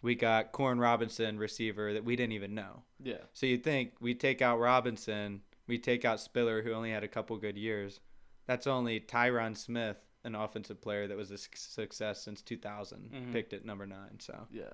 we 0.00 0.14
got 0.14 0.52
Koren 0.52 0.78
Robinson, 0.78 1.38
receiver 1.38 1.92
that 1.92 2.04
we 2.04 2.14
didn't 2.14 2.32
even 2.34 2.54
know. 2.54 2.84
Yeah. 3.02 3.22
So 3.32 3.46
you 3.46 3.58
think 3.58 3.94
we 4.00 4.14
take 4.14 4.40
out 4.42 4.58
Robinson, 4.60 5.42
we 5.66 5.78
take 5.78 6.04
out 6.04 6.20
Spiller, 6.20 6.62
who 6.62 6.72
only 6.72 6.90
had 6.90 7.04
a 7.04 7.08
couple 7.08 7.36
good 7.38 7.56
years. 7.56 8.00
That's 8.46 8.66
only 8.66 9.00
Tyron 9.00 9.56
Smith, 9.56 9.96
an 10.24 10.34
offensive 10.34 10.80
player 10.80 11.06
that 11.08 11.16
was 11.16 11.30
a 11.30 11.38
success 11.38 12.22
since 12.22 12.42
2000, 12.42 13.10
Mhm. 13.12 13.32
picked 13.32 13.52
at 13.52 13.64
number 13.64 13.86
nine. 13.86 14.20
So 14.20 14.46
Yeah. 14.50 14.72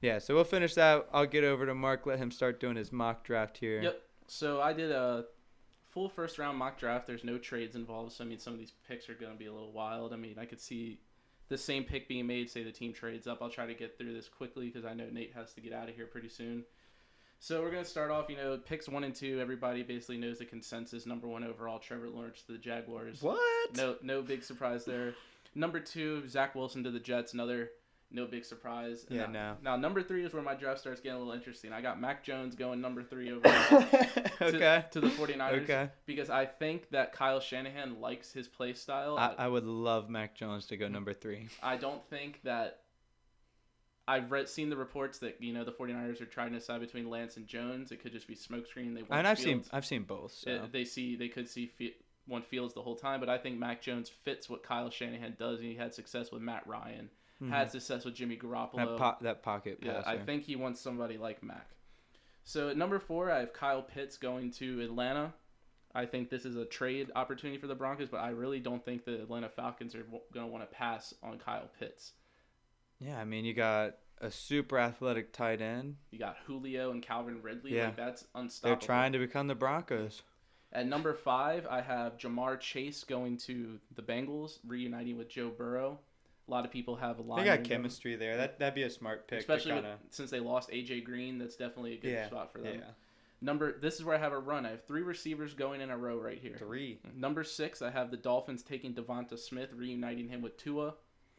yeah, 0.00 0.18
so 0.18 0.34
we'll 0.34 0.44
finish 0.44 0.74
that. 0.74 1.08
I'll 1.12 1.26
get 1.26 1.44
over 1.44 1.66
to 1.66 1.74
Mark, 1.74 2.06
let 2.06 2.18
him 2.18 2.30
start 2.30 2.60
doing 2.60 2.76
his 2.76 2.92
mock 2.92 3.24
draft 3.24 3.58
here. 3.58 3.82
Yep. 3.82 4.02
So 4.28 4.60
I 4.60 4.72
did 4.72 4.90
a 4.90 5.26
full 5.90 6.08
first 6.08 6.38
round 6.38 6.58
mock 6.58 6.78
draft. 6.78 7.06
There's 7.06 7.24
no 7.24 7.38
trades 7.38 7.76
involved, 7.76 8.12
so 8.12 8.24
I 8.24 8.26
mean 8.26 8.38
some 8.38 8.52
of 8.52 8.58
these 8.58 8.72
picks 8.88 9.08
are 9.08 9.14
going 9.14 9.32
to 9.32 9.38
be 9.38 9.46
a 9.46 9.52
little 9.52 9.72
wild. 9.72 10.12
I 10.12 10.16
mean 10.16 10.38
I 10.38 10.44
could 10.46 10.60
see 10.60 11.00
the 11.48 11.56
same 11.58 11.84
pick 11.84 12.08
being 12.08 12.26
made. 12.26 12.50
Say 12.50 12.64
the 12.64 12.72
team 12.72 12.92
trades 12.92 13.26
up. 13.26 13.40
I'll 13.40 13.50
try 13.50 13.66
to 13.66 13.74
get 13.74 13.96
through 13.96 14.12
this 14.12 14.28
quickly 14.28 14.66
because 14.66 14.84
I 14.84 14.94
know 14.94 15.08
Nate 15.10 15.32
has 15.34 15.54
to 15.54 15.60
get 15.60 15.72
out 15.72 15.88
of 15.88 15.94
here 15.94 16.06
pretty 16.06 16.28
soon. 16.28 16.64
So 17.38 17.62
we're 17.62 17.70
going 17.70 17.84
to 17.84 17.88
start 17.88 18.10
off. 18.10 18.28
You 18.28 18.36
know, 18.36 18.58
picks 18.58 18.88
one 18.88 19.04
and 19.04 19.14
two. 19.14 19.40
Everybody 19.40 19.82
basically 19.82 20.16
knows 20.18 20.38
the 20.38 20.44
consensus. 20.44 21.06
Number 21.06 21.28
one 21.28 21.44
overall, 21.44 21.78
Trevor 21.78 22.08
Lawrence 22.08 22.42
to 22.42 22.52
the 22.52 22.58
Jaguars. 22.58 23.22
What? 23.22 23.76
No, 23.76 23.96
no 24.02 24.22
big 24.22 24.42
surprise 24.42 24.84
there. 24.84 25.14
Number 25.54 25.80
two, 25.80 26.26
Zach 26.28 26.54
Wilson 26.54 26.84
to 26.84 26.90
the 26.90 27.00
Jets. 27.00 27.34
Another 27.34 27.70
no 28.10 28.26
big 28.26 28.44
surprise. 28.44 29.04
And 29.08 29.18
Yeah, 29.18 29.26
now, 29.26 29.56
no. 29.62 29.70
Now 29.70 29.76
number 29.76 30.02
three 30.02 30.24
is 30.24 30.32
where 30.32 30.42
my 30.42 30.54
draft 30.54 30.80
starts 30.80 31.00
getting 31.00 31.16
a 31.16 31.18
little 31.18 31.32
interesting. 31.34 31.72
I 31.72 31.80
got 31.80 32.00
Mac 32.00 32.22
Jones 32.22 32.54
going 32.54 32.80
number 32.80 33.02
three 33.02 33.32
overall 33.32 33.82
to, 33.82 34.42
okay. 34.42 34.84
to 34.92 35.00
the 35.00 35.08
49ers 35.08 35.62
Okay. 35.64 35.88
because 36.06 36.30
I 36.30 36.46
think 36.46 36.88
that 36.90 37.12
Kyle 37.12 37.40
Shanahan 37.40 38.00
likes 38.00 38.32
his 38.32 38.48
play 38.48 38.74
style. 38.74 39.16
I, 39.18 39.34
I 39.38 39.48
would 39.48 39.64
love 39.64 40.08
Mac 40.08 40.36
Jones 40.36 40.66
to 40.66 40.76
go 40.76 40.88
number 40.88 41.12
three. 41.12 41.48
I 41.62 41.76
don't 41.76 42.04
think 42.08 42.40
that 42.44 42.80
I've 44.08 44.30
read 44.30 44.48
seen 44.48 44.70
the 44.70 44.76
reports 44.76 45.18
that 45.18 45.40
you 45.42 45.52
know 45.52 45.64
the 45.64 45.72
49ers 45.72 46.20
are 46.20 46.26
trying 46.26 46.52
to 46.52 46.58
decide 46.58 46.80
between 46.80 47.10
Lance 47.10 47.36
and 47.36 47.46
Jones. 47.46 47.90
It 47.92 48.00
could 48.02 48.12
just 48.12 48.28
be 48.28 48.34
smokescreen. 48.36 48.94
They 48.94 49.02
want 49.02 49.12
And 49.12 49.26
I've 49.26 49.38
seen 49.38 49.64
I've 49.72 49.86
seen 49.86 50.04
both. 50.04 50.32
So. 50.32 50.50
It- 50.50 50.72
they 50.72 50.84
see 50.84 51.16
they 51.16 51.28
could 51.28 51.48
see 51.48 51.70
one 52.26 52.42
Fields 52.42 52.74
the 52.74 52.82
whole 52.82 52.96
time, 52.96 53.20
but 53.20 53.28
I 53.28 53.38
think 53.38 53.58
Mac 53.58 53.80
Jones 53.82 54.08
fits 54.08 54.48
what 54.50 54.62
Kyle 54.62 54.90
Shanahan 54.90 55.36
does, 55.38 55.60
and 55.60 55.68
he 55.68 55.76
had 55.76 55.94
success 55.94 56.32
with 56.32 56.42
Matt 56.42 56.66
Ryan, 56.66 57.08
Mhm. 57.40 57.50
had 57.50 57.70
success 57.70 58.04
with 58.04 58.14
Jimmy 58.14 58.36
Garoppolo. 58.36 58.76
that 58.76 58.96
po- 58.96 59.24
that 59.24 59.42
pocket 59.42 59.78
yeah, 59.82 59.94
passer. 60.02 60.08
I 60.08 60.18
think 60.18 60.44
he 60.44 60.56
wants 60.56 60.80
somebody 60.80 61.18
like 61.18 61.42
Mac. 61.42 61.70
So 62.44 62.68
at 62.68 62.76
number 62.76 62.98
four, 62.98 63.30
I 63.30 63.40
have 63.40 63.52
Kyle 63.52 63.82
Pitts 63.82 64.16
going 64.18 64.50
to 64.52 64.80
Atlanta. 64.82 65.34
I 65.94 66.04
think 66.06 66.28
this 66.28 66.44
is 66.44 66.56
a 66.56 66.64
trade 66.64 67.10
opportunity 67.16 67.58
for 67.58 67.66
the 67.68 67.74
Broncos, 67.74 68.08
but 68.08 68.18
I 68.18 68.28
really 68.30 68.60
don't 68.60 68.84
think 68.84 69.04
the 69.04 69.22
Atlanta 69.22 69.48
Falcons 69.48 69.94
are 69.94 70.02
going 70.32 70.46
to 70.46 70.52
want 70.52 70.68
to 70.68 70.74
pass 70.76 71.14
on 71.22 71.38
Kyle 71.38 71.68
Pitts. 71.78 72.12
Yeah, 73.00 73.18
I 73.18 73.24
mean 73.24 73.44
you 73.44 73.54
got 73.54 73.96
a 74.20 74.30
super 74.30 74.78
athletic 74.78 75.32
tight 75.32 75.60
end. 75.60 75.96
You 76.10 76.18
got 76.18 76.36
Julio 76.46 76.90
and 76.90 77.02
Calvin 77.02 77.42
Ridley. 77.42 77.76
Yeah. 77.76 77.86
Like 77.86 77.96
that's 77.96 78.24
unstoppable. 78.34 78.78
They're 78.78 78.86
trying 78.86 79.12
to 79.12 79.18
become 79.18 79.46
the 79.46 79.54
Broncos. 79.54 80.22
At 80.72 80.86
number 80.86 81.14
five, 81.14 81.66
I 81.70 81.80
have 81.80 82.18
Ja'Marr 82.18 82.60
Chase 82.60 83.04
going 83.04 83.38
to 83.38 83.78
the 83.94 84.02
Bengals, 84.02 84.58
reuniting 84.66 85.16
with 85.16 85.28
Joe 85.28 85.48
Burrow. 85.48 85.98
A 86.48 86.50
lot 86.50 86.64
of 86.64 86.70
people 86.70 86.96
have 86.96 87.18
a 87.18 87.22
lot. 87.22 87.38
They 87.38 87.44
got 87.44 87.64
chemistry 87.64 88.14
there. 88.16 88.36
That 88.36 88.58
that'd 88.58 88.74
be 88.74 88.84
a 88.84 88.90
smart 88.90 89.26
pick. 89.26 89.40
especially 89.40 89.72
kinda, 89.72 89.96
since 90.10 90.30
they 90.30 90.40
lost 90.40 90.70
AJ 90.70 91.04
Green. 91.04 91.38
That's 91.38 91.56
definitely 91.56 91.94
a 91.94 91.98
good 91.98 92.12
yeah, 92.12 92.26
spot 92.26 92.52
for 92.52 92.60
them. 92.60 92.76
yeah. 92.78 92.90
Number 93.40 93.78
this 93.78 93.96
is 93.96 94.04
where 94.04 94.16
I 94.16 94.18
have 94.18 94.32
a 94.32 94.38
run. 94.38 94.64
I 94.64 94.70
have 94.70 94.84
three 94.84 95.02
receivers 95.02 95.54
going 95.54 95.80
in 95.80 95.90
a 95.90 95.96
row 95.96 96.18
right 96.18 96.38
here. 96.38 96.56
Three. 96.58 97.00
Number 97.14 97.42
six, 97.42 97.82
I 97.82 97.90
have 97.90 98.10
the 98.10 98.16
Dolphins 98.16 98.62
taking 98.62 98.94
DeVonta 98.94 99.38
Smith, 99.38 99.70
reuniting 99.74 100.28
him 100.28 100.40
with 100.40 100.56
Tua. 100.56 100.94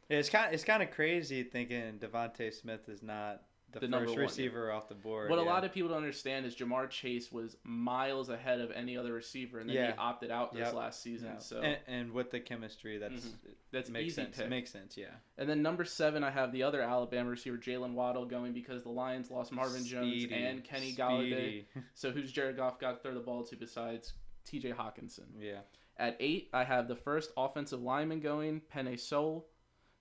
Yeah, 0.10 0.18
it's 0.20 0.30
kind 0.30 0.54
it's 0.54 0.64
kind 0.64 0.82
of 0.84 0.92
crazy 0.92 1.44
thinking 1.44 2.00
DeVonta 2.00 2.54
Smith 2.54 2.88
is 2.90 3.04
not 3.04 3.42
the, 3.74 3.82
The 3.82 3.90
first 3.90 4.16
receiver 4.16 4.72
off 4.72 4.88
the 4.88 4.96
board. 4.96 5.30
What 5.30 5.40
a 5.40 5.42
lot 5.42 5.66
of 5.66 5.74
people 5.74 5.90
don't 5.90 5.98
understand 5.98 6.46
is 6.46 6.56
Ja'Marr 6.56 6.90
Chase 6.90 7.34
was 7.34 7.58
miles 7.66 8.30
ahead 8.30 8.62
of 8.62 8.72
any 8.72 8.96
other 8.96 9.12
receiver, 9.12 9.60
and 9.60 9.70
then 9.70 9.76
Yeah. 9.76 9.92
he 9.92 9.98
opted 9.98 10.32
out 10.32 10.54
this 10.54 10.68
Yep. 10.68 10.74
last 10.74 11.02
season. 11.04 11.32
Yeah. 11.34 11.40
So 11.40 11.60
and, 11.62 11.78
and 11.86 12.12
with 12.14 12.32
the 12.32 12.40
chemistry, 12.40 12.98
that's 12.98 13.26
Mhm. 13.26 13.34
that's 13.72 13.90
makes 13.90 14.06
easy 14.14 14.22
sense. 14.22 14.38
pick. 14.38 14.50
Makes 14.50 14.72
sense. 14.72 14.96
Yeah. 14.96 15.08
And 15.38 15.50
then 15.50 15.62
number 15.62 15.84
seven, 15.84 16.24
I 16.24 16.30
have 16.32 16.54
the 16.54 16.64
other 16.64 16.82
Alabama 16.82 17.30
receiver, 17.30 17.58
Jaylen 17.58 17.92
Waddle, 17.92 18.26
going 18.26 18.54
because 18.54 18.84
the 18.84 18.90
Lions 18.90 19.30
lost 19.30 19.52
Marvin 19.52 19.84
Jones 19.84 20.26
and 20.32 20.64
Kenny 20.64 20.94
Golladay. 20.94 21.66
So 21.94 22.12
who's 22.12 22.32
Jared 22.32 22.56
Goff 22.56 22.80
got 22.80 22.92
to 22.94 22.98
throw 23.00 23.14
the 23.14 23.20
ball 23.20 23.44
to 23.44 23.58
besides 23.58 24.14
T.J. 24.46 24.72
Hockenson? 24.72 25.26
yeah. 25.38 25.60
At 25.98 26.16
eight, 26.22 26.50
I 26.54 26.64
have 26.64 26.88
the 26.88 26.96
first 26.96 27.32
offensive 27.36 27.82
lineman 27.82 28.22
going, 28.22 28.62
Penei 28.74 28.98
Sewell, 29.00 29.48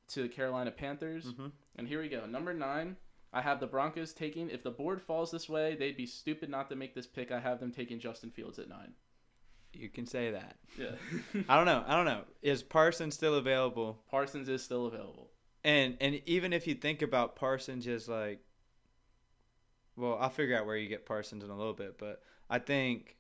to 0.09 0.23
the 0.23 0.29
Carolina 0.29 0.71
Panthers. 0.71 1.33
Mhm. 1.33 1.53
And 1.77 1.89
here 1.89 2.01
we 2.01 2.09
go. 2.09 2.27
Number 2.27 2.55
nine, 2.55 2.97
I 3.33 3.43
have 3.43 3.61
the 3.61 3.67
Broncos 3.67 4.13
taking. 4.13 4.51
If 4.51 4.63
the 4.63 4.71
board 4.71 5.03
falls 5.03 5.31
this 5.31 5.49
way, 5.49 5.75
they'd 5.75 5.97
be 5.97 6.07
stupid 6.07 6.49
not 6.49 6.69
to 6.71 6.77
make 6.77 6.95
this 6.95 7.07
pick. 7.07 7.31
I 7.31 7.41
have 7.41 7.61
them 7.61 7.73
taking 7.73 7.99
Justin 7.99 8.31
Fields 8.31 8.59
at 8.59 8.69
nine. 8.69 8.95
You 9.73 9.89
can 9.91 10.07
say 10.07 10.31
that. 10.31 10.57
Yeah. 10.79 10.93
I 11.49 11.57
don't 11.57 11.67
know. 11.67 11.85
I 11.87 11.97
don't 11.97 12.07
know. 12.07 12.25
Is 12.41 12.63
Parsons 12.63 13.15
still 13.15 13.35
available? 13.35 14.03
Parsons 14.11 14.49
is 14.49 14.63
still 14.63 14.87
available. 14.87 15.31
And 15.65 15.97
and 16.01 16.23
even 16.27 16.53
if 16.53 16.67
you 16.67 16.75
think 16.75 17.03
about 17.03 17.37
Parsons, 17.37 17.85
just 17.85 18.09
like, 18.09 18.41
well, 19.97 20.17
I'll 20.21 20.31
figure 20.31 20.57
out 20.57 20.67
where 20.67 20.77
you 20.77 20.89
get 20.89 21.05
Parsons 21.07 21.43
in 21.45 21.51
a 21.51 21.57
little 21.57 21.75
bit, 21.75 21.99
but 21.99 22.23
I 22.49 22.59
think 22.59 23.16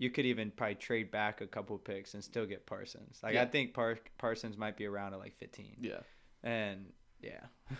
you 0.00 0.10
could 0.10 0.26
even 0.26 0.50
probably 0.50 0.74
trade 0.74 1.10
back 1.12 1.40
a 1.42 1.46
couple 1.46 1.78
picks 1.78 2.14
and 2.14 2.24
still 2.24 2.46
get 2.46 2.66
Parsons. 2.66 3.20
Like 3.22 3.34
Yeah. 3.34 3.42
I 3.42 3.46
think 3.46 3.74
Par- 3.74 3.98
Parsons 4.18 4.56
might 4.56 4.76
be 4.76 4.86
around 4.86 5.12
at 5.14 5.20
like 5.20 5.36
15. 5.38 5.76
Yeah. 5.82 6.00
And 6.42 6.86
yeah, 7.22 7.40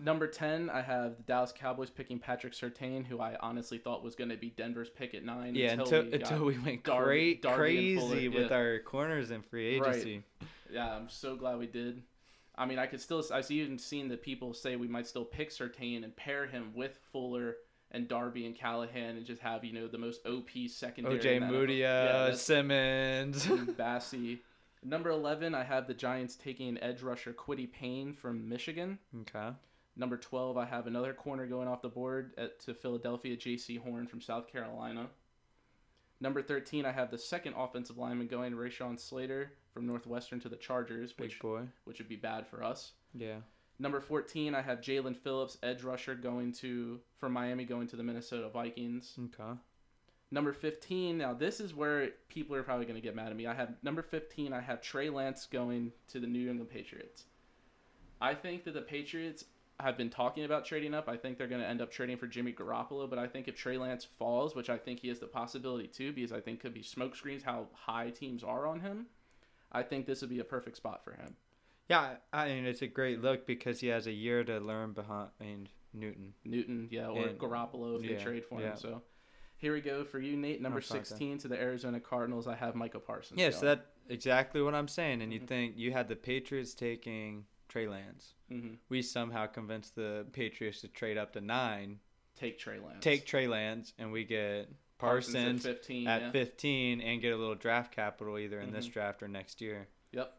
Number 0.00 0.28
10, 0.28 0.70
I 0.70 0.80
have 0.80 1.16
the 1.16 1.22
Dallas 1.24 1.52
Cowboys 1.52 1.90
picking 1.90 2.20
Patrick 2.20 2.52
Surtain, 2.52 3.04
who 3.04 3.18
I 3.20 3.36
honestly 3.40 3.78
thought 3.78 4.04
was 4.04 4.14
going 4.14 4.30
to 4.30 4.36
be 4.36 4.50
Denver's 4.50 4.88
pick 4.88 5.12
at 5.14 5.24
nine. 5.24 5.56
yeah. 5.56 5.72
Until 5.72 6.04
we 6.04 6.12
until 6.12 6.44
we 6.44 6.58
went 6.58 6.84
Darby- 6.84 7.34
cra- 7.34 7.50
Darby 7.50 7.96
crazy 7.96 8.28
with 8.28 8.50
yeah. 8.52 8.56
our 8.56 8.78
corners 8.78 9.32
and 9.32 9.44
free 9.44 9.80
Right. 9.80 9.90
agency. 9.96 10.22
Yeah, 10.72 10.94
I'm 10.94 11.08
so 11.08 11.34
glad 11.34 11.58
we 11.58 11.66
did. 11.66 12.04
I 12.56 12.66
mean, 12.66 12.78
I 12.78 12.86
could 12.86 13.00
still, 13.00 13.24
I've 13.32 13.50
even 13.50 13.78
seen 13.78 14.06
that 14.08 14.22
people 14.22 14.54
say 14.54 14.76
we 14.76 14.86
might 14.86 15.06
still 15.08 15.24
pick 15.24 15.50
Surtain 15.50 16.04
and 16.04 16.14
pair 16.14 16.46
him 16.46 16.72
with 16.74 16.96
Fuller 17.12 17.56
and 17.90 18.06
Darby 18.08 18.46
and 18.46 18.54
Callahan 18.54 19.16
and 19.16 19.24
just 19.24 19.40
have, 19.42 19.64
you 19.64 19.72
know, 19.72 19.88
the 19.88 19.98
most 19.98 20.24
OP 20.26 20.50
secondary. 20.68 21.18
OJ. 21.18 21.48
Moody, 21.48 21.74
Yeah, 21.76 22.28
uh, 22.30 22.34
Simmons. 22.34 23.46
and 23.46 23.68
Bassey. 23.76 24.38
Number 24.84 25.10
11, 25.10 25.54
I 25.54 25.64
have 25.64 25.86
the 25.86 25.94
Giants 25.94 26.36
taking 26.36 26.68
an 26.68 26.78
edge 26.82 27.02
rusher 27.02 27.32
Kwity 27.32 27.70
Paye 27.70 28.12
from 28.12 28.48
Michigan. 28.48 28.98
okay. 29.22 29.50
Number 29.96 30.16
12, 30.16 30.56
I 30.56 30.64
have 30.64 30.86
another 30.86 31.12
corner 31.12 31.44
going 31.46 31.66
off 31.66 31.82
the 31.82 31.88
board 31.88 32.32
at, 32.38 32.60
to 32.60 32.74
Philadelphia, 32.74 33.36
Jaycee 33.36 33.80
Horn 33.80 34.06
from 34.06 34.20
South 34.20 34.46
Carolina. 34.46 35.08
Number 36.20 36.40
13, 36.40 36.84
I 36.86 36.92
have 36.92 37.10
the 37.10 37.18
second 37.18 37.54
offensive 37.56 37.98
lineman 37.98 38.28
going, 38.28 38.52
Rashawn 38.52 38.98
Slater 39.00 39.52
from 39.74 39.86
Northwestern 39.86 40.38
to 40.40 40.48
the 40.48 40.56
Chargers, 40.56 41.14
which, 41.18 41.40
which 41.84 41.98
would 41.98 42.08
be 42.08 42.14
bad 42.16 42.46
for 42.46 42.62
us. 42.62 42.92
Yeah. 43.12 43.38
Number 43.80 44.00
14, 44.00 44.54
I 44.54 44.62
have 44.62 44.80
Jaelan 44.80 45.16
Phillips, 45.16 45.56
edge 45.62 45.84
rusher, 45.84 46.14
going 46.14 46.52
to 46.54 47.00
from 47.16 47.32
Miami, 47.32 47.64
going 47.64 47.86
to 47.88 47.96
the 47.96 48.02
Minnesota 48.02 48.48
Vikings. 48.48 49.16
Okay. 49.18 49.58
Number 50.30 50.52
15, 50.52 51.16
now 51.16 51.32
this 51.32 51.60
is 51.60 51.74
where 51.74 52.10
people 52.28 52.54
are 52.56 52.62
probably 52.62 52.84
going 52.84 52.96
to 52.96 53.02
get 53.02 53.14
mad 53.14 53.30
at 53.30 53.36
me. 53.36 53.46
I 53.46 53.54
have 53.54 53.74
number 53.82 54.02
15, 54.02 54.52
I 54.52 54.60
have 54.60 54.82
Trey 54.82 55.08
Lance 55.08 55.46
going 55.46 55.92
to 56.08 56.20
the 56.20 56.26
New 56.26 56.50
England 56.50 56.70
Patriots. 56.70 57.24
I 58.20 58.34
think 58.34 58.64
that 58.64 58.74
the 58.74 58.82
Patriots 58.82 59.44
have 59.80 59.96
been 59.96 60.10
talking 60.10 60.44
about 60.44 60.64
trading 60.64 60.92
up. 60.92 61.08
I 61.08 61.16
think 61.16 61.38
they're 61.38 61.46
going 61.46 61.60
to 61.60 61.66
end 61.66 61.80
up 61.80 61.90
trading 61.90 62.16
for 62.16 62.26
Jimmy 62.26 62.52
Garoppolo, 62.52 63.08
but 63.08 63.18
I 63.18 63.28
think 63.28 63.46
if 63.46 63.56
Trey 63.56 63.78
Lance 63.78 64.04
falls, 64.04 64.56
which 64.56 64.68
I 64.68 64.76
think 64.76 65.00
he 65.00 65.08
has 65.08 65.20
the 65.20 65.28
possibility 65.28 65.86
to, 65.86 66.12
because 66.12 66.32
I 66.32 66.40
think 66.40 66.60
could 66.60 66.74
be 66.74 66.82
smoke 66.82 67.14
screens 67.14 67.44
how 67.44 67.68
high 67.72 68.10
teams 68.10 68.42
are 68.42 68.66
on 68.66 68.80
him, 68.80 69.06
I 69.70 69.82
think 69.82 70.04
this 70.04 70.20
would 70.20 70.30
be 70.30 70.40
a 70.40 70.44
perfect 70.44 70.76
spot 70.76 71.04
for 71.04 71.12
him. 71.12 71.36
Yeah, 71.88 72.16
I 72.32 72.48
mean 72.48 72.66
it's 72.66 72.82
a 72.82 72.86
great 72.86 73.20
look 73.22 73.46
because 73.46 73.80
he 73.80 73.86
has 73.88 74.06
a 74.06 74.12
year 74.12 74.44
to 74.44 74.58
learn 74.60 74.92
behind 74.92 75.70
Newton. 75.94 76.34
Newton, 76.44 76.88
yeah, 76.90 77.08
or 77.08 77.28
And- 77.28 77.38
Garoppolo 77.38 77.98
if 77.98 78.04
yeah, 78.04 78.16
they 78.18 78.22
trade 78.22 78.44
for 78.44 78.60
yeah. 78.60 78.72
him. 78.72 78.76
So 78.76 79.02
here 79.56 79.72
we 79.72 79.80
go 79.80 80.04
for 80.04 80.18
you, 80.20 80.36
Nate. 80.36 80.60
Number 80.60 80.78
I'll 80.78 80.82
start 80.82 81.00
that. 81.02 81.06
16 81.08 81.38
to 81.38 81.48
the 81.48 81.58
Arizona 81.60 81.98
Cardinals. 81.98 82.46
I 82.46 82.54
have 82.56 82.74
Micah 82.74 83.00
Parsons. 83.00 83.40
Yeah, 83.40 83.50
so 83.50 83.62
going. 83.62 83.76
that 83.78 83.86
exactly 84.12 84.60
what 84.62 84.74
I'm 84.74 84.88
saying. 84.88 85.22
And 85.22 85.32
you 85.32 85.40
Mhm. 85.40 85.46
think 85.46 85.76
you 85.76 85.92
had 85.92 86.08
the 86.08 86.16
Patriots 86.16 86.74
taking 86.74 87.46
Trey 87.68 87.88
Lance. 87.88 88.34
hmm 88.48 88.74
We 88.88 89.02
somehow 89.02 89.46
convinced 89.46 89.94
the 89.94 90.26
Patriots 90.32 90.80
to 90.82 90.88
trade 90.88 91.16
up 91.18 91.32
to 91.34 91.40
nine, 91.40 92.00
take 92.34 92.58
Trey 92.58 92.78
Lance. 92.80 93.02
take 93.02 93.24
Trey 93.26 93.46
Lance, 93.48 93.92
and 93.98 94.12
we 94.12 94.24
get 94.24 94.68
Parsons 94.98 95.34
Parsons, 95.34 95.66
at 95.66 95.76
15. 95.76 96.06
at 96.06 96.20
yeah. 96.22 96.30
15 96.32 97.00
and 97.00 97.20
get 97.20 97.32
a 97.32 97.36
little 97.36 97.54
draft 97.54 97.92
capital 97.94 98.38
either 98.38 98.60
in 98.60 98.72
this 98.72 98.88
Mhm. 98.88 98.92
draft 98.92 99.22
or 99.22 99.28
next 99.28 99.60
year. 99.60 99.88
Yep. 100.12 100.34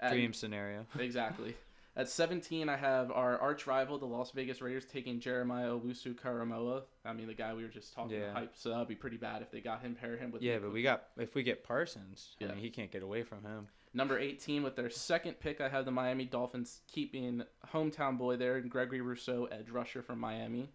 At- 0.00 0.12
Dream 0.12 0.32
scenario. 0.32 0.86
Exactly. 0.98 1.54
At 1.96 2.08
17, 2.08 2.68
I 2.68 2.76
have 2.76 3.10
our 3.10 3.38
arch 3.40 3.66
rival, 3.66 3.98
the 3.98 4.06
Las 4.06 4.30
Vegas 4.30 4.62
Raiders, 4.62 4.84
taking 4.84 5.18
Jeremiah 5.18 5.70
Owusu 5.70 6.14
Koramoah. 6.14 6.82
I 7.04 7.12
mean, 7.12 7.26
the 7.26 7.34
guy 7.34 7.52
we 7.54 7.64
were 7.64 7.68
just 7.68 7.92
talking 7.92 8.20
Yeah. 8.20 8.32
hype, 8.32 8.52
so 8.56 8.68
that'd 8.70 8.86
be 8.86 8.94
pretty 8.94 9.16
bad 9.16 9.42
if 9.42 9.50
they 9.50 9.60
got 9.60 9.80
him, 9.82 9.96
pair 9.96 10.16
him 10.16 10.30
with 10.30 10.40
Yeah, 10.40 10.58
but 10.60 10.72
we 10.72 10.82
got 10.82 11.08
if 11.16 11.34
we 11.34 11.42
get 11.42 11.64
Parsons, 11.64 12.36
I 12.40 12.44
mean 12.46 12.58
he 12.58 12.70
can't 12.70 12.92
get 12.92 13.02
away 13.02 13.24
from 13.24 13.42
him. 13.42 13.66
Number 13.94 14.16
18, 14.16 14.62
with 14.62 14.76
their 14.76 14.90
second 14.90 15.40
pick, 15.40 15.60
I 15.60 15.68
have 15.68 15.86
the 15.86 15.90
Miami 15.90 16.24
Dolphins 16.26 16.82
keeping 16.86 17.42
hometown 17.72 18.16
boy 18.16 18.36
there, 18.36 18.60
Gregory 18.60 19.00
Rousseau, 19.00 19.46
edge 19.46 19.70
rusher 19.70 20.02
from 20.02 20.20
Miami. 20.20 20.70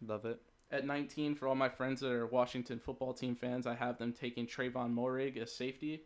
Love 0.00 0.24
it. 0.24 0.40
At 0.70 0.86
19, 0.86 1.34
for 1.34 1.48
all 1.48 1.54
my 1.54 1.68
friends 1.68 2.00
that 2.00 2.12
are 2.12 2.26
Washington 2.26 2.78
football 2.78 3.12
team 3.12 3.34
fans, 3.36 3.66
I 3.66 3.74
have 3.74 3.98
them 3.98 4.14
taking 4.14 4.46
Trevon 4.46 4.94
Moehrig 4.94 5.36
as 5.36 5.52
safety, 5.54 6.04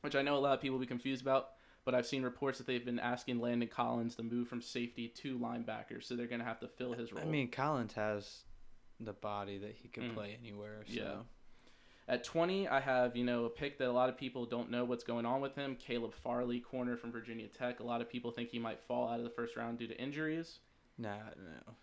which 0.00 0.16
I 0.16 0.22
know 0.22 0.34
a 0.36 0.40
lot 0.40 0.54
of 0.54 0.60
people 0.60 0.74
will 0.78 0.80
be 0.84 0.88
confused 0.88 1.22
about, 1.22 1.50
but 1.84 1.94
I've 1.94 2.06
seen 2.06 2.22
reports 2.22 2.58
that 2.58 2.66
they've 2.66 2.84
been 2.84 2.98
asking 3.00 3.40
Landon 3.40 3.68
Collins 3.68 4.14
to 4.16 4.22
move 4.22 4.48
from 4.48 4.62
safety 4.62 5.08
to 5.22 5.38
linebacker, 5.38 6.02
so 6.02 6.14
they're 6.16 6.26
going 6.26 6.40
to 6.40 6.46
have 6.46 6.60
to 6.60 6.68
fill 6.68 6.92
his 6.92 7.12
role. 7.12 7.24
I 7.24 7.26
mean 7.28 7.50
Collins 7.50 7.94
has 7.94 8.42
the 9.00 9.12
body 9.12 9.58
that 9.58 9.74
he 9.82 9.88
can 9.88 10.04
Mm. 10.10 10.14
play 10.14 10.36
anywhere. 10.40 10.84
So. 10.86 10.92
Yeah. 10.94 11.16
At 12.08 12.24
20, 12.24 12.68
I 12.68 12.80
have, 12.80 13.16
you 13.16 13.24
know, 13.24 13.44
a 13.44 13.50
pick 13.50 13.78
that 13.78 13.88
a 13.88 13.92
lot 13.92 14.08
of 14.08 14.16
people 14.16 14.44
don't 14.44 14.70
know 14.70 14.84
what's 14.84 15.04
going 15.04 15.24
on 15.24 15.40
with 15.40 15.54
him. 15.54 15.76
Caleb 15.76 16.14
Farley, 16.14 16.60
corner 16.60 16.96
from 16.96 17.12
Virginia 17.12 17.46
Tech. 17.48 17.80
A 17.80 17.84
lot 17.84 18.00
of 18.00 18.08
people 18.10 18.30
think 18.32 18.50
he 18.50 18.58
might 18.58 18.80
fall 18.80 19.08
out 19.08 19.18
of 19.18 19.24
the 19.24 19.30
first 19.30 19.56
round 19.56 19.78
due 19.78 19.86
to 19.86 19.96
injuries. 19.96 20.58
Nah, 20.98 21.16
no. 21.36 21.74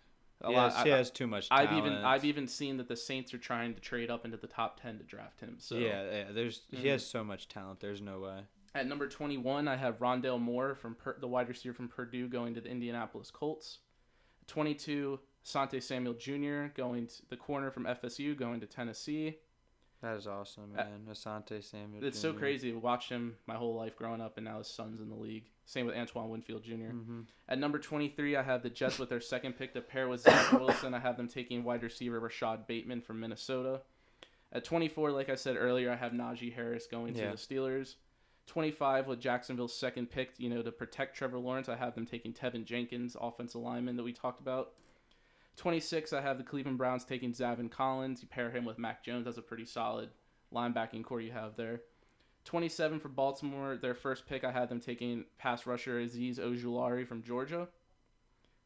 A 0.42 0.48
He, 0.48 0.54
lot, 0.56 0.72
has, 0.72 0.84
he 0.84 0.92
I, 0.92 0.96
has 0.96 1.10
too 1.10 1.26
much 1.26 1.48
I've 1.50 1.72
even 1.72 1.92
I've 1.92 2.24
even 2.24 2.48
seen 2.48 2.78
that 2.78 2.88
the 2.88 2.96
Saints 2.96 3.34
are 3.34 3.38
trying 3.38 3.74
to 3.74 3.80
trade 3.80 4.10
up 4.10 4.24
into 4.24 4.36
the 4.38 4.46
top 4.46 4.80
10 4.80 4.98
to 4.98 5.04
draft 5.04 5.40
him. 5.40 5.56
So 5.58 5.76
yeah, 5.76 6.02
yeah. 6.10 6.24
There's 6.32 6.62
he 6.70 6.84
Mhm. 6.84 6.90
has 6.92 7.06
so 7.06 7.22
much 7.24 7.48
talent. 7.48 7.80
There's 7.80 8.00
no 8.00 8.20
way. 8.20 8.40
At 8.74 8.86
number 8.86 9.08
21, 9.08 9.66
I 9.66 9.76
have 9.76 9.98
Rondale 9.98 10.40
Moore 10.40 10.74
from 10.76 10.94
per- 10.94 11.18
the 11.18 11.26
wide 11.26 11.48
receiver 11.48 11.74
from 11.74 11.88
Purdue 11.88 12.28
going 12.28 12.54
to 12.54 12.60
the 12.60 12.68
Indianapolis 12.68 13.30
Colts. 13.30 13.78
22, 14.46 15.18
Sante 15.42 15.80
Samuel 15.80 16.14
Jr. 16.14 16.66
going 16.74 17.06
to 17.08 17.26
the 17.30 17.36
corner 17.36 17.70
from 17.70 17.84
FSU 17.84 18.36
going 18.36 18.60
to 18.60 18.66
Tennessee. 18.66 19.38
That 20.02 20.16
is 20.16 20.26
awesome, 20.26 20.72
Uh, 20.78 20.84
man. 20.84 21.06
Asante 21.10 21.62
Samuel. 21.62 22.02
It's 22.04 22.18
so 22.18 22.32
crazy. 22.32 22.72
I 22.72 22.76
watched 22.76 23.10
him 23.10 23.36
my 23.46 23.54
whole 23.56 23.74
life 23.74 23.96
growing 23.96 24.20
up, 24.20 24.38
and 24.38 24.44
now 24.46 24.58
his 24.58 24.66
son's 24.68 25.00
in 25.00 25.10
the 25.10 25.14
league. 25.16 25.50
Same 25.66 25.84
with 25.86 25.94
Antoine 25.94 26.30
Winfield 26.30 26.62
Jr. 26.62 26.92
Mhm. 26.92 27.26
At 27.48 27.58
number 27.58 27.78
23, 27.78 28.34
I 28.34 28.42
have 28.42 28.62
the 28.62 28.70
Jets 28.70 28.98
with 28.98 29.08
their 29.10 29.20
second 29.20 29.54
pick 29.58 29.74
to 29.74 29.80
pair 29.82 30.08
with 30.08 30.22
Zach 30.22 30.52
Wilson. 30.52 30.94
I 30.94 31.00
have 31.00 31.16
them 31.16 31.28
taking 31.28 31.64
wide 31.64 31.82
receiver 31.82 32.18
Rashod 32.18 32.66
Bateman 32.66 33.02
from 33.02 33.20
Minnesota. 33.20 33.82
At 34.52 34.64
24, 34.64 35.12
like 35.12 35.28
I 35.28 35.34
said 35.34 35.56
earlier, 35.56 35.90
I 35.92 35.96
have 35.96 36.12
Najee 36.12 36.52
Harris 36.54 36.86
going 36.86 37.14
Yeah. 37.14 37.26
to 37.26 37.30
the 37.32 37.36
Steelers. 37.36 37.96
25 38.50 39.06
with 39.06 39.20
Jacksonville's 39.20 39.72
second 39.72 40.10
pick, 40.10 40.32
you 40.36 40.50
know, 40.50 40.60
to 40.60 40.72
protect 40.72 41.16
Trevor 41.16 41.38
Lawrence, 41.38 41.68
I 41.68 41.76
have 41.76 41.94
them 41.94 42.04
taking 42.04 42.32
Teven 42.32 42.64
Jenkins, 42.64 43.16
offensive 43.20 43.60
lineman 43.60 43.94
that 43.94 44.02
we 44.02 44.12
talked 44.12 44.40
about. 44.40 44.72
26, 45.56 46.12
I 46.12 46.20
have 46.20 46.36
the 46.36 46.42
Cleveland 46.42 46.76
Browns 46.76 47.04
taking 47.04 47.32
Zaven 47.32 47.70
Collins. 47.70 48.22
You 48.22 48.28
pair 48.28 48.50
him 48.50 48.64
with 48.64 48.76
Mac 48.76 49.04
Jones. 49.04 49.26
That's 49.26 49.38
a 49.38 49.42
pretty 49.42 49.66
solid 49.66 50.10
linebacking 50.52 51.04
core 51.04 51.20
you 51.20 51.30
have 51.30 51.54
there. 51.54 51.82
27 52.44 52.98
for 52.98 53.08
Baltimore, 53.08 53.76
their 53.76 53.94
first 53.94 54.26
pick, 54.26 54.42
I 54.42 54.50
had 54.50 54.68
them 54.68 54.80
taking 54.80 55.26
pass 55.38 55.64
rusher 55.64 56.00
Azeez 56.00 56.40
Ojulari 56.40 57.06
from 57.06 57.22
Georgia. 57.22 57.68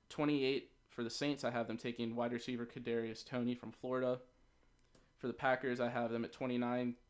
28 0.09 0.71
for 0.89 1.05
the 1.05 1.11
Saints, 1.11 1.45
I 1.45 1.51
have 1.51 1.67
them 1.67 1.77
taking 1.77 2.17
wide 2.17 2.33
receiver 2.33 2.65
Kadarius 2.65 3.23
Toney 3.23 3.55
from 3.55 3.71
Florida. 3.71 4.21
For 5.19 5.27
the 5.27 5.35
Packers, 5.35 5.79
I 5.79 5.91
have 5.91 6.11
them 6.11 6.25
at 6.25 6.33
29 6.33 6.87
keep 6.87 7.04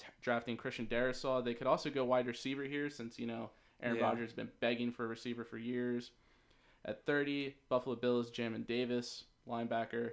t- 0.00 0.06
drafting 0.22 0.56
Christian 0.56 0.86
Darrisaw. 0.86 1.44
They 1.44 1.54
could 1.54 1.66
also 1.66 1.90
go 1.90 2.04
wide 2.04 2.26
receiver 2.26 2.64
here 2.64 2.90
since, 2.90 3.18
you 3.18 3.26
know, 3.26 3.50
Aaron 3.82 3.96
Yeah. 3.96 4.04
Rodgers 4.04 4.30
has 4.30 4.32
been 4.34 4.50
begging 4.60 4.90
for 4.92 5.04
a 5.04 5.08
receiver 5.08 5.44
for 5.44 5.58
years. 5.58 6.10
At 6.84 7.04
30, 7.04 7.56
Buffalo 7.68 7.96
Bills, 7.96 8.30
Jamin 8.30 8.66
Davis, 8.66 9.24
linebacker. 9.46 10.12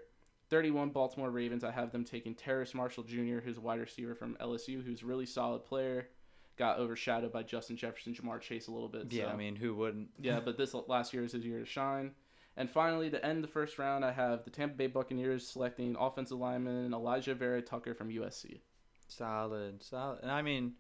31, 0.49 0.89
Baltimore 0.89 1.29
Ravens, 1.29 1.63
I 1.63 1.71
have 1.71 1.91
them 1.91 2.05
taking 2.05 2.33
Terrace 2.33 2.73
Marshall 2.73 3.03
Jr., 3.03 3.39
who's 3.39 3.57
a 3.57 3.61
wide 3.61 3.79
receiver 3.79 4.15
from 4.15 4.35
LSU, 4.39 4.83
who's 4.83 5.01
a 5.01 5.05
really 5.05 5.25
solid 5.25 5.65
player. 5.65 6.09
Got 6.57 6.79
overshadowed 6.79 7.31
by 7.31 7.43
Justin 7.43 7.77
Jefferson, 7.77 8.13
Jamar 8.13 8.41
Chase 8.41 8.67
a 8.67 8.71
little 8.71 8.87
bit. 8.87 9.11
Yeah, 9.11 9.25
so. 9.25 9.29
I 9.31 9.35
mean, 9.35 9.55
who 9.55 9.75
wouldn't? 9.75 10.09
Yeah, 10.19 10.39
but 10.39 10.57
this 10.57 10.73
last 10.73 11.13
year 11.13 11.23
is 11.23 11.33
his 11.33 11.45
year 11.45 11.59
to 11.59 11.65
shine. 11.65 12.11
And 12.55 12.69
finally, 12.69 13.09
to 13.11 13.23
end 13.23 13.43
the 13.43 13.47
first 13.47 13.77
round, 13.77 14.03
I 14.03 14.11
have 14.11 14.43
the 14.43 14.49
Tampa 14.49 14.75
Bay 14.75 14.87
Buccaneers 14.87 15.47
selecting 15.47 15.95
offensive 15.99 16.39
lineman 16.39 16.91
Alijah 16.91 17.35
Vera-Tucker 17.37 17.93
from 17.93 18.09
USC. 18.09 18.61
Solid, 19.07 19.81
solid. 19.83 20.19
And 20.21 20.31
I 20.31 20.41
mean, 20.41 20.73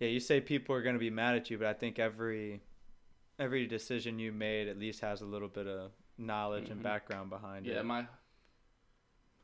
yeah, 0.00 0.08
you 0.08 0.20
say 0.20 0.40
people 0.40 0.74
are 0.74 0.82
going 0.82 0.94
to 0.94 1.00
be 1.00 1.10
mad 1.10 1.34
at 1.36 1.50
you, 1.50 1.58
but 1.58 1.66
I 1.66 1.74
think 1.74 1.98
every 1.98 2.60
every 3.38 3.66
decision 3.66 4.18
you 4.18 4.32
made 4.32 4.66
at 4.68 4.78
least 4.78 5.00
has 5.00 5.20
a 5.20 5.24
little 5.26 5.48
bit 5.48 5.66
of 5.68 5.92
knowledge 6.16 6.66
Mhm. 6.68 6.72
and 6.72 6.82
background 6.82 7.30
behind 7.30 7.66
Yeah, 7.66 7.72
it. 7.72 7.76
Yeah, 7.76 7.82
my 7.82 8.06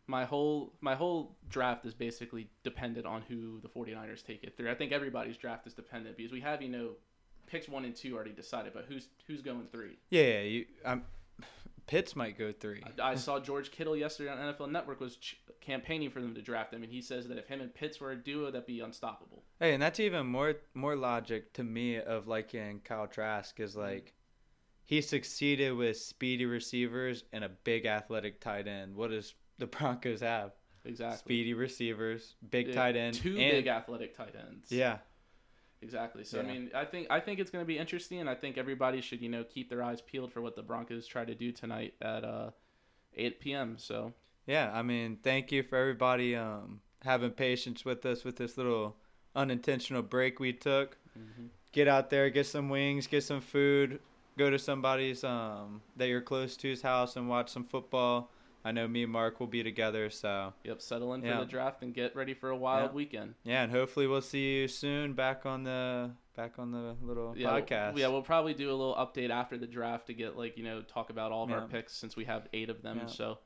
my 0.06 0.24
whole 0.24 0.76
my 0.80 0.94
whole 0.94 1.36
draft 1.48 1.84
is 1.86 1.94
basically 1.94 2.48
dependent 2.62 3.06
on 3.06 3.22
who 3.22 3.60
the 3.60 3.68
49ers 3.68 4.22
take 4.24 4.44
it 4.44 4.56
through. 4.56 4.70
I 4.70 4.74
think 4.74 4.92
everybody's 4.92 5.36
draft 5.36 5.66
is 5.66 5.74
dependent 5.74 6.16
because 6.16 6.32
we 6.32 6.40
have, 6.40 6.60
you 6.60 6.68
know, 6.68 6.96
picks 7.46 7.68
1 7.68 7.84
and 7.84 7.94
2 7.94 8.14
already 8.14 8.32
decided, 8.32 8.72
but 8.74 8.84
who's 8.86 9.08
who's 9.26 9.40
going 9.42 9.66
3? 9.68 9.96
yeah, 10.10 10.22
yeah, 10.22 10.40
you. 10.42 10.66
Um, 10.84 11.04
Pitts 11.86 12.16
might 12.16 12.38
go 12.38 12.52
three. 12.52 12.82
I, 13.00 13.10
I 13.10 13.14
saw 13.14 13.38
George 13.38 13.70
Kittle 13.70 13.96
yesterday 13.96 14.30
on 14.30 14.38
NFL 14.38 14.70
Network 14.70 15.00
was 15.00 15.16
ch- 15.16 15.38
campaigning 15.60 16.10
for 16.10 16.20
them 16.20 16.34
to 16.34 16.42
draft 16.42 16.72
him 16.72 16.82
and 16.82 16.90
he 16.92 17.02
says 17.02 17.28
that 17.28 17.38
if 17.38 17.46
him 17.46 17.60
and 17.60 17.74
Pitts 17.74 18.00
were 18.00 18.12
a 18.12 18.16
duo 18.16 18.50
that'd 18.50 18.66
be 18.66 18.80
unstoppable. 18.80 19.42
Hey, 19.60 19.74
and 19.74 19.82
that's 19.82 20.00
even 20.00 20.26
more 20.26 20.54
more 20.74 20.96
logic 20.96 21.52
to 21.54 21.64
me 21.64 21.98
of 21.98 22.26
liking 22.26 22.80
Kyle 22.84 23.06
Trask 23.06 23.58
is 23.60 23.76
like 23.76 24.14
he 24.86 25.00
succeeded 25.00 25.74
with 25.74 25.96
speedy 25.96 26.46
receivers 26.46 27.24
and 27.32 27.44
a 27.44 27.48
big 27.48 27.86
athletic 27.86 28.40
tight 28.40 28.66
end. 28.68 28.94
What 28.94 29.10
does 29.10 29.34
the 29.58 29.66
Broncos 29.68 30.20
have? 30.20 30.52
Exactly. 30.86 31.16
Speedy 31.18 31.54
receivers, 31.54 32.34
big 32.50 32.68
Yeah, 32.68 32.74
tight 32.74 32.96
end, 32.96 33.14
two 33.14 33.30
and, 33.38 33.50
big 33.52 33.66
athletic 33.66 34.14
tight 34.14 34.34
ends. 34.38 34.70
Yeah, 34.70 34.98
exactly. 35.84 36.24
So 36.24 36.40
I 36.40 36.42
mean, 36.42 36.70
I 36.74 36.84
think 36.84 37.06
I 37.10 37.20
think 37.20 37.38
it's 37.38 37.50
going 37.50 37.62
to 37.62 37.66
be 37.66 37.78
interesting, 37.78 38.20
and 38.20 38.28
I 38.28 38.34
think 38.34 38.56
everybody 38.58 39.00
should 39.00 39.20
you 39.20 39.28
know 39.28 39.44
keep 39.44 39.68
their 39.68 39.82
eyes 39.82 40.00
peeled 40.00 40.32
for 40.32 40.40
what 40.40 40.56
the 40.56 40.62
Broncos 40.62 41.06
try 41.06 41.24
to 41.24 41.34
do 41.34 41.52
tonight 41.52 41.94
at 42.00 42.24
uh, 42.24 42.50
8 43.14 43.40
p.m. 43.40 43.76
So 43.78 44.12
yeah. 44.46 44.70
I 44.72 44.82
mean, 44.82 45.18
thank 45.22 45.52
you 45.52 45.62
for 45.62 45.76
everybody 45.76 46.34
um 46.34 46.80
having 47.02 47.30
patience 47.30 47.84
with 47.84 48.04
us 48.06 48.24
with 48.24 48.36
this 48.36 48.56
little 48.56 48.96
unintentional 49.36 50.02
break 50.02 50.40
we 50.40 50.52
took. 50.52 50.96
Get 51.72 51.86
out 51.86 52.08
there, 52.10 52.30
get 52.30 52.46
some 52.46 52.68
wings, 52.68 53.06
get 53.06 53.22
some 53.24 53.40
food, 53.40 54.00
go 54.38 54.48
to 54.50 54.58
somebody's 54.58 55.22
um 55.22 55.82
that 55.96 56.08
you're 56.08 56.22
close 56.22 56.56
to's 56.56 56.82
house 56.82 57.16
and 57.16 57.28
watch 57.28 57.50
some 57.50 57.64
football. 57.64 58.30
I 58.64 58.72
know 58.72 58.88
me 58.88 59.02
and 59.02 59.12
Mark 59.12 59.40
will 59.40 59.46
be 59.46 59.62
together, 59.62 60.08
so 60.08 60.54
yep, 60.64 60.80
settle 60.80 61.12
in 61.14 61.20
for 61.20 61.28
the 61.28 61.44
draft 61.44 61.82
and 61.82 61.92
get 61.92 62.16
ready 62.16 62.32
for 62.32 62.48
a 62.50 62.56
wild 62.56 62.90
Yeah. 62.90 62.94
weekend. 62.94 63.34
yeah, 63.44 63.62
and 63.62 63.70
hopefully 63.70 64.06
we'll 64.06 64.22
see 64.22 64.60
you 64.60 64.68
soon 64.68 65.12
back 65.12 65.44
on 65.44 65.64
the 65.64 66.12
back 66.34 66.58
on 66.58 66.72
the 66.72 66.96
little 67.02 67.36
Yeah, 67.36 67.50
podcast. 67.60 67.96
yeah, 67.98 68.08
we'll 68.08 68.22
probably 68.22 68.54
do 68.54 68.70
a 68.70 68.74
little 68.74 68.94
update 68.96 69.30
after 69.30 69.56
the 69.58 69.66
draft 69.66 70.06
to 70.06 70.14
get 70.14 70.36
like 70.36 70.56
you 70.56 70.64
know 70.64 70.80
talk 70.82 71.10
about 71.10 71.30
all 71.30 71.44
of 71.44 71.50
our 71.52 71.68
picks 71.68 71.92
since 71.94 72.16
we 72.16 72.24
have 72.24 72.48
eight 72.52 72.70
of 72.70 72.80
them. 72.82 73.06
So 73.08 73.38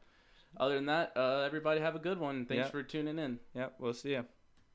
other 0.57 0.77
than 0.77 0.87
that, 0.87 1.13
uh, 1.17 1.43
everybody 1.45 1.81
have 1.81 1.97
a 1.97 1.99
good 1.99 2.19
one. 2.19 2.47
Thanks 2.47 2.71
for 2.71 2.83
tuning 2.83 3.19
in. 3.19 3.41
Yep, 3.55 3.75
we'll 3.81 3.93
see 3.95 4.11
you. 4.13 4.25